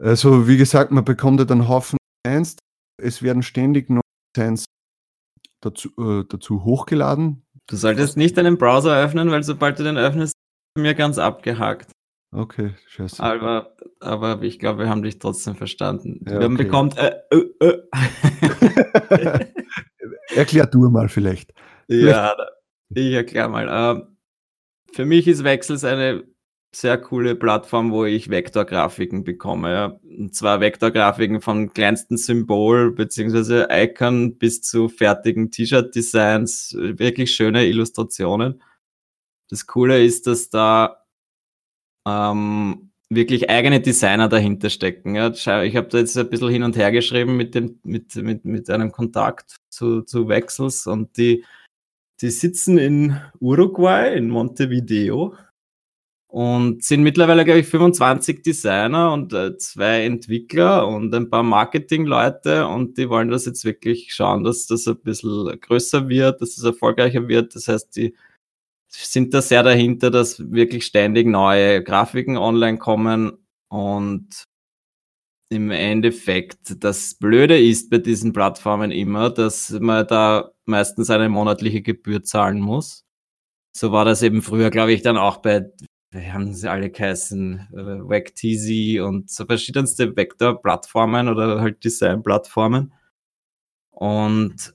also, 0.00 0.48
wie 0.48 0.56
gesagt, 0.56 0.90
man 0.90 1.04
bekommt 1.04 1.40
ja 1.40 1.44
dann 1.44 1.68
Haufen 1.68 1.98
Designs. 2.24 2.56
Es 3.00 3.22
werden 3.22 3.42
ständig 3.42 3.90
neue 3.90 4.02
Designs 4.36 4.64
dazu, 5.60 5.90
äh, 5.98 6.24
dazu 6.28 6.64
hochgeladen. 6.64 7.44
Du 7.68 7.76
solltest 7.76 8.16
nicht 8.16 8.36
deinen 8.36 8.58
Browser 8.58 8.96
öffnen, 8.96 9.30
weil 9.30 9.42
sobald 9.42 9.78
du 9.78 9.84
den 9.84 9.96
öffnest, 9.96 10.34
ist 10.76 10.82
mir 10.82 10.94
ganz 10.94 11.18
abgehakt. 11.18 11.92
Okay, 12.34 12.74
scheiße. 12.86 13.22
Aber, 13.22 13.76
aber 14.00 14.42
ich 14.42 14.58
glaube, 14.58 14.80
wir 14.80 14.88
haben 14.88 15.02
dich 15.02 15.18
trotzdem 15.18 15.54
verstanden. 15.54 16.24
Ja, 16.26 16.40
okay. 16.40 16.54
bekommt. 16.54 16.96
Äh, 16.96 17.20
äh, 17.30 17.78
äh. 19.10 19.46
Erklär 20.34 20.66
du 20.66 20.88
mal 20.88 21.10
vielleicht. 21.10 21.52
ja, 21.88 22.34
ich 22.94 23.14
erkläre 23.14 23.48
mal. 23.48 23.68
Äh, 23.68 24.02
für 24.92 25.04
mich 25.04 25.26
ist 25.26 25.44
Wechsels 25.44 25.84
eine 25.84 26.24
sehr 26.74 26.98
coole 26.98 27.34
Plattform, 27.34 27.92
wo 27.92 28.04
ich 28.04 28.30
Vektorgrafiken 28.30 29.24
bekomme. 29.24 30.00
Und 30.02 30.34
zwar 30.34 30.60
Vektorgrafiken 30.60 31.42
vom 31.42 31.72
kleinsten 31.72 32.16
Symbol 32.16 32.92
bzw. 32.92 33.66
Icon 33.70 34.38
bis 34.38 34.62
zu 34.62 34.88
fertigen 34.88 35.50
T-Shirt-Designs, 35.50 36.74
wirklich 36.78 37.34
schöne 37.34 37.66
Illustrationen. 37.66 38.62
Das 39.50 39.66
Coole 39.66 40.02
ist, 40.02 40.26
dass 40.26 40.48
da 40.48 41.04
ähm, 42.08 42.90
wirklich 43.10 43.50
eigene 43.50 43.80
Designer 43.80 44.28
dahinter 44.28 44.70
stecken. 44.70 45.14
Ja. 45.14 45.28
Ich 45.30 45.76
habe 45.76 45.88
da 45.88 45.98
jetzt 45.98 46.16
ein 46.16 46.30
bisschen 46.30 46.48
hin 46.48 46.62
und 46.62 46.76
her 46.76 46.90
geschrieben 46.90 47.36
mit, 47.36 47.54
dem, 47.54 47.80
mit, 47.84 48.16
mit, 48.16 48.46
mit 48.46 48.70
einem 48.70 48.92
Kontakt 48.92 49.56
zu, 49.68 50.02
zu 50.02 50.28
Wechsels 50.28 50.86
und 50.86 51.18
die, 51.18 51.44
die 52.22 52.30
sitzen 52.30 52.78
in 52.78 53.20
Uruguay, 53.40 54.16
in 54.16 54.30
Montevideo 54.30 55.34
und 56.28 56.82
sind 56.82 57.02
mittlerweile, 57.02 57.44
glaube 57.44 57.60
ich, 57.60 57.66
25 57.66 58.42
Designer 58.42 59.12
und 59.12 59.32
äh, 59.32 59.58
zwei 59.58 60.04
Entwickler 60.04 60.86
und 60.88 61.14
ein 61.14 61.28
paar 61.28 61.42
Marketingleute 61.42 62.66
und 62.68 62.96
die 62.96 63.10
wollen 63.10 63.28
das 63.28 63.44
jetzt 63.44 63.64
wirklich 63.64 64.14
schauen, 64.14 64.44
dass 64.44 64.66
das 64.66 64.86
ein 64.86 64.98
bisschen 65.00 65.60
größer 65.60 66.08
wird, 66.08 66.40
dass 66.40 66.56
es 66.56 66.64
erfolgreicher 66.64 67.28
wird. 67.28 67.54
Das 67.54 67.68
heißt, 67.68 67.96
die 67.96 68.16
sind 68.88 69.34
da 69.34 69.42
sehr 69.42 69.62
dahinter, 69.62 70.10
dass 70.10 70.52
wirklich 70.52 70.86
ständig 70.86 71.26
neue 71.26 71.82
Grafiken 71.82 72.38
online 72.38 72.78
kommen 72.78 73.32
und 73.68 74.44
im 75.50 75.70
Endeffekt 75.70 76.82
das 76.82 77.14
Blöde 77.14 77.60
ist 77.60 77.90
bei 77.90 77.98
diesen 77.98 78.32
Plattformen 78.32 78.90
immer, 78.90 79.28
dass 79.28 79.70
man 79.70 80.06
da 80.06 80.51
meistens 80.66 81.10
eine 81.10 81.28
monatliche 81.28 81.82
Gebühr 81.82 82.22
zahlen 82.22 82.60
muss. 82.60 83.04
So 83.76 83.92
war 83.92 84.04
das 84.04 84.22
eben 84.22 84.42
früher, 84.42 84.70
glaube 84.70 84.92
ich, 84.92 85.02
dann 85.02 85.16
auch 85.16 85.38
bei 85.38 85.72
wie 86.12 86.30
haben 86.30 86.52
sie 86.52 86.70
alle 86.70 86.90
geheißen, 86.90 87.68
äh, 87.72 88.08
WebTZ 88.08 89.00
und 89.00 89.30
so 89.30 89.46
verschiedenste 89.46 90.14
Vektor-Plattformen 90.14 91.28
oder 91.28 91.60
halt 91.60 91.82
Design-Plattformen. 91.82 92.92
Und 93.90 94.74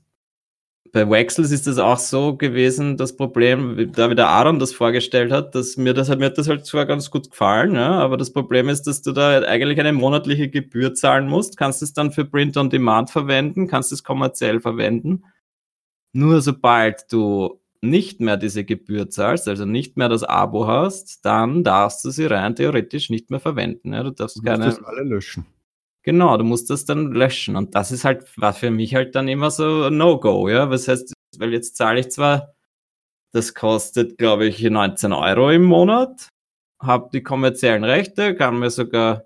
bei 0.94 1.08
Wexels 1.10 1.52
ist 1.52 1.68
das 1.68 1.78
auch 1.78 2.00
so 2.00 2.36
gewesen, 2.38 2.98
das 2.98 3.16
Problem, 3.16 3.92
da 3.94 4.10
wie 4.10 4.16
der 4.16 4.30
Aaron 4.30 4.58
das 4.58 4.74
vorgestellt 4.74 5.32
hat, 5.32 5.54
dass 5.54 5.78
mir 5.78 5.94
das, 5.94 6.10
mir 6.10 6.26
hat 6.26 6.38
das 6.38 6.48
halt 6.48 6.66
zwar 6.66 6.86
ganz 6.86 7.12
gut 7.12 7.30
gefallen, 7.30 7.76
ja, 7.76 7.92
aber 8.00 8.18
das 8.18 8.34
Problem 8.34 8.70
ist, 8.70 8.84
dass 8.84 9.02
du 9.02 9.12
da 9.12 9.42
eigentlich 9.42 9.80
eine 9.80 9.94
monatliche 9.94 10.50
Gebühr 10.50 10.96
zahlen 10.96 11.28
musst, 11.28 11.58
kannst 11.58 11.84
es 11.84 11.94
dann 11.94 12.12
für 12.12 12.26
Print 12.26 12.58
on 12.58 12.70
Demand 12.70 13.12
verwenden, 13.12 13.68
kannst 13.68 13.92
es 13.92 14.04
kommerziell 14.04 14.60
verwenden. 14.60 15.24
Nur 16.14 16.42
sobald 16.42 17.12
du 17.12 17.62
nicht 17.82 18.20
mehr 18.22 18.38
diese 18.38 18.66
Gebühr 18.66 19.10
zahlst, 19.10 19.48
also 19.48 19.66
nicht 19.66 19.98
mehr 19.98 20.10
das 20.10 20.24
Abo 20.24 20.68
hast, 20.68 21.24
dann 21.26 21.64
darfst 21.64 22.04
du 22.04 22.10
sie 22.10 22.26
rein 22.26 22.56
theoretisch 22.56 23.10
nicht 23.10 23.30
mehr 23.30 23.40
verwenden. 23.40 23.94
Ja, 23.94 24.04
du 24.04 24.12
darfst 24.12 24.38
Du 24.38 24.42
keine. 24.42 24.66
musst 24.66 24.80
das 24.80 24.86
alle 24.86 25.04
löschen. 25.04 25.46
Genau, 26.04 26.38
du 26.38 26.44
musst 26.44 26.70
das 26.70 26.86
dann 26.86 27.12
löschen. 27.12 27.56
Und 27.56 27.76
das 27.76 27.92
ist 27.92 28.06
halt, 28.06 28.26
war 28.38 28.54
für 28.54 28.72
mich 28.72 28.96
halt 28.96 29.14
dann 29.16 29.28
immer 29.28 29.52
so 29.52 29.84
ein 29.86 29.98
No-Go, 29.98 30.50
ja. 30.50 30.70
Was 30.70 30.88
heißt, 30.88 31.14
weil 31.38 31.54
jetzt 31.54 31.76
zahle 31.76 32.00
ich 32.00 32.10
zwar, 32.10 32.54
das 33.34 33.54
kostet, 33.54 34.18
glaube 34.18 34.48
ich, 34.48 34.62
19 34.64 35.14
Euro 35.14 35.52
im 35.52 35.64
Monat, 35.66 36.30
habe 36.82 37.10
die 37.14 37.22
kommerziellen 37.24 37.84
Rechte, 37.84 38.36
kann 38.36 38.58
mir 38.60 38.70
sogar 38.72 39.26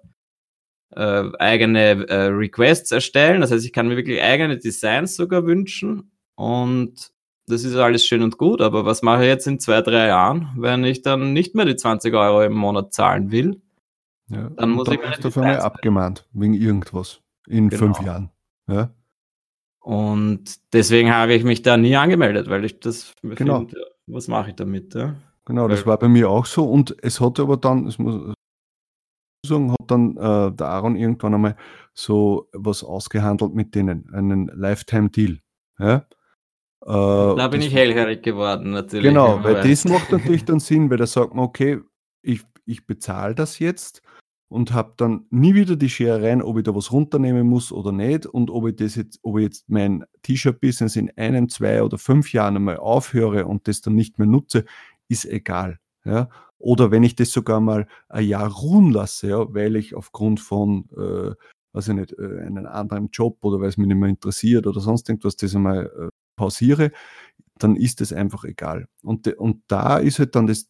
äh, 0.96 1.30
eigene 1.40 2.08
äh, 2.10 2.26
Requests 2.28 2.92
erstellen. 2.92 3.42
Das 3.42 3.52
heißt, 3.52 3.66
ich 3.66 3.74
kann 3.74 3.88
mir 3.88 3.98
wirklich 3.98 4.22
eigene 4.22 4.58
Designs 4.58 5.16
sogar 5.16 5.46
wünschen. 5.46 6.11
Und 6.42 7.12
das 7.48 7.64
ist 7.64 7.76
alles 7.76 8.06
schön 8.06 8.24
und 8.24 8.38
gut, 8.38 8.62
aber 8.62 8.86
was 8.86 9.02
mache 9.04 9.22
ich 9.24 9.28
jetzt 9.28 9.46
in 9.46 9.60
zwei, 9.60 9.82
drei 9.82 10.08
Jahren, 10.08 10.50
wenn 10.58 10.84
ich 10.84 11.02
dann 11.04 11.34
nicht 11.34 11.54
mehr 11.54 11.66
die 11.66 11.76
20 11.76 12.14
Euro 12.16 12.42
im 12.44 12.54
Monat 12.54 12.94
zahlen 12.94 13.30
will? 13.32 13.62
Ja. 14.30 14.50
Dann 14.50 14.72
muss 14.72 14.86
dann 14.86 14.96
ich 14.96 15.02
auf 15.02 15.38
einmal 15.38 15.52
Details- 15.56 15.64
abgemahnt, 15.64 16.28
wegen 16.34 16.54
irgendwas. 16.54 17.22
In 17.48 17.70
Genau. 17.70 17.80
fünf 17.94 18.02
Jahren. 18.02 18.32
Ja? 18.68 18.92
Und 19.84 20.60
deswegen 20.74 21.12
habe 21.14 21.34
ich 21.34 21.44
mich 21.44 21.62
da 21.62 21.78
nie 21.78 21.96
angemeldet, 21.96 22.50
weil 22.50 22.64
ich 22.66 22.80
das 22.80 23.14
mir 23.22 23.36
Genau. 23.36 23.60
finde, 23.60 23.86
was 24.08 24.28
mache 24.28 24.50
ich 24.52 24.56
damit? 24.56 24.94
Ja? 24.96 25.16
Genau, 25.46 25.68
das 25.68 25.86
war 25.86 25.98
bei 25.98 26.08
mir 26.08 26.30
auch 26.30 26.46
so. 26.46 26.70
Und 26.70 26.96
es 27.04 27.20
hat 27.20 27.40
aber 27.40 27.58
dann, 27.58 27.88
es 27.88 27.98
muss 28.00 28.34
sagen, 29.46 29.72
hat 29.72 29.78
dann 29.92 30.16
äh, 30.18 30.52
der 30.56 30.68
Aaron 30.68 30.96
irgendwann 30.96 31.34
einmal 31.34 31.56
so 31.94 32.48
was 32.54 32.84
ausgehandelt 32.84 33.54
mit 33.54 33.74
denen, 33.76 34.14
einen 34.14 34.48
Lifetime-Deal. 34.48 35.40
Ja? 35.80 36.06
Äh, 36.84 36.90
da 36.90 37.48
bin 37.48 37.62
ich 37.62 37.74
hellhörig 37.74 38.24
geworden, 38.24 38.72
natürlich. 38.72 39.08
Genau, 39.08 39.44
weil 39.44 39.68
das 39.68 39.86
macht 39.86 40.12
natürlich 40.12 40.46
dann 40.46 40.60
Sinn, 40.60 40.90
weil 40.90 40.98
da 40.98 41.06
sagt 41.06 41.34
man, 41.36 41.46
okay, 41.46 41.80
ich, 42.22 42.42
ich 42.66 42.86
bezahle 42.86 43.36
das 43.36 43.60
jetzt 43.60 44.02
und 44.52 44.74
habe 44.74 44.94
dann 44.98 45.26
nie 45.30 45.54
wieder 45.54 45.76
die 45.76 45.90
Schere 45.90 46.24
rein, 46.24 46.42
ob 46.42 46.58
ich 46.58 46.64
da 46.64 46.76
was 46.76 46.92
runternehmen 46.92 47.48
muss 47.48 47.72
oder 47.72 47.92
nicht 47.92 48.26
und 48.26 48.50
ob 48.50 48.68
ich 48.68 48.76
das 48.76 48.96
jetzt, 48.96 49.20
ob 49.22 49.38
ich 49.38 49.44
jetzt 49.44 49.70
mein 49.70 50.04
T-Shirt-Business 50.24 50.96
in 50.96 51.10
einem, 51.16 51.50
zwei 51.50 51.84
oder 51.84 51.98
fünf 51.98 52.34
Jahren 52.34 52.58
einmal 52.58 52.78
aufhöre 52.78 53.46
und 53.46 53.68
das 53.68 53.82
dann 53.82 53.96
nicht 53.96 54.20
mehr 54.20 54.28
nutze, 54.28 54.66
ist 55.08 55.26
egal. 55.26 55.80
Ja? 56.04 56.30
Oder 56.58 56.92
wenn 56.92 57.04
ich 57.04 57.16
das 57.16 57.32
sogar 57.32 57.60
mal 57.60 57.88
ein 58.10 58.28
Jahr 58.28 58.52
ruhen 58.52 58.92
lasse, 58.92 59.30
ja, 59.30 59.54
weil 59.54 59.76
ich 59.76 59.96
aufgrund 59.96 60.40
von, 60.40 60.90
äh, 60.98 61.34
weiß 61.74 61.88
ich 61.88 61.96
nicht, 61.96 62.14
äh, 62.20 62.42
einen 62.46 62.66
anderen 62.66 63.10
Job 63.12 63.38
oder 63.44 63.60
weil 63.62 63.70
es 63.70 63.78
mich 63.78 63.88
nicht 63.88 63.98
mehr 63.98 64.10
interessiert 64.10 64.68
oder 64.68 64.80
sonst 64.80 65.08
irgendwas, 65.08 65.38
das 65.38 65.56
einmal 65.56 65.86
äh, 65.86 66.10
pausiere, 66.42 66.92
dann 67.60 67.76
ist 67.76 68.02
es 68.02 68.12
einfach 68.12 68.44
egal. 68.44 68.88
Und, 69.04 69.28
und 69.38 69.62
da 69.68 69.98
ist 69.98 70.18
halt 70.18 70.36
dann 70.36 70.48
das, 70.48 70.68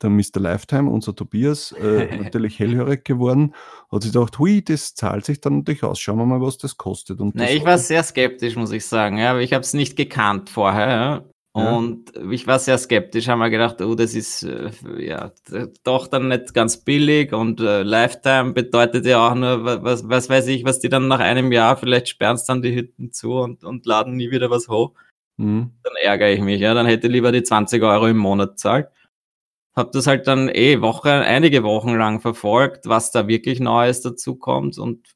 der 0.00 0.08
Mr. 0.08 0.40
Lifetime, 0.40 0.90
unser 0.90 1.14
Tobias, 1.14 1.72
äh, 1.72 2.16
natürlich 2.22 2.58
hellhörig 2.58 3.04
geworden, 3.04 3.54
hat 3.90 4.02
sich 4.02 4.12
gedacht, 4.12 4.38
hui, 4.38 4.64
das 4.64 4.94
zahlt 4.94 5.26
sich 5.26 5.42
dann 5.42 5.58
natürlich 5.58 5.84
aus. 5.84 6.00
Schauen 6.00 6.16
wir 6.16 6.24
mal, 6.24 6.40
was 6.40 6.56
das 6.56 6.78
kostet. 6.78 7.20
Und 7.20 7.34
Na, 7.34 7.50
ich 7.50 7.64
war 7.64 7.76
sehr 7.76 8.02
skeptisch, 8.02 8.56
muss 8.56 8.72
ich 8.72 8.86
sagen, 8.86 9.18
ja, 9.18 9.32
aber 9.32 9.42
ich 9.42 9.52
habe 9.52 9.62
es 9.62 9.74
nicht 9.74 9.96
gekannt 9.96 10.48
vorher. 10.48 10.88
Ja. 10.88 11.24
Und 11.54 12.12
ja. 12.16 12.30
ich 12.30 12.46
war 12.46 12.58
sehr 12.58 12.78
skeptisch, 12.78 13.28
haben 13.28 13.40
wir 13.40 13.50
gedacht, 13.50 13.82
oh, 13.82 13.94
das 13.94 14.14
ist 14.14 14.42
äh, 14.42 14.70
ja 14.98 15.32
doch 15.84 16.06
dann 16.06 16.28
nicht 16.28 16.54
ganz 16.54 16.78
billig 16.78 17.34
und 17.34 17.60
äh, 17.60 17.82
Lifetime 17.82 18.54
bedeutet 18.54 19.04
ja 19.04 19.28
auch 19.28 19.34
nur, 19.34 19.62
was, 19.62 20.08
was 20.08 20.30
weiß 20.30 20.46
ich, 20.46 20.64
was 20.64 20.80
die 20.80 20.88
dann 20.88 21.08
nach 21.08 21.20
einem 21.20 21.52
Jahr, 21.52 21.76
vielleicht 21.76 22.08
sperren 22.08 22.36
es 22.36 22.46
dann 22.46 22.62
die 22.62 22.74
Hütten 22.74 23.12
zu 23.12 23.32
und, 23.32 23.64
und 23.64 23.84
laden 23.84 24.16
nie 24.16 24.30
wieder 24.30 24.48
was 24.48 24.68
hoch. 24.68 24.94
Mhm. 25.36 25.72
Dann 25.82 25.92
ärgere 26.02 26.32
ich 26.32 26.40
mich, 26.40 26.58
ja, 26.58 26.72
dann 26.72 26.86
hätte 26.86 27.08
ich 27.08 27.12
lieber 27.12 27.32
die 27.32 27.42
20 27.42 27.82
Euro 27.82 28.06
im 28.06 28.16
Monat 28.16 28.58
zahlt. 28.58 28.88
Hab 29.76 29.92
das 29.92 30.06
halt 30.06 30.26
dann 30.26 30.48
eh 30.48 30.80
Woche, 30.80 31.12
einige 31.12 31.62
Wochen 31.64 31.94
lang 31.96 32.20
verfolgt, 32.20 32.88
was 32.88 33.10
da 33.10 33.28
wirklich 33.28 33.60
Neues 33.60 34.00
dazu 34.00 34.36
kommt 34.36 34.78
und 34.78 35.06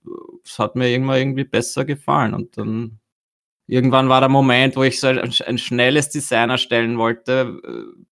es 0.45 0.59
hat 0.59 0.77
mir 0.77 0.91
irgendwann 0.91 1.19
irgendwie 1.19 1.45
besser 1.45 1.87
gefallen 1.87 2.35
und 2.35 2.59
dann 2.59 2.99
irgendwann 3.67 4.09
war 4.09 4.21
der 4.21 4.29
Moment, 4.29 4.77
wo 4.77 4.83
ich 4.83 5.01
so 5.01 5.09
ein, 5.09 5.19
ein 5.19 5.59
schnelles 5.59 6.09
Design 6.09 6.51
erstellen 6.51 6.99
wollte, 6.99 7.61
äh, 7.65 8.05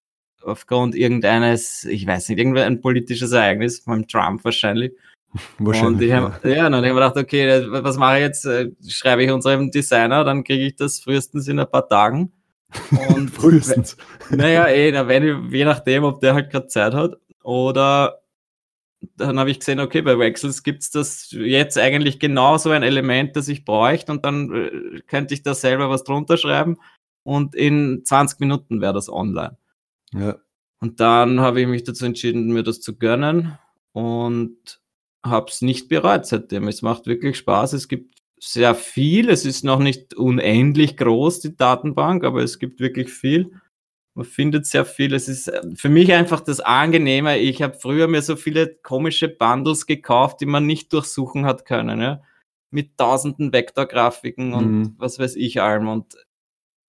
aufgrund 0.45 0.95
irgendeines, 0.95 1.85
ich 1.85 2.07
weiß 2.07 2.29
nicht, 2.29 2.39
irgendein 2.39 2.81
politisches 2.81 3.33
Ereignis, 3.33 3.81
von 3.81 4.07
Trump 4.07 4.45
wahrscheinlich. 4.45 4.93
Wahrscheinlich. 5.59 5.97
Und 5.97 6.03
ich 6.03 6.13
hab, 6.13 6.45
ja. 6.45 6.51
ja, 6.51 6.63
dann 6.65 6.77
habe 6.77 6.87
ich 6.87 6.93
mir 6.93 7.01
gedacht, 7.01 7.17
okay, 7.17 7.67
was 7.69 7.97
mache 7.97 8.19
ich 8.19 8.21
jetzt? 8.21 8.45
Äh, 8.45 8.71
schreibe 8.87 9.25
ich 9.25 9.33
unserem 9.33 9.71
Designer, 9.71 10.23
dann 10.23 10.45
kriege 10.45 10.67
ich 10.67 10.77
das 10.77 11.01
frühestens 11.01 11.49
in 11.49 11.59
ein 11.59 11.69
paar 11.69 11.89
Tagen. 11.89 12.33
Und 13.15 13.31
frühestens. 13.31 13.97
Naja, 14.31 14.69
eh, 14.69 14.93
wenn 15.09 15.23
ich, 15.25 15.53
je 15.53 15.65
nachdem, 15.65 16.05
ob 16.05 16.21
der 16.21 16.35
halt 16.35 16.51
gerade 16.51 16.69
Zeit 16.69 16.95
hat. 16.95 17.17
Oder 17.43 18.21
dann 19.17 19.39
habe 19.39 19.51
ich 19.51 19.59
gesehen, 19.59 19.81
okay, 19.81 20.03
bei 20.03 20.19
Wexels 20.19 20.63
gibt 20.63 20.83
es 20.83 20.91
das 20.91 21.31
jetzt 21.31 21.79
eigentlich 21.79 22.19
genau 22.19 22.57
so 22.59 22.71
ein 22.71 22.83
Element, 22.83 23.37
das 23.37 23.49
ich 23.49 23.65
bräuchte 23.65 24.13
und 24.13 24.25
dann 24.25 24.53
äh, 24.53 25.01
könnte 25.07 25.35
ich 25.35 25.43
da 25.43 25.55
selber 25.55 25.91
was 25.91 26.05
drunter 26.05 26.37
schreiben 26.37 26.77
und 27.23 27.55
in 27.55 28.05
20 28.05 28.41
Minuten 28.41 28.81
wäre 28.81 28.93
das 28.93 29.09
online. 29.09 29.57
Ja. 30.13 30.37
Und 30.81 31.01
dann 31.01 31.41
habe 31.41 31.61
ich 31.61 31.67
mich 31.67 31.85
dazu 31.85 32.05
entschieden, 32.05 32.53
mir 32.53 32.63
das 32.63 32.81
zu 32.81 32.97
gönnen 32.97 33.59
und 33.93 34.81
habe 35.25 35.47
es 35.49 35.63
nicht 35.63 35.89
bereut 35.89 36.27
seitdem. 36.27 36.69
Es 36.69 36.83
macht 36.83 37.07
wirklich 37.07 37.39
Spaß. 37.39 37.73
Es 37.73 37.89
gibt 37.89 38.15
sehr 38.39 38.75
viel. 38.75 39.31
Es 39.31 39.47
ist 39.47 39.65
noch 39.65 39.79
nicht 39.79 40.15
unendlich 40.15 40.97
groß, 40.97 41.41
die 41.41 41.57
Datenbank, 41.57 42.25
aber 42.25 42.43
es 42.43 42.59
gibt 42.59 42.81
wirklich 42.81 43.11
viel. 43.11 43.53
Man 44.15 44.25
findet 44.25 44.67
sehr 44.67 44.85
viel. 44.85 45.13
Es 45.13 45.29
ist 45.29 45.49
äh, 45.49 45.61
für 45.75 45.89
mich 45.89 46.13
einfach 46.13 46.41
das 46.41 46.61
Angenehme. 46.61 47.39
Ich 47.39 47.63
habe 47.63 47.75
früher 47.75 48.07
mir 48.07 48.23
so 48.23 48.37
viele 48.37 48.75
komische 48.75 49.29
Bundles 49.29 49.87
gekauft, 49.87 50.41
die 50.41 50.47
man 50.47 50.67
nicht 50.67 50.93
durchsuchen 50.93 51.47
hat 51.47 51.65
können. 51.65 52.01
Ja? 52.01 52.23
Mit 52.71 52.97
tausenden 52.97 53.53
Vektorgrafiken 53.53 54.55
und 54.55 54.73
mhm. 54.73 54.95
was 54.99 55.19
weiß 55.19 55.37
ich 55.37 55.61
allem. 55.61 55.89
Und 55.89 56.15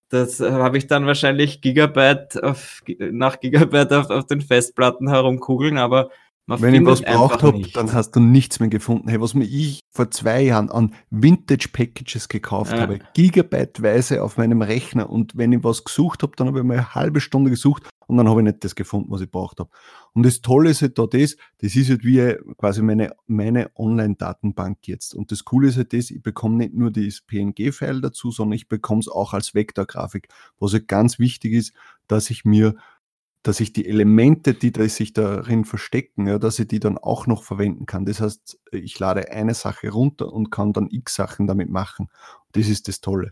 das 0.10 0.40
habe 0.40 0.78
ich 0.78 0.86
dann 0.88 1.08
wahrscheinlich 1.08 1.62
Gigabyte 1.62 2.44
auf, 2.44 2.84
nach 3.00 3.40
Gigabyte 3.40 3.92
auf, 3.94 4.10
auf 4.12 4.28
den 4.28 4.42
Festplatten 4.42 5.10
herumkugeln, 5.10 5.78
aber 5.78 6.12
man 6.48 6.62
Wenn 6.62 6.76
ich 6.76 6.86
was 6.86 7.02
braucht 7.02 7.42
habe, 7.42 7.62
dann 7.74 7.92
hast 7.94 8.12
du 8.12 8.20
nichts 8.20 8.60
mehr 8.60 8.70
gefunden. 8.70 9.08
Hey, 9.08 9.20
was 9.20 9.34
mir 9.34 9.46
ich 9.46 9.82
vor 9.90 10.12
zwei 10.12 10.42
Jahren 10.44 10.70
an 10.70 10.94
Vintage 11.10 11.70
Packages 11.74 12.30
gekauft 12.30 12.74
ja. 12.74 12.82
habe, 12.82 13.00
gigabyteweise 13.14 14.22
auf 14.22 14.38
meinem 14.38 14.62
Rechner 14.62 15.10
und 15.10 15.36
wenn 15.38 15.54
ich 15.54 15.64
was 15.64 15.84
gesucht 15.84 16.22
habe, 16.22 16.34
dann 16.36 16.48
habe 16.48 16.60
ich 16.60 16.66
mal 16.66 16.76
eine 16.76 16.94
halbe 16.94 17.20
Stunde 17.20 17.50
gesucht 17.50 17.90
und 18.08 18.18
dann 18.18 18.30
habe 18.30 18.42
ich 18.42 18.46
nicht 18.46 18.64
das 18.64 18.76
gefunden, 18.76 19.10
was 19.10 19.22
ich 19.22 19.32
braucht 19.32 19.60
habe. 19.60 19.70
Und 20.14 20.24
das 20.24 20.42
Tolle 20.42 20.70
ist 20.70 20.82
halt 20.82 21.00
da 21.00 21.08
das, 21.08 21.36
das 21.58 21.76
ist 21.76 21.90
halt 21.90 22.04
wie 22.04 22.36
quasi 22.58 22.84
meine, 22.84 23.14
meine 23.26 23.72
Online-Datenbank 23.76 24.88
jetzt. 24.88 25.16
Und 25.16 25.32
das 25.32 25.44
Coole 25.46 25.70
ist 25.70 25.78
halt 25.78 25.94
das, 25.94 26.12
ich 26.12 26.22
bekomme 26.22 26.58
nicht 26.58 26.76
nur 26.76 26.92
das 26.92 27.22
PNG-File 27.22 28.02
dazu, 28.02 28.30
sondern 28.30 28.54
ich 28.54 28.68
bekomme 28.68 29.00
es 29.00 29.08
auch 29.08 29.34
als 29.34 29.56
Vektorgrafik, 29.56 30.28
was 30.60 30.74
halt 30.74 30.88
ganz 30.88 31.18
wichtig 31.18 31.54
ist, 31.54 31.74
dass 32.08 32.30
ich 32.30 32.46
mir 32.46 32.76
dass 33.46 33.60
ich 33.60 33.74
die 33.74 33.88
Elemente, 33.88 34.56
die 34.56 34.74
sich 34.90 35.14
darin 35.14 35.66
verstecken, 35.66 36.26
ja, 36.26 36.40
dass 36.40 36.58
ich 36.58 36.68
die 36.68 36.80
dann 36.80 36.98
auch 36.98 37.28
noch 37.28 37.44
verwenden 37.44 37.86
kann. 37.86 38.04
Das 38.04 38.20
heißt, 38.20 38.60
ich 38.72 38.98
lade 38.98 39.32
eine 39.32 39.54
Sache 39.54 39.90
runter 39.90 40.34
und 40.34 40.50
kann 40.50 40.74
dann 40.74 40.88
x 40.90 41.14
Sachen 41.14 41.46
damit 41.46 41.70
machen. 41.70 42.10
Das 42.54 42.68
ist 42.68 42.88
das 42.88 43.02
Tolle. 43.02 43.30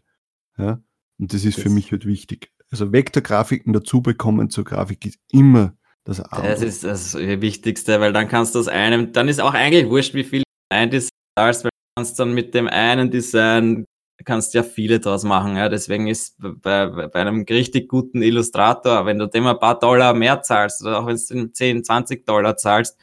Ja? 0.55 0.79
Und 1.17 1.33
das 1.33 1.45
ist 1.45 1.57
das 1.57 1.63
für 1.63 1.71
mich 1.71 1.91
halt 1.91 2.05
wichtig. 2.05 2.51
Also 2.69 2.93
Vektorgrafiken 2.93 3.73
dazu 3.73 4.01
bekommen 4.01 4.51
zur 4.51 4.65
Grafik 4.65 5.03
ist 5.07 5.17
immer 5.31 5.75
das 6.03 6.19
A. 6.19 6.43
Das 6.43 6.61
ist 6.61 6.83
das 6.83 7.15
Wichtigste, 7.15 7.99
weil 7.99 8.13
dann 8.13 8.27
kannst 8.27 8.53
du 8.53 8.59
aus 8.59 8.67
einem, 8.67 9.13
dann 9.13 9.27
ist 9.27 9.41
auch 9.41 9.55
eigentlich 9.55 9.89
wurscht, 9.89 10.13
wie 10.13 10.23
viel 10.23 10.43
ein 10.69 10.91
Design 10.91 11.09
weil 11.35 11.53
du 11.63 11.69
kannst 11.97 12.19
dann 12.19 12.33
mit 12.33 12.53
dem 12.53 12.67
einen 12.67 13.09
Design 13.09 13.85
kannst 14.23 14.53
ja 14.53 14.63
viele 14.63 14.99
draus 14.99 15.23
machen. 15.23 15.57
Ja. 15.57 15.69
Deswegen 15.69 16.07
ist 16.07 16.35
bei, 16.39 16.87
bei 16.87 17.13
einem 17.13 17.43
richtig 17.43 17.89
guten 17.89 18.21
Illustrator, 18.21 19.05
wenn 19.05 19.19
du 19.19 19.27
dem 19.27 19.47
ein 19.47 19.59
paar 19.59 19.79
Dollar 19.79 20.13
mehr 20.13 20.41
zahlst 20.41 20.81
oder 20.81 20.99
auch 20.99 21.07
wenn 21.07 21.17
du 21.17 21.51
10, 21.51 21.83
20 21.83 22.25
Dollar 22.25 22.57
zahlst, 22.57 22.97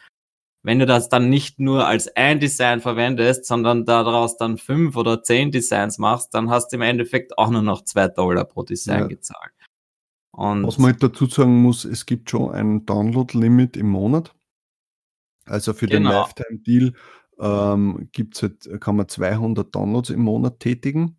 wenn 0.63 0.79
du 0.79 0.87
das 0.87 1.09
dann 1.09 1.31
nicht 1.31 1.59
nur 1.59 1.87
als 1.87 2.15
ein 2.17 2.39
Design 2.39 2.81
verwendest, 2.81 3.47
sondern 3.47 3.87
daraus 3.87 4.37
dann 4.37 4.59
fünf 4.59 4.97
oder 4.97 5.23
zehn 5.23 5.51
Designs 5.51 5.99
machst, 5.99 6.35
dann 6.35 6.51
hast 6.51 6.69
du 6.69 6.77
im 6.77 6.83
Endeffekt 6.83 7.39
auch 7.39 7.51
nur 7.51 7.63
noch 7.63 7.85
zwei 7.85 8.09
Dollar 8.09 8.45
pro 8.45 8.63
Design 8.63 9.01
ja. 9.01 9.07
gezahlt. 9.07 9.53
Und 10.33 10.67
Was 10.67 10.79
man 10.79 10.93
halt 10.93 11.03
dazu 11.03 11.27
sagen 11.27 11.63
muss, 11.63 11.85
es 11.85 12.07
gibt 12.07 12.31
schon 12.31 12.53
ein 12.53 12.87
Download-Limit 12.87 13.77
im 13.77 13.89
Monat. 13.89 14.35
Also 15.47 15.73
für 15.73 15.87
genau. 15.87 16.11
den 16.11 16.19
Lifetime-Deal 16.19 16.93
ähm, 17.41 18.09
gibt's 18.12 18.43
halt, 18.43 18.68
kann 18.80 18.97
man 18.97 19.09
200 19.09 19.74
Downloads 19.74 20.11
im 20.11 20.20
Monat 20.20 20.61
tätigen, 20.61 21.16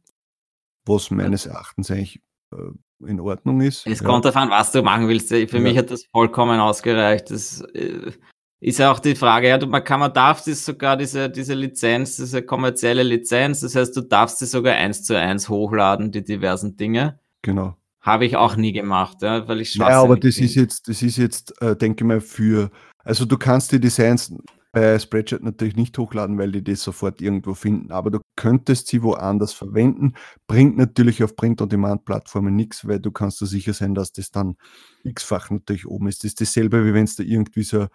was 0.85 1.11
meines 1.11 1.45
Erachtens 1.45 1.89
eigentlich 1.91 2.21
äh, 2.51 3.07
in 3.07 3.19
Ordnung 3.19 3.61
ist. 3.61 3.87
Es 3.87 3.99
ja. 3.99 4.05
kommt 4.05 4.25
davon, 4.25 4.49
was 4.49 4.71
du 4.71 4.83
machen 4.83 5.07
willst. 5.07 5.29
Für 5.29 5.37
ja. 5.37 5.59
mich 5.59 5.77
hat 5.77 5.89
das 5.89 6.05
vollkommen 6.05 6.59
ausgereicht. 6.59 7.31
Das 7.31 7.61
äh, 7.73 8.11
ist 8.59 8.77
ja 8.77 8.91
auch 8.91 8.99
die 8.99 9.15
Frage, 9.15 9.49
ja, 9.49 9.57
du, 9.57 9.65
man 9.65 9.83
kann, 9.83 9.99
man 9.99 10.13
darf 10.13 10.43
das 10.43 10.63
sogar, 10.63 10.95
diese, 10.95 11.29
diese 11.29 11.55
Lizenz, 11.55 12.17
diese 12.17 12.43
kommerzielle 12.43 13.01
Lizenz, 13.01 13.61
das 13.61 13.75
heißt, 13.75 13.97
du 13.97 14.01
darfst 14.01 14.37
sie 14.37 14.45
sogar 14.45 14.75
eins 14.75 15.03
zu 15.03 15.17
eins 15.17 15.49
hochladen, 15.49 16.11
die 16.11 16.23
diversen 16.23 16.77
Dinge. 16.77 17.19
Genau. 17.41 17.75
Habe 18.01 18.25
ich 18.25 18.35
auch 18.35 18.55
nie 18.55 18.71
gemacht, 18.71 19.23
ja, 19.23 19.47
weil 19.47 19.61
ich 19.61 19.75
Ja, 19.75 20.01
aber 20.01 20.15
das 20.15 20.35
bin. 20.35 20.45
ist 20.45 20.55
jetzt, 20.55 20.87
das 20.87 21.01
ist 21.01 21.17
jetzt, 21.17 21.59
äh, 21.61 21.75
denke 21.75 22.03
ich 22.03 22.07
mal, 22.07 22.21
für, 22.21 22.69
also 22.99 23.25
du 23.25 23.37
kannst 23.37 23.71
die 23.71 23.79
Designs 23.79 24.31
bei 24.71 24.99
Spreadshirt 24.99 25.43
natürlich 25.43 25.75
nicht 25.75 25.97
hochladen, 25.97 26.37
weil 26.37 26.51
die 26.51 26.63
das 26.63 26.81
sofort 26.81 27.21
irgendwo 27.21 27.53
finden. 27.53 27.91
Aber 27.91 28.09
du 28.09 28.19
könntest 28.35 28.87
sie 28.87 29.03
woanders 29.03 29.53
verwenden. 29.53 30.13
Bringt 30.47 30.77
natürlich 30.77 31.23
auf 31.23 31.35
Print-on-Demand-Plattformen 31.35 32.55
nichts, 32.55 32.87
weil 32.87 32.99
du 32.99 33.11
kannst 33.11 33.41
dir 33.41 33.47
sicher 33.47 33.73
sein, 33.73 33.93
dass 33.93 34.13
das 34.13 34.31
dann 34.31 34.55
x-fach 35.03 35.49
natürlich 35.49 35.87
oben 35.87 36.07
ist. 36.07 36.23
Das 36.23 36.29
ist 36.29 36.41
dasselbe, 36.41 36.85
wie 36.85 36.93
wenn 36.93 37.05
du 37.05 37.23
irgendwie 37.23 37.63
so 37.63 37.87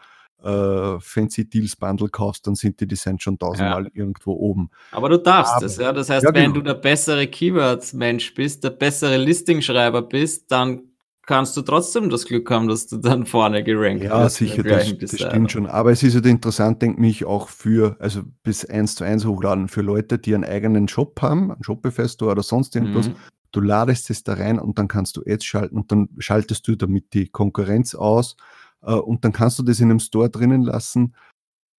äh, 0.43 1.01
Fancy 1.01 1.49
Deals 1.49 1.77
Bundle 1.77 2.09
kaufst, 2.09 2.47
dann 2.47 2.55
sind 2.55 2.79
die 2.81 2.87
Designs 2.87 3.23
schon 3.23 3.39
tausendmal 3.39 3.85
ja. 3.85 3.91
irgendwo 3.95 4.33
oben. 4.33 4.71
Aber 4.93 5.09
du 5.09 5.19
darfst 5.19 5.55
Aber, 5.55 5.63
das, 5.63 5.79
ja. 5.79 5.93
Das 5.93 6.11
heißt, 6.11 6.25
ja, 6.25 6.35
wenn 6.35 6.53
genau. 6.53 6.57
du 6.57 6.63
der 6.63 6.75
bessere 6.75 7.27
Keywords-Mensch 7.27 8.35
bist, 8.35 8.65
der 8.65 8.71
bessere 8.71 9.17
Listing-Schreiber 9.17 10.03
bist, 10.03 10.51
dann 10.53 10.83
kannst 11.27 11.57
du 11.57 11.63
trotzdem 11.63 12.09
das 12.09 12.25
Glück 12.25 12.51
haben, 12.51 12.69
dass 12.69 12.87
du 12.87 12.97
dann 12.97 13.27
vorne 13.27 13.63
gerankt 13.63 14.05
ja, 14.05 14.23
wirst. 14.23 14.41
Ja, 14.41 14.47
sicher, 14.47 14.63
das, 14.63 14.97
das 14.99 15.21
stimmt 15.21 15.53
schon. 15.53 15.67
Aber 15.67 15.91
es 15.91 16.03
ist 16.03 16.15
halt 16.15 16.27
interessant, 16.27 16.81
denke 16.81 17.05
ich, 17.07 17.25
auch 17.25 17.49
für, 17.49 17.97
also 17.99 18.23
bis 18.43 18.65
eins 18.65 18.95
zu 18.95 19.05
eins 19.05 19.25
hochladen, 19.25 19.69
für 19.69 19.83
Leute, 19.83 20.19
die 20.19 20.35
einen 20.35 20.45
eigenen 20.45 20.89
Shop 20.89 21.21
haben, 21.21 21.51
einen 21.51 21.63
Shopify 21.63 22.09
Store 22.09 22.33
oder 22.33 22.43
sonst 22.43 22.75
irgendwas. 22.77 23.09
Mhm. 23.09 23.17
du 23.53 23.61
ladest 23.61 24.11
es 24.11 24.23
da 24.23 24.35
rein 24.35 24.59
und 24.59 24.79
dann 24.79 24.89
kannst 24.89 25.17
du 25.17 25.23
Ads 25.27 25.45
schalten 25.45 25.77
und 25.77 25.91
dann 25.91 26.09
schaltest 26.19 26.67
du 26.69 26.77
damit 26.77 27.13
die 27.15 27.29
Konkurrenz 27.29 27.95
aus 27.95 28.37
äh, 28.83 28.93
und 28.93 29.25
dann 29.25 29.33
kannst 29.33 29.59
du 29.59 29.63
das 29.63 29.81
in 29.81 29.91
einem 29.91 30.01
Store 30.01 30.31
drinnen 30.31 30.63
lassen 30.63 31.15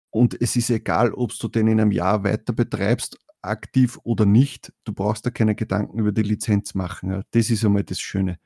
und 0.10 0.40
es 0.42 0.56
ist 0.56 0.70
egal, 0.70 1.14
ob 1.14 1.38
du 1.38 1.48
den 1.48 1.68
in 1.68 1.80
einem 1.80 1.92
Jahr 1.92 2.24
weiter 2.24 2.54
betreibst, 2.54 3.20
aktiv 3.42 4.00
oder 4.04 4.26
nicht. 4.26 4.74
Du 4.84 4.94
brauchst 4.94 5.26
da 5.26 5.30
keine 5.30 5.56
Gedanken 5.56 6.00
über 6.00 6.12
die 6.12 6.24
Lizenz 6.24 6.74
machen. 6.74 7.12
Ja. 7.12 7.22
Das 7.32 7.50
ist 7.50 7.64
einmal 7.64 7.84
das 7.84 8.00
Schöne. 8.00 8.40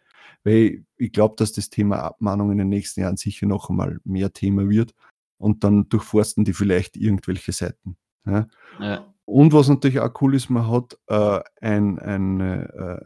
Weil 0.43 0.85
ich 0.97 1.11
glaube, 1.11 1.35
dass 1.37 1.51
das 1.51 1.69
Thema 1.69 1.99
Abmahnung 1.99 2.51
in 2.51 2.57
den 2.57 2.69
nächsten 2.69 3.01
Jahren 3.01 3.17
sicher 3.17 3.45
noch 3.45 3.69
einmal 3.69 3.99
mehr 4.03 4.33
Thema 4.33 4.69
wird 4.69 4.93
und 5.37 5.63
dann 5.63 5.89
durchforsten 5.89 6.45
die 6.45 6.53
vielleicht 6.53 6.97
irgendwelche 6.97 7.51
Seiten. 7.51 7.97
Ja. 8.25 8.47
Ja. 8.79 9.13
Und 9.25 9.53
was 9.53 9.69
natürlich 9.69 9.99
auch 9.99 10.13
cool 10.21 10.35
ist, 10.35 10.49
man 10.49 10.69
hat 10.69 10.97
äh, 11.07 11.39
ein, 11.61 11.99
ein 11.99 12.39
äh, 12.39 12.99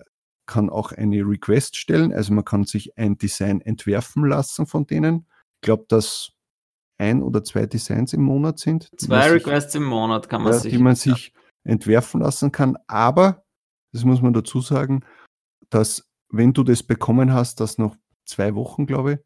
kann 0.46 0.70
auch 0.70 0.92
eine 0.92 1.22
Request 1.22 1.76
stellen, 1.76 2.14
also 2.14 2.34
man 2.34 2.46
kann 2.46 2.66
sich 2.66 2.98
ein 2.98 3.18
Design 3.18 3.62
entwerfen 3.62 4.26
lassen 4.26 4.66
von 4.66 4.86
denen. 4.86 5.28
Ich 5.56 5.66
glaube, 5.66 5.86
dass 5.88 6.32
ein 6.98 7.22
oder 7.22 7.44
zwei 7.44 7.66
Designs 7.66 8.14
im 8.14 8.22
Monat 8.22 8.60
sind. 8.60 8.90
Zwei 8.98 9.32
Requests 9.32 9.74
sich, 9.74 9.82
im 9.82 9.88
Monat 9.88 10.30
kann 10.30 10.44
man 10.44 10.54
ja, 10.54 10.60
sich. 10.60 10.72
Die 10.72 10.78
man 10.78 10.96
sich 10.96 11.34
entwerfen 11.64 12.22
lassen 12.22 12.52
kann. 12.52 12.78
Aber, 12.88 13.44
das 13.92 14.04
muss 14.04 14.22
man 14.22 14.34
dazu 14.34 14.62
sagen, 14.62 15.04
dass 15.70 16.05
wenn 16.30 16.54
du 16.54 16.64
das 16.64 16.84
bekommen 16.84 17.34
hast, 17.34 17.60
dass 17.60 17.78
noch 17.78 17.96
zwei 18.26 18.56
Wochen, 18.56 18.86
glaube 18.86 19.14
ich, 19.14 19.20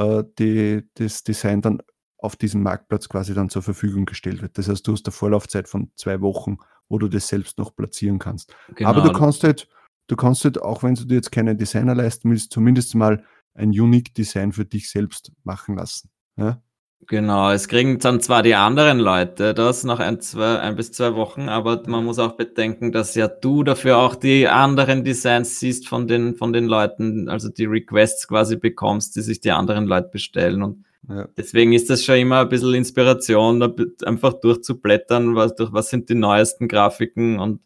äh, 0.00 0.24
die, 0.38 0.88
das 0.94 1.22
Design 1.24 1.62
dann 1.62 1.82
auf 2.18 2.36
diesem 2.36 2.62
Marktplatz 2.62 3.08
quasi 3.08 3.34
dann 3.34 3.48
zur 3.48 3.62
Verfügung 3.62 4.04
gestellt 4.04 4.42
wird. 4.42 4.58
Das 4.58 4.68
heißt, 4.68 4.86
du 4.86 4.92
hast 4.92 5.06
eine 5.06 5.12
Vorlaufzeit 5.12 5.68
von 5.68 5.90
zwei 5.96 6.20
Wochen, 6.20 6.58
wo 6.88 6.98
du 6.98 7.08
das 7.08 7.28
selbst 7.28 7.58
noch 7.58 7.74
platzieren 7.74 8.18
kannst. 8.18 8.54
Genau. 8.74 8.90
Aber 8.90 9.00
du 9.00 9.12
kannst 9.12 9.42
halt, 9.42 9.68
du 10.06 10.16
kannst 10.16 10.44
halt, 10.44 10.60
auch 10.60 10.82
wenn 10.82 10.94
du 10.94 11.04
dir 11.04 11.14
jetzt 11.14 11.32
keinen 11.32 11.56
Designer 11.56 11.94
leisten 11.94 12.30
willst, 12.30 12.52
zumindest 12.52 12.94
mal 12.94 13.24
ein 13.54 13.70
Unique 13.70 14.14
Design 14.14 14.52
für 14.52 14.64
dich 14.64 14.90
selbst 14.90 15.32
machen 15.44 15.76
lassen. 15.76 16.10
Ja? 16.36 16.62
Genau, 17.06 17.50
es 17.50 17.66
kriegen 17.66 17.98
dann 17.98 18.20
zwar 18.20 18.42
die 18.42 18.54
anderen 18.54 18.98
Leute 19.00 19.52
das 19.52 19.82
nach 19.84 19.98
ein, 19.98 20.20
zwei, 20.20 20.60
ein 20.60 20.76
bis 20.76 20.92
zwei 20.92 21.14
Wochen, 21.14 21.48
aber 21.48 21.82
man 21.86 22.04
muss 22.04 22.18
auch 22.18 22.36
bedenken, 22.36 22.92
dass 22.92 23.14
ja 23.14 23.26
du 23.26 23.64
dafür 23.64 23.98
auch 23.98 24.14
die 24.14 24.46
anderen 24.46 25.02
Designs 25.02 25.58
siehst 25.58 25.88
von 25.88 26.06
den, 26.06 26.36
von 26.36 26.52
den 26.52 26.66
Leuten, 26.66 27.28
also 27.28 27.48
die 27.48 27.64
Requests 27.64 28.28
quasi 28.28 28.56
bekommst, 28.56 29.16
die 29.16 29.22
sich 29.22 29.40
die 29.40 29.50
anderen 29.50 29.86
Leute 29.86 30.10
bestellen 30.12 30.62
und 30.62 30.84
ja. 31.08 31.26
deswegen 31.36 31.72
ist 31.72 31.90
das 31.90 32.04
schon 32.04 32.16
immer 32.16 32.40
ein 32.40 32.48
bisschen 32.48 32.74
Inspiration, 32.74 33.74
einfach 34.04 34.34
durchzublättern, 34.34 35.34
was, 35.34 35.56
durch 35.56 35.72
was 35.72 35.88
sind 35.90 36.08
die 36.10 36.14
neuesten 36.14 36.68
Grafiken 36.68 37.40
und 37.40 37.60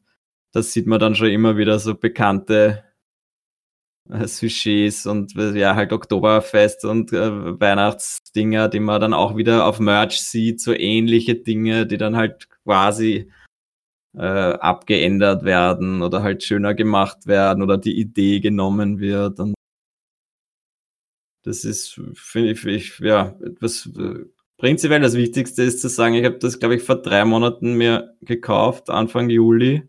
das 0.52 0.72
sieht 0.72 0.86
man 0.86 1.00
dann 1.00 1.16
schon 1.16 1.28
immer 1.28 1.56
wieder 1.56 1.78
so 1.80 1.94
bekannte 1.94 2.84
Sujets 4.08 5.06
und 5.06 5.34
äh, 5.36 5.58
ja, 5.58 5.74
halt 5.74 5.92
Oktoberfest 5.92 6.84
und 6.84 7.12
äh, 7.12 7.60
Weihnachtsdinger, 7.60 8.68
die 8.68 8.80
man 8.80 9.00
dann 9.00 9.14
auch 9.14 9.36
wieder 9.36 9.66
auf 9.66 9.80
Merch 9.80 10.20
sieht, 10.20 10.60
so 10.60 10.74
ähnliche 10.74 11.36
Dinge, 11.36 11.86
die 11.86 11.96
dann 11.96 12.16
halt 12.16 12.48
quasi 12.64 13.30
äh, 14.14 14.20
abgeändert 14.20 15.44
werden 15.44 16.02
oder 16.02 16.22
halt 16.22 16.42
schöner 16.42 16.74
gemacht 16.74 17.26
werden 17.26 17.62
oder 17.62 17.78
die 17.78 17.98
Idee 17.98 18.40
genommen 18.40 19.00
wird. 19.00 19.40
Und 19.40 19.54
das 21.42 21.64
ist, 21.64 22.00
finde 22.14 22.52
ich, 22.52 22.64
ich, 22.66 22.98
ja, 23.00 23.36
etwas 23.42 23.90
äh, 23.98 24.24
prinzipiell 24.58 25.00
das 25.00 25.14
Wichtigste 25.14 25.62
ist 25.62 25.80
zu 25.80 25.88
sagen, 25.88 26.14
ich 26.14 26.24
habe 26.24 26.38
das, 26.38 26.58
glaube 26.58 26.76
ich, 26.76 26.82
vor 26.82 26.96
drei 26.96 27.24
Monaten 27.24 27.74
mir 27.74 28.14
gekauft, 28.20 28.90
Anfang 28.90 29.30
Juli 29.30 29.88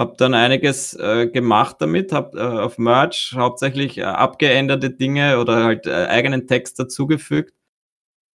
habe 0.00 0.14
dann 0.16 0.32
einiges 0.32 0.94
äh, 0.94 1.28
gemacht 1.28 1.76
damit, 1.80 2.10
habe 2.10 2.38
äh, 2.38 2.42
auf 2.42 2.78
Merch 2.78 3.34
hauptsächlich 3.36 3.98
äh, 3.98 4.04
abgeänderte 4.04 4.88
Dinge 4.88 5.38
oder 5.38 5.62
halt 5.62 5.86
äh, 5.86 6.06
eigenen 6.06 6.46
Text 6.46 6.78
dazugefügt. 6.78 7.52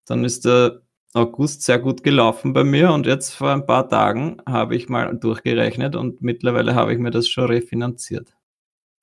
Dann 0.06 0.24
ist 0.24 0.46
der 0.46 0.84
August 1.14 1.64
sehr 1.64 1.80
gut 1.80 2.04
gelaufen 2.04 2.54
bei 2.54 2.64
mir 2.64 2.92
und 2.92 3.08
jetzt 3.08 3.34
vor 3.34 3.50
ein 3.50 3.66
paar 3.66 3.90
Tagen 3.90 4.38
habe 4.48 4.76
ich 4.76 4.90
mal 4.90 5.18
durchgerechnet 5.18 5.96
und 5.96 6.22
mittlerweile 6.22 6.76
habe 6.76 6.94
ich 6.94 7.00
mir 7.00 7.10
das 7.10 7.28
schon 7.28 7.46
refinanziert. 7.46 8.36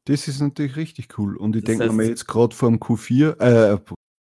Das 0.06 0.28
ist 0.28 0.40
natürlich 0.40 0.76
richtig 0.76 1.18
cool 1.18 1.36
und 1.36 1.56
ich 1.56 1.64
denke 1.64 1.92
mir 1.92 2.06
jetzt 2.06 2.28
gerade 2.28 2.54
vor 2.54 2.68
dem 2.68 2.78
Q4, 2.78 3.40
äh, 3.40 3.78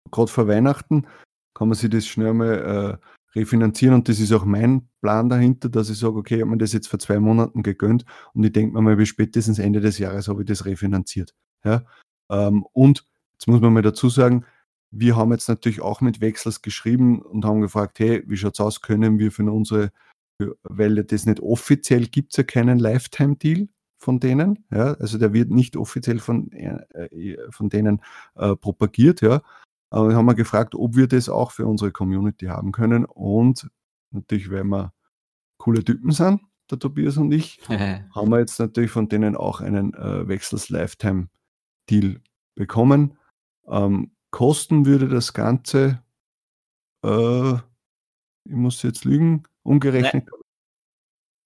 gerade 0.09 0.31
vor 0.31 0.47
Weihnachten, 0.47 1.05
kann 1.53 1.67
man 1.67 1.77
sich 1.77 1.91
das 1.91 2.07
schnell 2.07 2.33
mal 2.33 2.99
äh, 2.99 3.05
refinanzieren 3.35 3.95
und 3.95 4.09
das 4.09 4.19
ist 4.19 4.31
auch 4.31 4.45
mein 4.45 4.87
Plan 5.01 5.29
dahinter, 5.29 5.69
dass 5.69 5.89
ich 5.89 5.97
sage, 5.97 6.15
okay, 6.15 6.35
ich 6.35 6.41
habe 6.41 6.51
mir 6.51 6.57
das 6.57 6.73
jetzt 6.73 6.87
vor 6.87 6.99
zwei 6.99 7.19
Monaten 7.19 7.63
gegönnt 7.63 8.05
und 8.33 8.43
ich 8.43 8.51
denke 8.51 8.73
mir 8.73 8.81
mal, 8.81 8.95
bis 8.95 9.09
spätestens 9.09 9.59
Ende 9.59 9.79
des 9.79 9.97
Jahres 9.97 10.27
habe 10.27 10.41
ich 10.41 10.47
das 10.47 10.65
refinanziert. 10.65 11.33
Ja? 11.63 11.83
Ähm, 12.29 12.65
und 12.73 13.05
jetzt 13.33 13.47
muss 13.47 13.61
man 13.61 13.73
mal 13.73 13.81
dazu 13.81 14.09
sagen, 14.09 14.45
wir 14.91 15.15
haben 15.15 15.31
jetzt 15.31 15.47
natürlich 15.47 15.81
auch 15.81 16.01
mit 16.01 16.19
Wechsels 16.19 16.61
geschrieben 16.61 17.21
und 17.21 17.45
haben 17.45 17.61
gefragt, 17.61 17.99
hey, 17.99 18.23
wie 18.27 18.35
schaut 18.35 18.55
es 18.55 18.59
aus, 18.59 18.81
können 18.81 19.19
wir 19.19 19.31
für 19.31 19.49
unsere, 19.49 19.91
weil 20.63 21.03
das 21.03 21.25
nicht 21.25 21.39
offiziell 21.39 22.07
gibt 22.07 22.33
es 22.33 22.37
ja 22.37 22.43
keinen 22.43 22.79
Lifetime-Deal 22.79 23.69
von 23.97 24.19
denen, 24.19 24.65
ja, 24.71 24.95
also 24.95 25.17
der 25.17 25.31
wird 25.31 25.51
nicht 25.51 25.77
offiziell 25.77 26.19
von, 26.19 26.51
äh, 26.51 27.37
von 27.51 27.69
denen 27.69 28.01
äh, 28.35 28.55
propagiert, 28.55 29.21
ja, 29.21 29.41
aber 29.91 30.09
wir 30.09 30.15
haben 30.15 30.25
wir 30.25 30.35
gefragt, 30.35 30.73
ob 30.73 30.95
wir 30.95 31.07
das 31.07 31.29
auch 31.29 31.51
für 31.51 31.67
unsere 31.67 31.91
Community 31.91 32.45
haben 32.45 32.71
können. 32.71 33.05
Und 33.05 33.69
natürlich, 34.11 34.49
weil 34.49 34.63
wir 34.63 34.93
coole 35.57 35.83
Typen 35.83 36.11
sind, 36.11 36.41
der 36.71 36.79
Tobias 36.79 37.17
und 37.17 37.31
ich, 37.33 37.59
haben 37.69 38.29
wir 38.29 38.39
jetzt 38.39 38.57
natürlich 38.57 38.89
von 38.89 39.09
denen 39.09 39.35
auch 39.35 39.59
einen 39.59 39.93
äh, 39.93 40.27
Wechsels 40.27 40.69
Lifetime 40.69 41.27
Deal 41.89 42.21
bekommen. 42.55 43.17
Ähm, 43.67 44.11
kosten 44.31 44.85
würde 44.85 45.09
das 45.09 45.33
Ganze, 45.33 46.01
äh, 47.05 47.53
ich 47.53 48.55
muss 48.55 48.81
jetzt 48.83 49.03
lügen, 49.03 49.43
umgerechnet. 49.63 50.29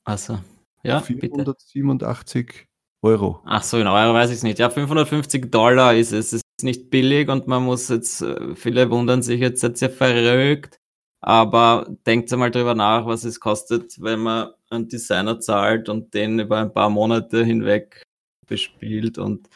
Also, 0.03 0.37
ja, 0.83 1.01
487 1.01 2.45
bitte. 2.45 2.67
Euro. 3.01 3.41
Ach 3.45 3.63
so, 3.63 3.79
in 3.79 3.87
Euro 3.87 4.13
weiß 4.13 4.29
ich 4.29 4.37
es 4.37 4.43
nicht. 4.43 4.59
Ja, 4.59 4.69
550 4.69 5.51
Dollar 5.51 5.95
ist 5.95 6.11
es. 6.11 6.41
Nicht 6.61 6.89
billig 6.89 7.29
und 7.29 7.47
man 7.47 7.63
muss 7.63 7.89
jetzt, 7.89 8.21
äh, 8.21 8.55
viele 8.55 8.89
wundern 8.89 9.21
sich 9.21 9.41
jetzt, 9.41 9.61
seid 9.61 9.81
ihr 9.81 9.89
verrückt, 9.89 10.79
aber 11.21 11.87
denkt 12.05 12.31
einmal 12.31 12.51
drüber 12.51 12.75
nach, 12.75 13.05
was 13.05 13.25
es 13.25 13.39
kostet, 13.39 14.01
wenn 14.01 14.21
man 14.21 14.49
einen 14.69 14.87
Designer 14.87 15.39
zahlt 15.39 15.89
und 15.89 16.13
den 16.13 16.39
über 16.39 16.59
ein 16.59 16.73
paar 16.73 16.89
Monate 16.89 17.43
hinweg 17.43 18.03
bespielt 18.47 19.17
und 19.17 19.49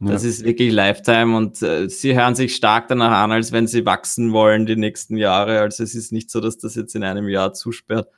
ja. 0.00 0.12
das 0.12 0.24
ist 0.24 0.44
wirklich 0.44 0.72
Lifetime 0.72 1.36
und 1.36 1.62
äh, 1.62 1.88
sie 1.88 2.14
hören 2.14 2.34
sich 2.34 2.56
stark 2.56 2.88
danach 2.88 3.22
an, 3.22 3.32
als 3.32 3.52
wenn 3.52 3.66
sie 3.66 3.86
wachsen 3.86 4.32
wollen 4.32 4.66
die 4.66 4.76
nächsten 4.76 5.16
Jahre. 5.16 5.60
Also 5.60 5.84
es 5.84 5.94
ist 5.94 6.12
nicht 6.12 6.30
so, 6.30 6.40
dass 6.40 6.58
das 6.58 6.74
jetzt 6.74 6.94
in 6.94 7.04
einem 7.04 7.28
Jahr 7.28 7.52
zusperrt. 7.52 8.08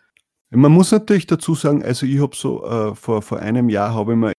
Man 0.50 0.72
muss 0.72 0.92
natürlich 0.92 1.26
dazu 1.26 1.54
sagen, 1.54 1.82
also 1.82 2.06
ich 2.06 2.20
habe 2.20 2.34
so 2.34 2.64
äh, 2.64 2.94
vor, 2.94 3.22
vor 3.22 3.40
einem 3.40 3.68
Jahr 3.68 3.92
habe 3.92 4.12
ich 4.12 4.18
mir 4.18 4.32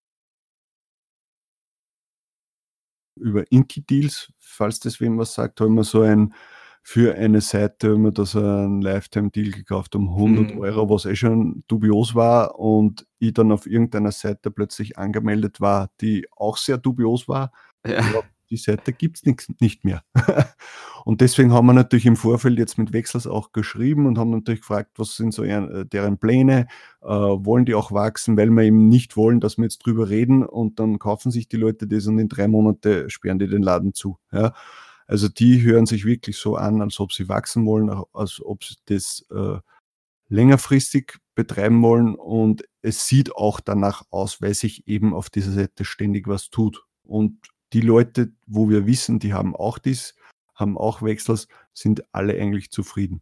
über 3.17 3.51
Inky-Deals, 3.51 4.33
falls 4.39 4.81
das 4.81 5.01
wem 5.01 5.19
was 5.19 5.35
sagt, 5.35 5.61
haben 5.61 5.75
wir 5.75 5.85
so 5.85 6.03
ein 6.03 6.35
für 6.87 7.15
eine 7.15 7.41
Seite 7.41 7.93
haben 7.93 8.03
wir 8.03 8.12
da 8.12 8.27
so 8.27 8.41
einen 8.41 8.83
Lifetime-Deal 8.83 9.53
gekauft 9.53 9.97
um 9.97 10.11
100 10.11 10.55
mhm. 10.55 10.61
Euro, 10.61 10.91
was 10.91 11.07
eh 11.07 11.17
schon 11.17 11.65
dubios 11.67 12.15
war 12.15 12.59
und 12.59 13.07
ich 13.19 13.33
dann 13.33 13.53
auf 13.53 13.67
irgendeiner 13.67 14.12
Seite 14.12 14.51
plötzlich 14.51 14.99
angemeldet 14.99 15.62
war, 15.62 15.89
die 16.03 16.27
auch 16.37 16.59
sehr 16.59 16.77
dubios 16.77 17.27
war. 17.27 17.53
Ja 17.87 18.05
die 18.55 18.63
Seite 18.63 18.93
gibt 18.93 19.19
es 19.19 19.49
nicht 19.61 19.85
mehr. 19.85 20.03
und 21.05 21.21
deswegen 21.21 21.53
haben 21.53 21.67
wir 21.67 21.73
natürlich 21.73 22.07
im 22.07 22.17
Vorfeld 22.17 22.59
jetzt 22.59 22.79
mit 22.79 22.93
Wechsels 22.93 23.27
auch 23.27 23.53
geschrieben 23.53 24.07
und 24.07 24.19
haben 24.19 24.31
natürlich 24.31 24.61
gefragt, 24.61 24.93
was 24.97 25.17
sind 25.17 25.33
so 25.33 25.43
äh, 25.45 25.85
deren 25.87 26.19
Pläne, 26.19 26.67
äh, 27.03 27.07
wollen 27.09 27.65
die 27.65 27.75
auch 27.75 27.93
wachsen, 27.93 28.37
weil 28.37 28.51
wir 28.51 28.63
eben 28.63 28.89
nicht 28.89 29.17
wollen, 29.17 29.41
dass 29.41 29.59
wir 29.59 29.65
jetzt 29.65 29.79
drüber 29.79 30.09
reden 30.09 30.45
und 30.45 30.79
dann 30.81 30.99
kaufen 30.99 31.31
sich 31.31 31.49
die 31.49 31.57
Leute 31.57 31.87
das 31.87 32.07
und 32.07 32.19
in 32.19 32.29
drei 32.29 32.49
Monate 32.49 33.11
sperren 33.11 33.39
die 33.39 33.49
den 33.49 33.63
Laden 33.63 33.95
zu. 33.95 34.19
Ja. 34.33 34.55
Also 35.07 35.29
die 35.29 35.63
hören 35.63 35.87
sich 35.87 36.05
wirklich 36.05 36.39
so 36.39 36.57
an, 36.57 36.81
als 36.81 36.99
ob 36.99 37.13
sie 37.13 37.29
wachsen 37.29 37.67
wollen, 37.67 37.91
als 38.13 38.41
ob 38.43 38.65
sie 38.65 38.77
das 38.87 39.27
äh, 39.31 39.59
längerfristig 40.29 41.19
betreiben 41.35 41.83
wollen 41.83 42.15
und 42.15 42.65
es 42.83 43.07
sieht 43.07 43.35
auch 43.35 43.61
danach 43.61 44.05
aus, 44.11 44.43
weil 44.43 44.55
sich 44.55 44.87
eben 44.87 45.15
auf 45.15 45.31
dieser 45.31 45.53
Seite 45.53 45.85
ständig 45.85 46.29
was 46.29 46.51
tut. 46.51 46.85
Und 47.03 47.39
die 47.75 47.81
Leute, 47.81 48.33
wo 48.47 48.70
wir 48.70 48.87
wissen, 48.87 49.18
die 49.18 49.35
haben 49.35 49.55
auch 49.55 49.79
dies, 49.79 50.14
haben 50.55 50.79
auch 50.79 51.03
Wechsels, 51.03 51.49
sind 51.75 52.05
alle 52.14 52.35
eigentlich 52.35 52.70
zufrieden. 52.70 53.20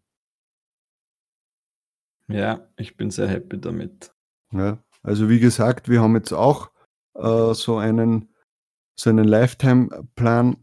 Ja, 2.28 2.68
ich 2.76 2.96
bin 2.96 3.10
sehr 3.10 3.28
happy 3.28 3.60
damit. 3.60 4.12
Ja, 4.52 4.78
also 5.02 5.28
wie 5.28 5.40
gesagt, 5.40 5.88
wir 5.88 6.02
haben 6.02 6.14
jetzt 6.14 6.32
auch 6.32 6.70
äh, 7.14 7.54
so 7.54 7.78
einen, 7.78 8.28
so 8.94 9.10
einen 9.10 9.24
Lifetime-Plan 9.24 10.56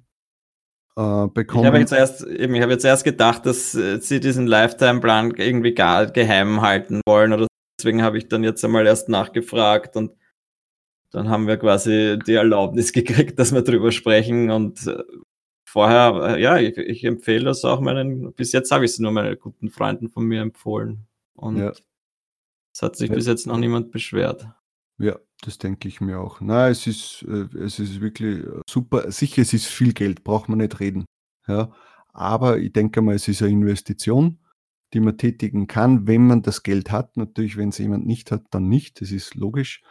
äh, 0.95 1.27
bekommen. 1.27 1.63
Ich 1.63 1.67
habe 1.67 1.79
jetzt 1.79 1.91
erst, 1.91 2.23
eben, 2.25 2.53
ich 2.53 2.61
habe 2.61 2.71
jetzt 2.71 2.85
erst 2.85 3.03
gedacht, 3.03 3.45
dass 3.47 3.73
äh, 3.73 3.99
sie 3.99 4.19
diesen 4.19 4.45
Lifetime-Plan 4.45 5.31
irgendwie 5.35 5.73
gar 5.73 6.05
geheim 6.05 6.61
halten 6.61 7.01
wollen 7.07 7.33
oder 7.33 7.47
deswegen 7.79 8.03
habe 8.03 8.19
ich 8.19 8.27
dann 8.27 8.43
jetzt 8.43 8.63
einmal 8.63 8.85
erst 8.85 9.09
nachgefragt 9.09 9.95
und 9.95 10.11
dann 11.11 11.29
haben 11.29 11.47
wir 11.47 11.57
quasi 11.57 12.17
die 12.25 12.33
Erlaubnis 12.33 12.93
gekriegt, 12.93 13.39
dass 13.39 13.53
wir 13.53 13.61
drüber 13.61 13.91
sprechen 13.91 14.51
und 14.51 14.85
äh, 14.87 15.03
vorher, 15.65 16.35
äh, 16.35 16.41
ja, 16.41 16.57
ich, 16.57 16.77
ich, 16.77 17.03
empfehle 17.03 17.45
das 17.45 17.65
auch 17.65 17.79
meinen, 17.79 18.33
bis 18.33 18.51
jetzt 18.51 18.71
habe 18.71 18.85
ich 18.85 18.91
es 18.91 18.99
nur 18.99 19.11
meinen 19.11 19.37
guten 19.39 19.69
Freunden 19.69 20.09
von 20.09 20.25
mir 20.25 20.41
empfohlen 20.41 21.07
und 21.33 21.57
ja. 21.57 21.71
es 22.73 22.81
hat 22.81 22.95
sich 22.95 23.09
ja. 23.09 23.15
bis 23.15 23.27
jetzt 23.27 23.47
noch 23.47 23.57
niemand 23.57 23.91
beschwert. 23.91 24.47
Ja, 24.97 25.17
das 25.41 25.57
denke 25.57 25.87
ich 25.87 26.01
mir 26.01 26.19
auch. 26.19 26.41
Na, 26.41 26.67
es 26.69 26.85
ist, 26.85 27.25
äh, 27.27 27.47
es 27.57 27.79
ist 27.79 28.01
wirklich 28.01 28.45
super. 28.69 29.09
Sicher, 29.11 29.41
es 29.41 29.53
ist 29.53 29.67
viel 29.67 29.93
Geld, 29.93 30.23
braucht 30.23 30.49
man 30.49 30.57
nicht 30.59 30.79
reden. 30.79 31.05
Ja, 31.47 31.71
aber 32.11 32.57
ich 32.57 32.73
denke 32.73 33.01
mal, 33.01 33.15
es 33.15 33.27
ist 33.27 33.41
eine 33.41 33.51
Investition, 33.51 34.39
die 34.93 34.99
man 34.99 35.17
tätigen 35.17 35.67
kann, 35.67 36.05
wenn 36.05 36.27
man 36.27 36.41
das 36.41 36.63
Geld 36.63 36.91
hat. 36.91 37.15
Natürlich, 37.15 37.55
wenn 37.55 37.69
es 37.69 37.77
jemand 37.77 38.05
nicht 38.05 38.31
hat, 38.31 38.43
dann 38.51 38.67
nicht. 38.67 39.01
Das 39.01 39.11
ist 39.11 39.35
logisch. 39.35 39.81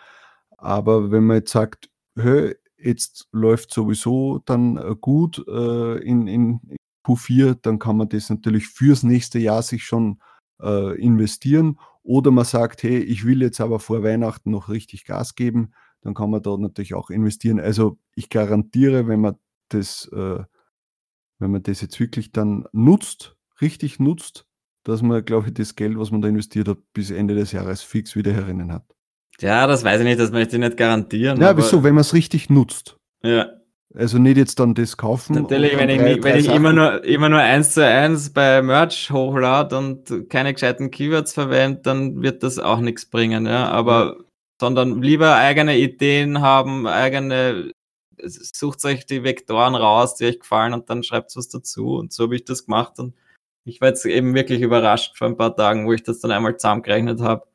Aber 0.58 1.10
wenn 1.10 1.24
man 1.24 1.38
jetzt 1.38 1.52
sagt, 1.52 1.88
hör, 2.16 2.54
jetzt 2.76 3.28
läuft 3.32 3.72
sowieso 3.72 4.40
dann 4.44 4.76
äh, 4.76 4.94
gut 5.00 5.44
äh, 5.48 5.98
in, 5.98 6.26
in 6.26 6.60
Q4, 7.06 7.58
dann 7.62 7.78
kann 7.78 7.96
man 7.96 8.08
das 8.08 8.28
natürlich 8.28 8.68
fürs 8.68 9.02
nächste 9.02 9.38
Jahr 9.38 9.62
sich 9.62 9.84
schon 9.84 10.20
äh, 10.60 11.00
investieren. 11.00 11.78
Oder 12.02 12.30
man 12.30 12.44
sagt, 12.44 12.82
hey, 12.82 12.98
ich 12.98 13.24
will 13.24 13.42
jetzt 13.42 13.60
aber 13.60 13.80
vor 13.80 14.02
Weihnachten 14.02 14.50
noch 14.50 14.68
richtig 14.68 15.04
Gas 15.04 15.34
geben, 15.34 15.72
dann 16.02 16.14
kann 16.14 16.30
man 16.30 16.42
da 16.42 16.56
natürlich 16.56 16.94
auch 16.94 17.10
investieren. 17.10 17.60
Also 17.60 17.98
ich 18.14 18.30
garantiere, 18.30 19.08
wenn 19.08 19.20
man 19.20 19.36
das, 19.68 20.08
äh, 20.12 20.42
wenn 21.38 21.50
man 21.50 21.62
das 21.62 21.80
jetzt 21.80 22.00
wirklich 22.00 22.32
dann 22.32 22.66
nutzt, 22.72 23.36
richtig 23.60 23.98
nutzt, 24.00 24.46
dass 24.84 25.02
man, 25.02 25.24
glaube 25.24 25.48
ich, 25.48 25.54
das 25.54 25.76
Geld, 25.76 25.98
was 25.98 26.10
man 26.10 26.22
da 26.22 26.28
investiert 26.28 26.68
hat, 26.68 26.78
bis 26.94 27.10
Ende 27.10 27.34
des 27.34 27.52
Jahres 27.52 27.82
fix 27.82 28.16
wieder 28.16 28.32
herinnen 28.32 28.72
hat. 28.72 28.97
Ja, 29.40 29.66
das 29.66 29.84
weiß 29.84 30.00
ich 30.00 30.06
nicht, 30.06 30.18
das 30.18 30.32
möchte 30.32 30.56
ich 30.56 30.60
nicht 30.60 30.76
garantieren. 30.76 31.40
Ja, 31.40 31.56
wieso, 31.56 31.84
wenn 31.84 31.94
man 31.94 32.02
es 32.02 32.14
richtig 32.14 32.50
nutzt? 32.50 32.96
Ja. 33.22 33.50
Also 33.94 34.18
nicht 34.18 34.36
jetzt 34.36 34.60
dann 34.60 34.74
das 34.74 34.96
kaufen. 34.96 35.34
Natürlich, 35.34 35.76
wenn 35.78 35.88
ich, 35.88 35.98
drei, 35.98 36.22
wenn 36.22 36.38
ich 36.38 36.48
immer 36.48 36.72
nur, 36.72 37.04
immer 37.04 37.28
nur 37.28 37.40
eins 37.40 37.72
zu 37.72 37.84
eins 37.84 38.30
bei 38.30 38.60
Merch 38.60 39.10
hochlade 39.10 39.78
und 39.78 40.28
keine 40.28 40.52
gescheiten 40.52 40.90
Keywords 40.90 41.32
verwende, 41.32 41.80
dann 41.82 42.22
wird 42.22 42.42
das 42.42 42.58
auch 42.58 42.80
nichts 42.80 43.06
bringen, 43.06 43.46
ja. 43.46 43.68
Aber, 43.68 44.16
ja. 44.18 44.24
sondern 44.60 45.00
lieber 45.00 45.36
eigene 45.36 45.78
Ideen 45.78 46.42
haben, 46.42 46.86
eigene, 46.86 47.72
sucht 48.22 48.84
euch 48.84 49.06
die 49.06 49.24
Vektoren 49.24 49.74
raus, 49.74 50.16
die 50.16 50.26
euch 50.26 50.40
gefallen 50.40 50.74
und 50.74 50.90
dann 50.90 51.02
schreibt 51.02 51.34
was 51.34 51.48
dazu. 51.48 51.96
Und 51.96 52.12
so 52.12 52.24
habe 52.24 52.36
ich 52.36 52.44
das 52.44 52.66
gemacht 52.66 52.98
und 52.98 53.14
ich 53.64 53.80
war 53.80 53.88
jetzt 53.88 54.04
eben 54.04 54.34
wirklich 54.34 54.60
überrascht 54.60 55.16
vor 55.16 55.28
ein 55.28 55.36
paar 55.36 55.56
Tagen, 55.56 55.86
wo 55.86 55.92
ich 55.92 56.02
das 56.02 56.20
dann 56.20 56.30
einmal 56.30 56.56
zusammengerechnet 56.56 57.20
habe 57.20 57.46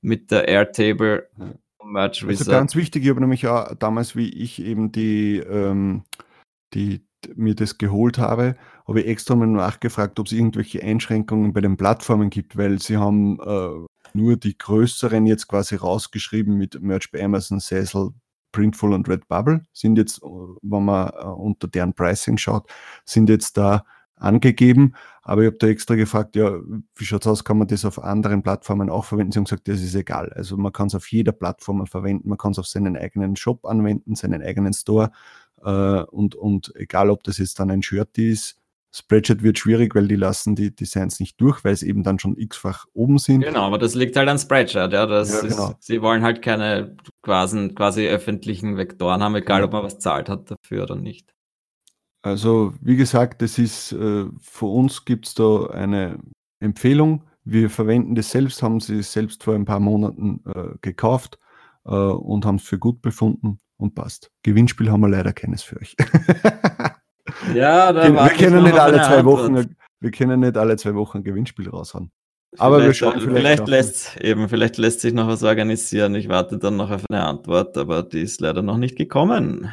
mit 0.00 0.30
der 0.30 0.48
Airtable 0.48 1.28
Merch 1.84 2.26
Wizard. 2.26 2.48
Also 2.48 2.50
ganz 2.50 2.74
wichtig, 2.74 3.04
ich 3.04 3.10
habe 3.10 3.20
nämlich 3.20 3.46
auch 3.46 3.74
damals, 3.74 4.16
wie 4.16 4.28
ich 4.28 4.62
eben 4.62 4.92
die, 4.92 5.38
ähm, 5.38 6.04
die 6.74 7.06
mir 7.34 7.54
das 7.54 7.78
geholt 7.78 8.18
habe, 8.18 8.56
habe 8.86 9.00
ich 9.00 9.06
extra 9.06 9.34
mal 9.34 9.46
nachgefragt, 9.46 10.18
ob 10.20 10.26
es 10.26 10.32
irgendwelche 10.32 10.82
Einschränkungen 10.82 11.52
bei 11.52 11.60
den 11.60 11.76
Plattformen 11.76 12.30
gibt, 12.30 12.56
weil 12.56 12.80
sie 12.80 12.96
haben 12.96 13.38
äh, 13.40 13.86
nur 14.12 14.36
die 14.36 14.56
größeren 14.56 15.26
jetzt 15.26 15.48
quasi 15.48 15.76
rausgeschrieben 15.76 16.56
mit 16.56 16.80
Merch 16.80 17.10
bei 17.10 17.22
Amazon, 17.22 17.60
Cecil, 17.60 18.10
Printful 18.52 18.92
und 18.92 19.08
Redbubble, 19.08 19.62
sind 19.72 19.98
jetzt, 19.98 20.22
äh, 20.22 20.26
wenn 20.62 20.84
man 20.84 21.08
äh, 21.08 21.24
unter 21.24 21.68
deren 21.68 21.94
Pricing 21.94 22.38
schaut, 22.38 22.70
sind 23.04 23.28
jetzt 23.28 23.56
da 23.56 23.84
angegeben, 24.16 24.94
aber 25.22 25.42
ich 25.42 25.46
habe 25.46 25.58
da 25.58 25.66
extra 25.66 25.94
gefragt, 25.94 26.36
ja, 26.36 26.58
wie 26.94 27.04
schaut's 27.04 27.26
aus, 27.26 27.44
kann 27.44 27.58
man 27.58 27.68
das 27.68 27.84
auf 27.84 28.02
anderen 28.02 28.42
Plattformen 28.42 28.90
auch 28.90 29.04
verwenden? 29.04 29.32
Sie 29.32 29.38
haben 29.38 29.44
gesagt, 29.44 29.68
das 29.68 29.82
ist 29.82 29.94
egal. 29.94 30.32
Also 30.32 30.56
man 30.56 30.72
kann 30.72 30.86
es 30.88 30.94
auf 30.94 31.10
jeder 31.10 31.32
Plattform 31.32 31.86
verwenden, 31.86 32.28
man 32.28 32.38
kann 32.38 32.52
es 32.52 32.58
auf 32.58 32.66
seinen 32.66 32.96
eigenen 32.96 33.36
Shop 33.36 33.64
anwenden, 33.66 34.14
seinen 34.14 34.42
eigenen 34.42 34.72
Store 34.72 35.10
äh, 35.62 36.02
und, 36.02 36.34
und 36.34 36.72
egal, 36.76 37.10
ob 37.10 37.22
das 37.24 37.38
jetzt 37.38 37.60
dann 37.60 37.70
ein 37.70 37.82
Shirt 37.82 38.16
ist, 38.18 38.56
Spreadshirt 38.96 39.42
wird 39.42 39.58
schwierig, 39.58 39.94
weil 39.94 40.08
die 40.08 40.16
lassen 40.16 40.54
die 40.54 40.74
Designs 40.74 41.20
nicht 41.20 41.38
durch, 41.38 41.62
weil 41.64 41.74
es 41.74 41.82
eben 41.82 42.02
dann 42.02 42.18
schon 42.18 42.38
x-fach 42.38 42.86
oben 42.94 43.18
sind. 43.18 43.42
Genau, 43.42 43.66
aber 43.66 43.76
das 43.76 43.94
liegt 43.94 44.16
halt 44.16 44.26
an 44.26 44.38
Spreadshirt, 44.38 44.94
ja. 44.94 45.04
Das 45.04 45.34
ja, 45.34 45.48
genau. 45.48 45.70
ist, 45.72 45.82
sie 45.82 46.00
wollen 46.00 46.22
halt 46.22 46.40
keine 46.40 46.96
quasi, 47.20 47.68
quasi 47.74 48.08
öffentlichen 48.08 48.78
Vektoren 48.78 49.22
haben, 49.22 49.34
egal 49.34 49.60
genau. 49.60 49.66
ob 49.66 49.72
man 49.74 49.82
was 49.82 49.98
zahlt 49.98 50.30
hat 50.30 50.50
dafür 50.50 50.84
oder 50.84 50.96
nicht. 50.96 51.35
Also 52.26 52.74
wie 52.80 52.96
gesagt, 52.96 53.40
das 53.40 53.56
ist 53.56 53.92
äh, 53.92 54.24
für 54.40 54.66
uns 54.66 55.04
gibt 55.04 55.28
es 55.28 55.34
da 55.34 55.66
eine 55.66 56.18
Empfehlung. 56.58 57.22
Wir 57.44 57.70
verwenden 57.70 58.16
das 58.16 58.32
selbst, 58.32 58.64
haben 58.64 58.80
sie 58.80 59.00
selbst 59.04 59.44
vor 59.44 59.54
ein 59.54 59.64
paar 59.64 59.78
Monaten 59.78 60.40
äh, 60.44 60.76
gekauft 60.80 61.38
äh, 61.84 61.90
und 61.90 62.44
haben 62.44 62.56
es 62.56 62.64
für 62.64 62.80
gut 62.80 63.00
befunden 63.00 63.60
und 63.76 63.94
passt. 63.94 64.32
Gewinnspiel 64.42 64.90
haben 64.90 65.02
wir 65.02 65.08
leider 65.08 65.32
keines 65.32 65.62
für 65.62 65.80
euch. 65.80 65.94
ja, 67.54 67.92
da 67.92 68.12
wir, 68.12 68.28
können 68.30 68.64
nicht 68.64 68.76
alle 68.76 69.02
zwei 69.02 69.24
Wochen, 69.24 69.76
wir 70.00 70.10
können 70.10 70.40
nicht 70.40 70.56
alle 70.56 70.76
zwei 70.78 70.96
Wochen 70.96 71.18
ein 71.18 71.24
Gewinnspiel 71.24 71.68
raushauen. 71.68 72.10
Aber 72.58 72.80
vielleicht, 72.80 72.88
wir 72.88 72.94
schauen 72.94 73.20
vielleicht. 73.20 73.36
Vielleicht 73.36 73.68
lässt, 73.68 74.20
eben, 74.20 74.48
vielleicht 74.48 74.78
lässt 74.78 75.00
sich 75.00 75.14
noch 75.14 75.28
was 75.28 75.44
organisieren. 75.44 76.16
Ich 76.16 76.28
warte 76.28 76.58
dann 76.58 76.74
noch 76.74 76.90
auf 76.90 77.04
eine 77.08 77.24
Antwort, 77.24 77.78
aber 77.78 78.02
die 78.02 78.22
ist 78.22 78.40
leider 78.40 78.62
noch 78.62 78.78
nicht 78.78 78.96
gekommen. 78.96 79.72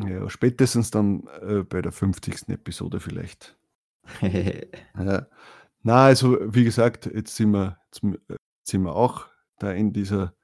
Ja, 0.00 0.28
spätestens 0.28 0.90
dann 0.90 1.28
äh, 1.42 1.62
bei 1.62 1.80
der 1.80 1.92
50. 1.92 2.48
Episode 2.48 3.00
vielleicht. 3.00 3.56
ja. 4.20 5.26
Na, 5.82 6.06
also 6.06 6.38
wie 6.42 6.64
gesagt, 6.64 7.06
jetzt 7.14 7.36
sind 7.36 7.50
wir, 7.50 7.78
jetzt 7.86 8.02
sind 8.64 8.82
wir 8.82 8.96
auch 8.96 9.26
da 9.58 9.70
in 9.72 9.92
dieser 9.92 10.34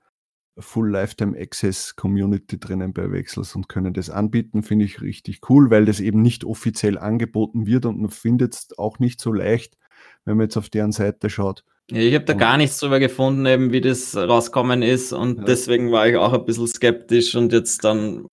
Full 0.58 0.90
Lifetime 0.90 1.38
Access 1.38 1.96
Community 1.96 2.58
drinnen 2.58 2.92
bei 2.92 3.10
Wechsels 3.10 3.54
und 3.56 3.68
können 3.68 3.94
das 3.94 4.10
anbieten, 4.10 4.62
finde 4.62 4.84
ich 4.84 5.00
richtig 5.00 5.40
cool, 5.48 5.70
weil 5.70 5.84
das 5.84 6.00
eben 6.00 6.22
nicht 6.22 6.44
offiziell 6.44 6.98
angeboten 6.98 7.66
wird 7.66 7.86
und 7.86 8.00
man 8.00 8.10
findet 8.10 8.54
es 8.54 8.78
auch 8.78 8.98
nicht 8.98 9.20
so 9.20 9.32
leicht, 9.32 9.76
wenn 10.24 10.36
man 10.36 10.44
jetzt 10.44 10.56
auf 10.56 10.68
deren 10.68 10.92
Seite 10.92 11.30
schaut. 11.30 11.64
Ja, 11.90 11.98
ich 11.98 12.14
habe 12.14 12.24
da 12.24 12.34
gar 12.34 12.56
nichts 12.56 12.78
drüber 12.78 13.00
gefunden, 13.00 13.46
eben 13.46 13.72
wie 13.72 13.80
das 13.80 14.16
rauskommen 14.16 14.82
ist 14.82 15.12
und 15.12 15.38
ja. 15.38 15.44
deswegen 15.44 15.90
war 15.90 16.06
ich 16.06 16.16
auch 16.16 16.32
ein 16.32 16.44
bisschen 16.44 16.68
skeptisch 16.68 17.34
und 17.34 17.52
jetzt 17.52 17.82
dann 17.84 18.26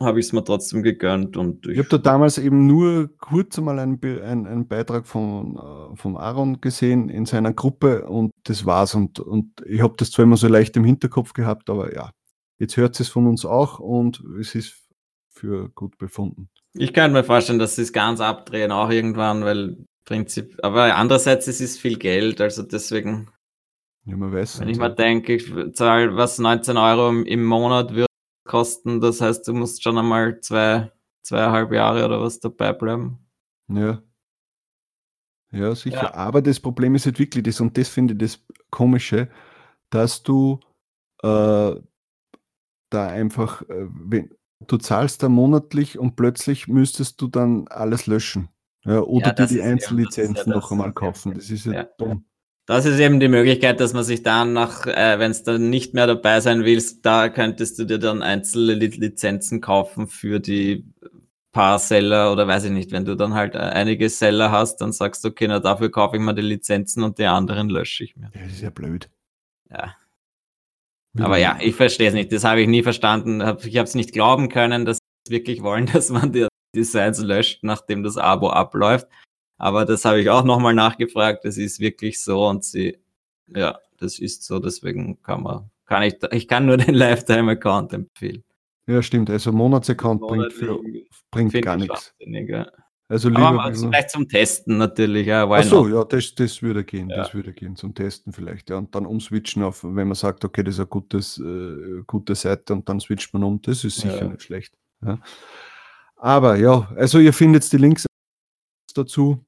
habe 0.00 0.20
ich 0.20 0.26
es 0.26 0.32
mir 0.32 0.44
trotzdem 0.44 0.82
gegönnt. 0.82 1.36
Und 1.36 1.66
ich, 1.66 1.72
ich 1.72 1.78
habe 1.78 1.88
da 1.88 1.98
damals 1.98 2.38
eben 2.38 2.66
nur 2.66 3.10
kurz 3.18 3.58
einmal 3.58 3.78
einen, 3.78 4.02
einen, 4.02 4.46
einen 4.46 4.68
Beitrag 4.68 5.06
von, 5.06 5.56
äh, 5.56 5.96
vom 5.96 6.16
Aaron 6.16 6.60
gesehen 6.60 7.08
in 7.08 7.26
seiner 7.26 7.52
Gruppe 7.52 8.06
und 8.06 8.32
das 8.44 8.66
war's. 8.66 8.94
Und, 8.94 9.20
und 9.20 9.62
ich 9.66 9.82
habe 9.82 9.94
das 9.96 10.10
zwar 10.10 10.24
immer 10.24 10.36
so 10.36 10.48
leicht 10.48 10.76
im 10.76 10.84
Hinterkopf 10.84 11.32
gehabt, 11.32 11.70
aber 11.70 11.94
ja, 11.94 12.10
jetzt 12.58 12.76
hört 12.76 12.98
es 12.98 13.08
von 13.08 13.26
uns 13.26 13.44
auch 13.44 13.78
und 13.78 14.22
es 14.40 14.54
ist 14.54 14.74
für 15.28 15.68
gut 15.70 15.98
befunden. 15.98 16.48
Ich 16.74 16.92
könnte 16.92 17.12
mir 17.12 17.24
vorstellen, 17.24 17.58
dass 17.58 17.76
sie 17.76 17.82
es 17.82 17.92
ganz 17.92 18.20
abdrehen, 18.20 18.72
auch 18.72 18.90
irgendwann, 18.90 19.44
weil 19.44 19.76
Prinzip, 20.04 20.58
aber 20.62 20.96
andererseits 20.96 21.46
es 21.46 21.60
ist 21.60 21.80
viel 21.80 21.98
Geld, 21.98 22.40
also 22.40 22.62
deswegen. 22.62 23.30
Ja, 24.04 24.16
man 24.16 24.32
weiß. 24.32 24.60
Wenn 24.60 24.68
ich 24.68 24.76
mal 24.76 24.94
denke, 24.94 25.34
ich 25.34 25.50
zahle 25.72 26.14
was 26.14 26.38
19 26.38 26.76
Euro 26.76 27.10
im 27.10 27.44
Monat 27.44 27.94
wird 27.94 28.08
kosten. 28.44 29.00
Das 29.00 29.20
heißt, 29.20 29.46
du 29.48 29.54
musst 29.54 29.82
schon 29.82 29.98
einmal 29.98 30.40
zwei, 30.40 30.92
zweieinhalb 31.22 31.72
Jahre 31.72 32.04
oder 32.04 32.20
was 32.20 32.40
dabei 32.40 32.72
bleiben. 32.72 33.18
Ja. 33.68 34.02
Ja, 35.50 35.74
sicher. 35.74 36.02
Ja. 36.02 36.14
Aber 36.14 36.42
das 36.42 36.58
Problem 36.58 36.94
ist 36.94 37.06
halt 37.06 37.18
wirklich 37.18 37.44
das, 37.44 37.60
und 37.60 37.78
das 37.78 37.88
finde 37.88 38.14
ich 38.14 38.18
das 38.18 38.44
Komische, 38.70 39.30
dass 39.90 40.22
du 40.22 40.58
äh, 41.22 41.74
da 42.90 43.08
einfach, 43.08 43.62
äh, 43.62 43.86
wenn, 43.88 44.34
du 44.66 44.76
zahlst 44.78 45.22
da 45.22 45.28
monatlich 45.28 45.98
und 45.98 46.16
plötzlich 46.16 46.68
müsstest 46.68 47.20
du 47.20 47.28
dann 47.28 47.68
alles 47.68 48.06
löschen. 48.06 48.48
Ja, 48.84 49.00
oder 49.00 49.28
ja, 49.28 49.32
dir 49.32 49.46
die 49.46 49.62
Einzellizenzen 49.62 50.50
ja, 50.50 50.56
noch 50.56 50.70
einmal 50.70 50.92
kaufen. 50.92 51.34
Das 51.34 51.50
ist 51.50 51.66
ja, 51.66 51.84
dumm. 51.84 52.26
Das 52.66 52.86
ist 52.86 52.98
eben 52.98 53.20
die 53.20 53.28
Möglichkeit, 53.28 53.78
dass 53.78 53.92
man 53.92 54.04
sich 54.04 54.22
dann 54.22 54.54
nach, 54.54 54.86
äh, 54.86 55.18
wenn 55.18 55.30
es 55.30 55.42
dann 55.42 55.68
nicht 55.68 55.92
mehr 55.92 56.06
dabei 56.06 56.40
sein 56.40 56.64
willst, 56.64 57.04
da 57.04 57.28
könntest 57.28 57.78
du 57.78 57.84
dir 57.84 57.98
dann 57.98 58.22
einzelne 58.22 58.74
Lizenzen 58.74 59.60
kaufen 59.60 60.06
für 60.06 60.40
die 60.40 60.84
paar 61.52 61.78
Seller 61.78 62.32
oder 62.32 62.46
weiß 62.46 62.64
ich 62.64 62.70
nicht. 62.70 62.90
Wenn 62.90 63.04
du 63.04 63.16
dann 63.16 63.34
halt 63.34 63.54
äh, 63.54 63.58
einige 63.58 64.08
Seller 64.08 64.50
hast, 64.50 64.78
dann 64.78 64.92
sagst 64.92 65.24
du, 65.24 65.28
okay, 65.28 65.46
na 65.46 65.60
dafür 65.60 65.90
kaufe 65.90 66.16
ich 66.16 66.22
mir 66.22 66.34
die 66.34 66.42
Lizenzen 66.42 67.02
und 67.02 67.18
die 67.18 67.26
anderen 67.26 67.68
lösche 67.68 68.04
ich 68.04 68.16
mir. 68.16 68.30
Ja, 68.34 68.42
das 68.42 68.52
ist 68.52 68.62
ja 68.62 68.70
blöd. 68.70 69.10
Ja. 69.70 69.94
Aber 71.18 71.38
ja, 71.38 71.58
ich 71.60 71.76
verstehe 71.76 72.08
es 72.08 72.14
nicht. 72.14 72.32
Das 72.32 72.44
habe 72.44 72.60
ich 72.60 72.68
nie 72.68 72.82
verstanden. 72.82 73.40
Ich 73.40 73.76
habe 73.76 73.86
es 73.86 73.94
nicht 73.94 74.12
glauben 74.12 74.48
können, 74.48 74.84
dass 74.84 74.98
sie 75.26 75.32
wirklich 75.32 75.62
wollen, 75.62 75.86
dass 75.92 76.10
man 76.10 76.32
die 76.32 76.48
Designs 76.74 77.20
löscht, 77.20 77.62
nachdem 77.62 78.02
das 78.02 78.16
Abo 78.16 78.50
abläuft. 78.50 79.06
Aber 79.58 79.84
das 79.84 80.04
habe 80.04 80.20
ich 80.20 80.28
auch 80.30 80.44
nochmal 80.44 80.74
nachgefragt. 80.74 81.44
Das 81.44 81.56
ist 81.56 81.80
wirklich 81.80 82.20
so 82.20 82.46
und 82.48 82.64
sie, 82.64 82.98
ja, 83.46 83.78
das 83.98 84.18
ist 84.18 84.44
so. 84.44 84.58
Deswegen 84.58 85.22
kann 85.22 85.42
man, 85.42 85.70
kann 85.86 86.02
ich, 86.02 86.14
ich 86.32 86.48
kann 86.48 86.66
nur 86.66 86.76
den 86.76 86.94
Lifetime-Account 86.94 87.92
empfehlen. 87.92 88.44
Ja, 88.86 89.02
stimmt. 89.02 89.30
Also 89.30 89.50
Monatsaccount 89.52 90.20
bringt, 90.20 90.52
für, 90.52 90.78
bringt 91.30 91.62
gar 91.62 91.76
nichts. 91.76 92.14
Ja. 92.18 92.66
Also 93.08 93.28
lieber 93.28 93.48
Aber 93.48 93.74
vielleicht 93.74 94.10
zum 94.10 94.28
Testen 94.28 94.76
natürlich. 94.78 95.26
Ja, 95.26 95.48
Ach 95.48 95.62
so, 95.62 95.88
ja, 95.88 96.04
das, 96.04 96.34
das 96.34 96.62
würde 96.62 96.84
gehen, 96.84 97.10
Ja. 97.10 97.16
das 97.18 97.34
würde 97.34 97.52
gehen, 97.52 97.76
zum 97.76 97.94
Testen 97.94 98.32
vielleicht, 98.32 98.70
ja. 98.70 98.76
Und 98.76 98.94
dann 98.94 99.06
umswitchen 99.06 99.62
auf, 99.62 99.84
wenn 99.84 100.08
man 100.08 100.14
sagt, 100.14 100.44
okay, 100.44 100.62
das 100.62 100.74
ist 100.74 100.80
eine 100.80 100.86
gutes, 100.88 101.38
äh, 101.38 102.02
gute 102.06 102.34
Seite 102.34 102.72
und 102.72 102.88
dann 102.88 103.00
switcht 103.00 103.32
man 103.34 103.44
um, 103.44 103.60
das 103.62 103.84
ist 103.84 103.96
sicher 104.00 104.22
Ja. 104.22 104.28
nicht 104.28 104.42
schlecht. 104.42 104.74
Ja. 105.04 105.18
Aber 106.16 106.56
ja, 106.56 106.90
also 106.96 107.18
ihr 107.18 107.32
findet 107.34 107.70
die 107.72 107.76
Links 107.76 108.06
dazu 108.94 109.44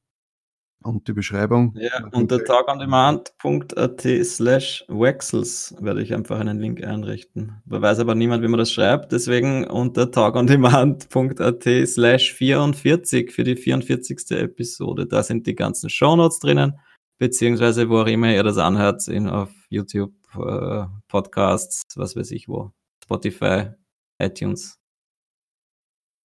und 0.86 1.08
die 1.08 1.12
Beschreibung. 1.12 1.74
Ja, 1.76 2.06
unter 2.12 2.42
tagandemand.at 2.44 4.02
slash 4.24 4.84
Wexels 4.88 5.74
werde 5.80 6.02
ich 6.02 6.14
einfach 6.14 6.38
einen 6.38 6.58
Link 6.58 6.82
einrichten. 6.82 7.60
Da 7.66 7.82
weiß 7.82 7.98
aber 7.98 8.14
niemand, 8.14 8.42
wie 8.42 8.48
man 8.48 8.58
das 8.58 8.70
schreibt, 8.70 9.12
deswegen 9.12 9.66
unter 9.66 10.10
tagandemand.at 10.10 11.64
slash 11.86 12.32
44 12.32 13.32
für 13.32 13.44
die 13.44 13.56
44. 13.56 14.30
Episode. 14.38 15.06
Da 15.06 15.22
sind 15.22 15.46
die 15.46 15.54
ganzen 15.54 15.90
Shownotes 15.90 16.38
drinnen, 16.38 16.78
beziehungsweise 17.18 17.88
wo 17.88 18.00
auch 18.00 18.06
immer 18.06 18.32
ihr 18.32 18.44
das 18.44 18.58
anhört, 18.58 19.08
in, 19.08 19.28
auf 19.28 19.50
YouTube, 19.68 20.14
äh, 20.36 20.84
Podcasts, 21.08 21.82
was 21.96 22.16
weiß 22.16 22.30
ich 22.30 22.48
wo, 22.48 22.72
Spotify, 23.02 23.70
iTunes. 24.18 24.78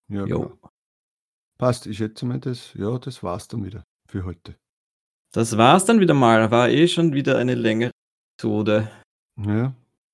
Ja, 0.07 0.25
Jo. 0.25 0.39
genau. 0.39 0.70
Passt, 1.61 1.85
ich 1.85 1.97
schätze 1.97 2.25
mal, 2.25 2.39
das, 2.39 2.73
ja, 2.73 2.97
das 2.97 3.21
war's 3.21 3.47
dann 3.47 3.63
wieder 3.63 3.83
für 4.09 4.25
heute. 4.25 4.55
Das 5.31 5.57
war's 5.57 5.85
dann 5.85 5.99
wieder 5.99 6.15
mal. 6.15 6.49
War 6.49 6.69
eh 6.69 6.87
schon 6.87 7.13
wieder 7.13 7.37
eine 7.37 7.53
längere 7.53 7.91
Episode. 8.35 8.89
Ja, 9.37 9.71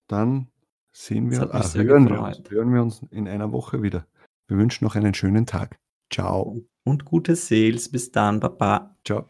dann 0.10 0.48
sehen 0.92 1.32
wir, 1.32 1.44
ah, 1.56 1.64
hören, 1.74 2.10
wir 2.10 2.22
uns, 2.22 2.42
hören 2.50 2.74
wir 2.74 2.82
uns 2.82 3.02
in 3.12 3.30
einer 3.30 3.54
Woche 3.54 3.82
wieder. 3.82 4.06
Wir 4.50 4.58
wünschen 4.58 4.84
noch 4.84 4.96
einen 4.96 5.14
schönen 5.14 5.46
Tag. 5.46 5.80
Ciao. 6.12 6.60
Und 6.84 7.06
gute 7.06 7.38
Sales. 7.38 7.90
Bis 7.90 8.12
dann, 8.12 8.42
Baba. 8.42 8.98
Ciao. 9.06 9.30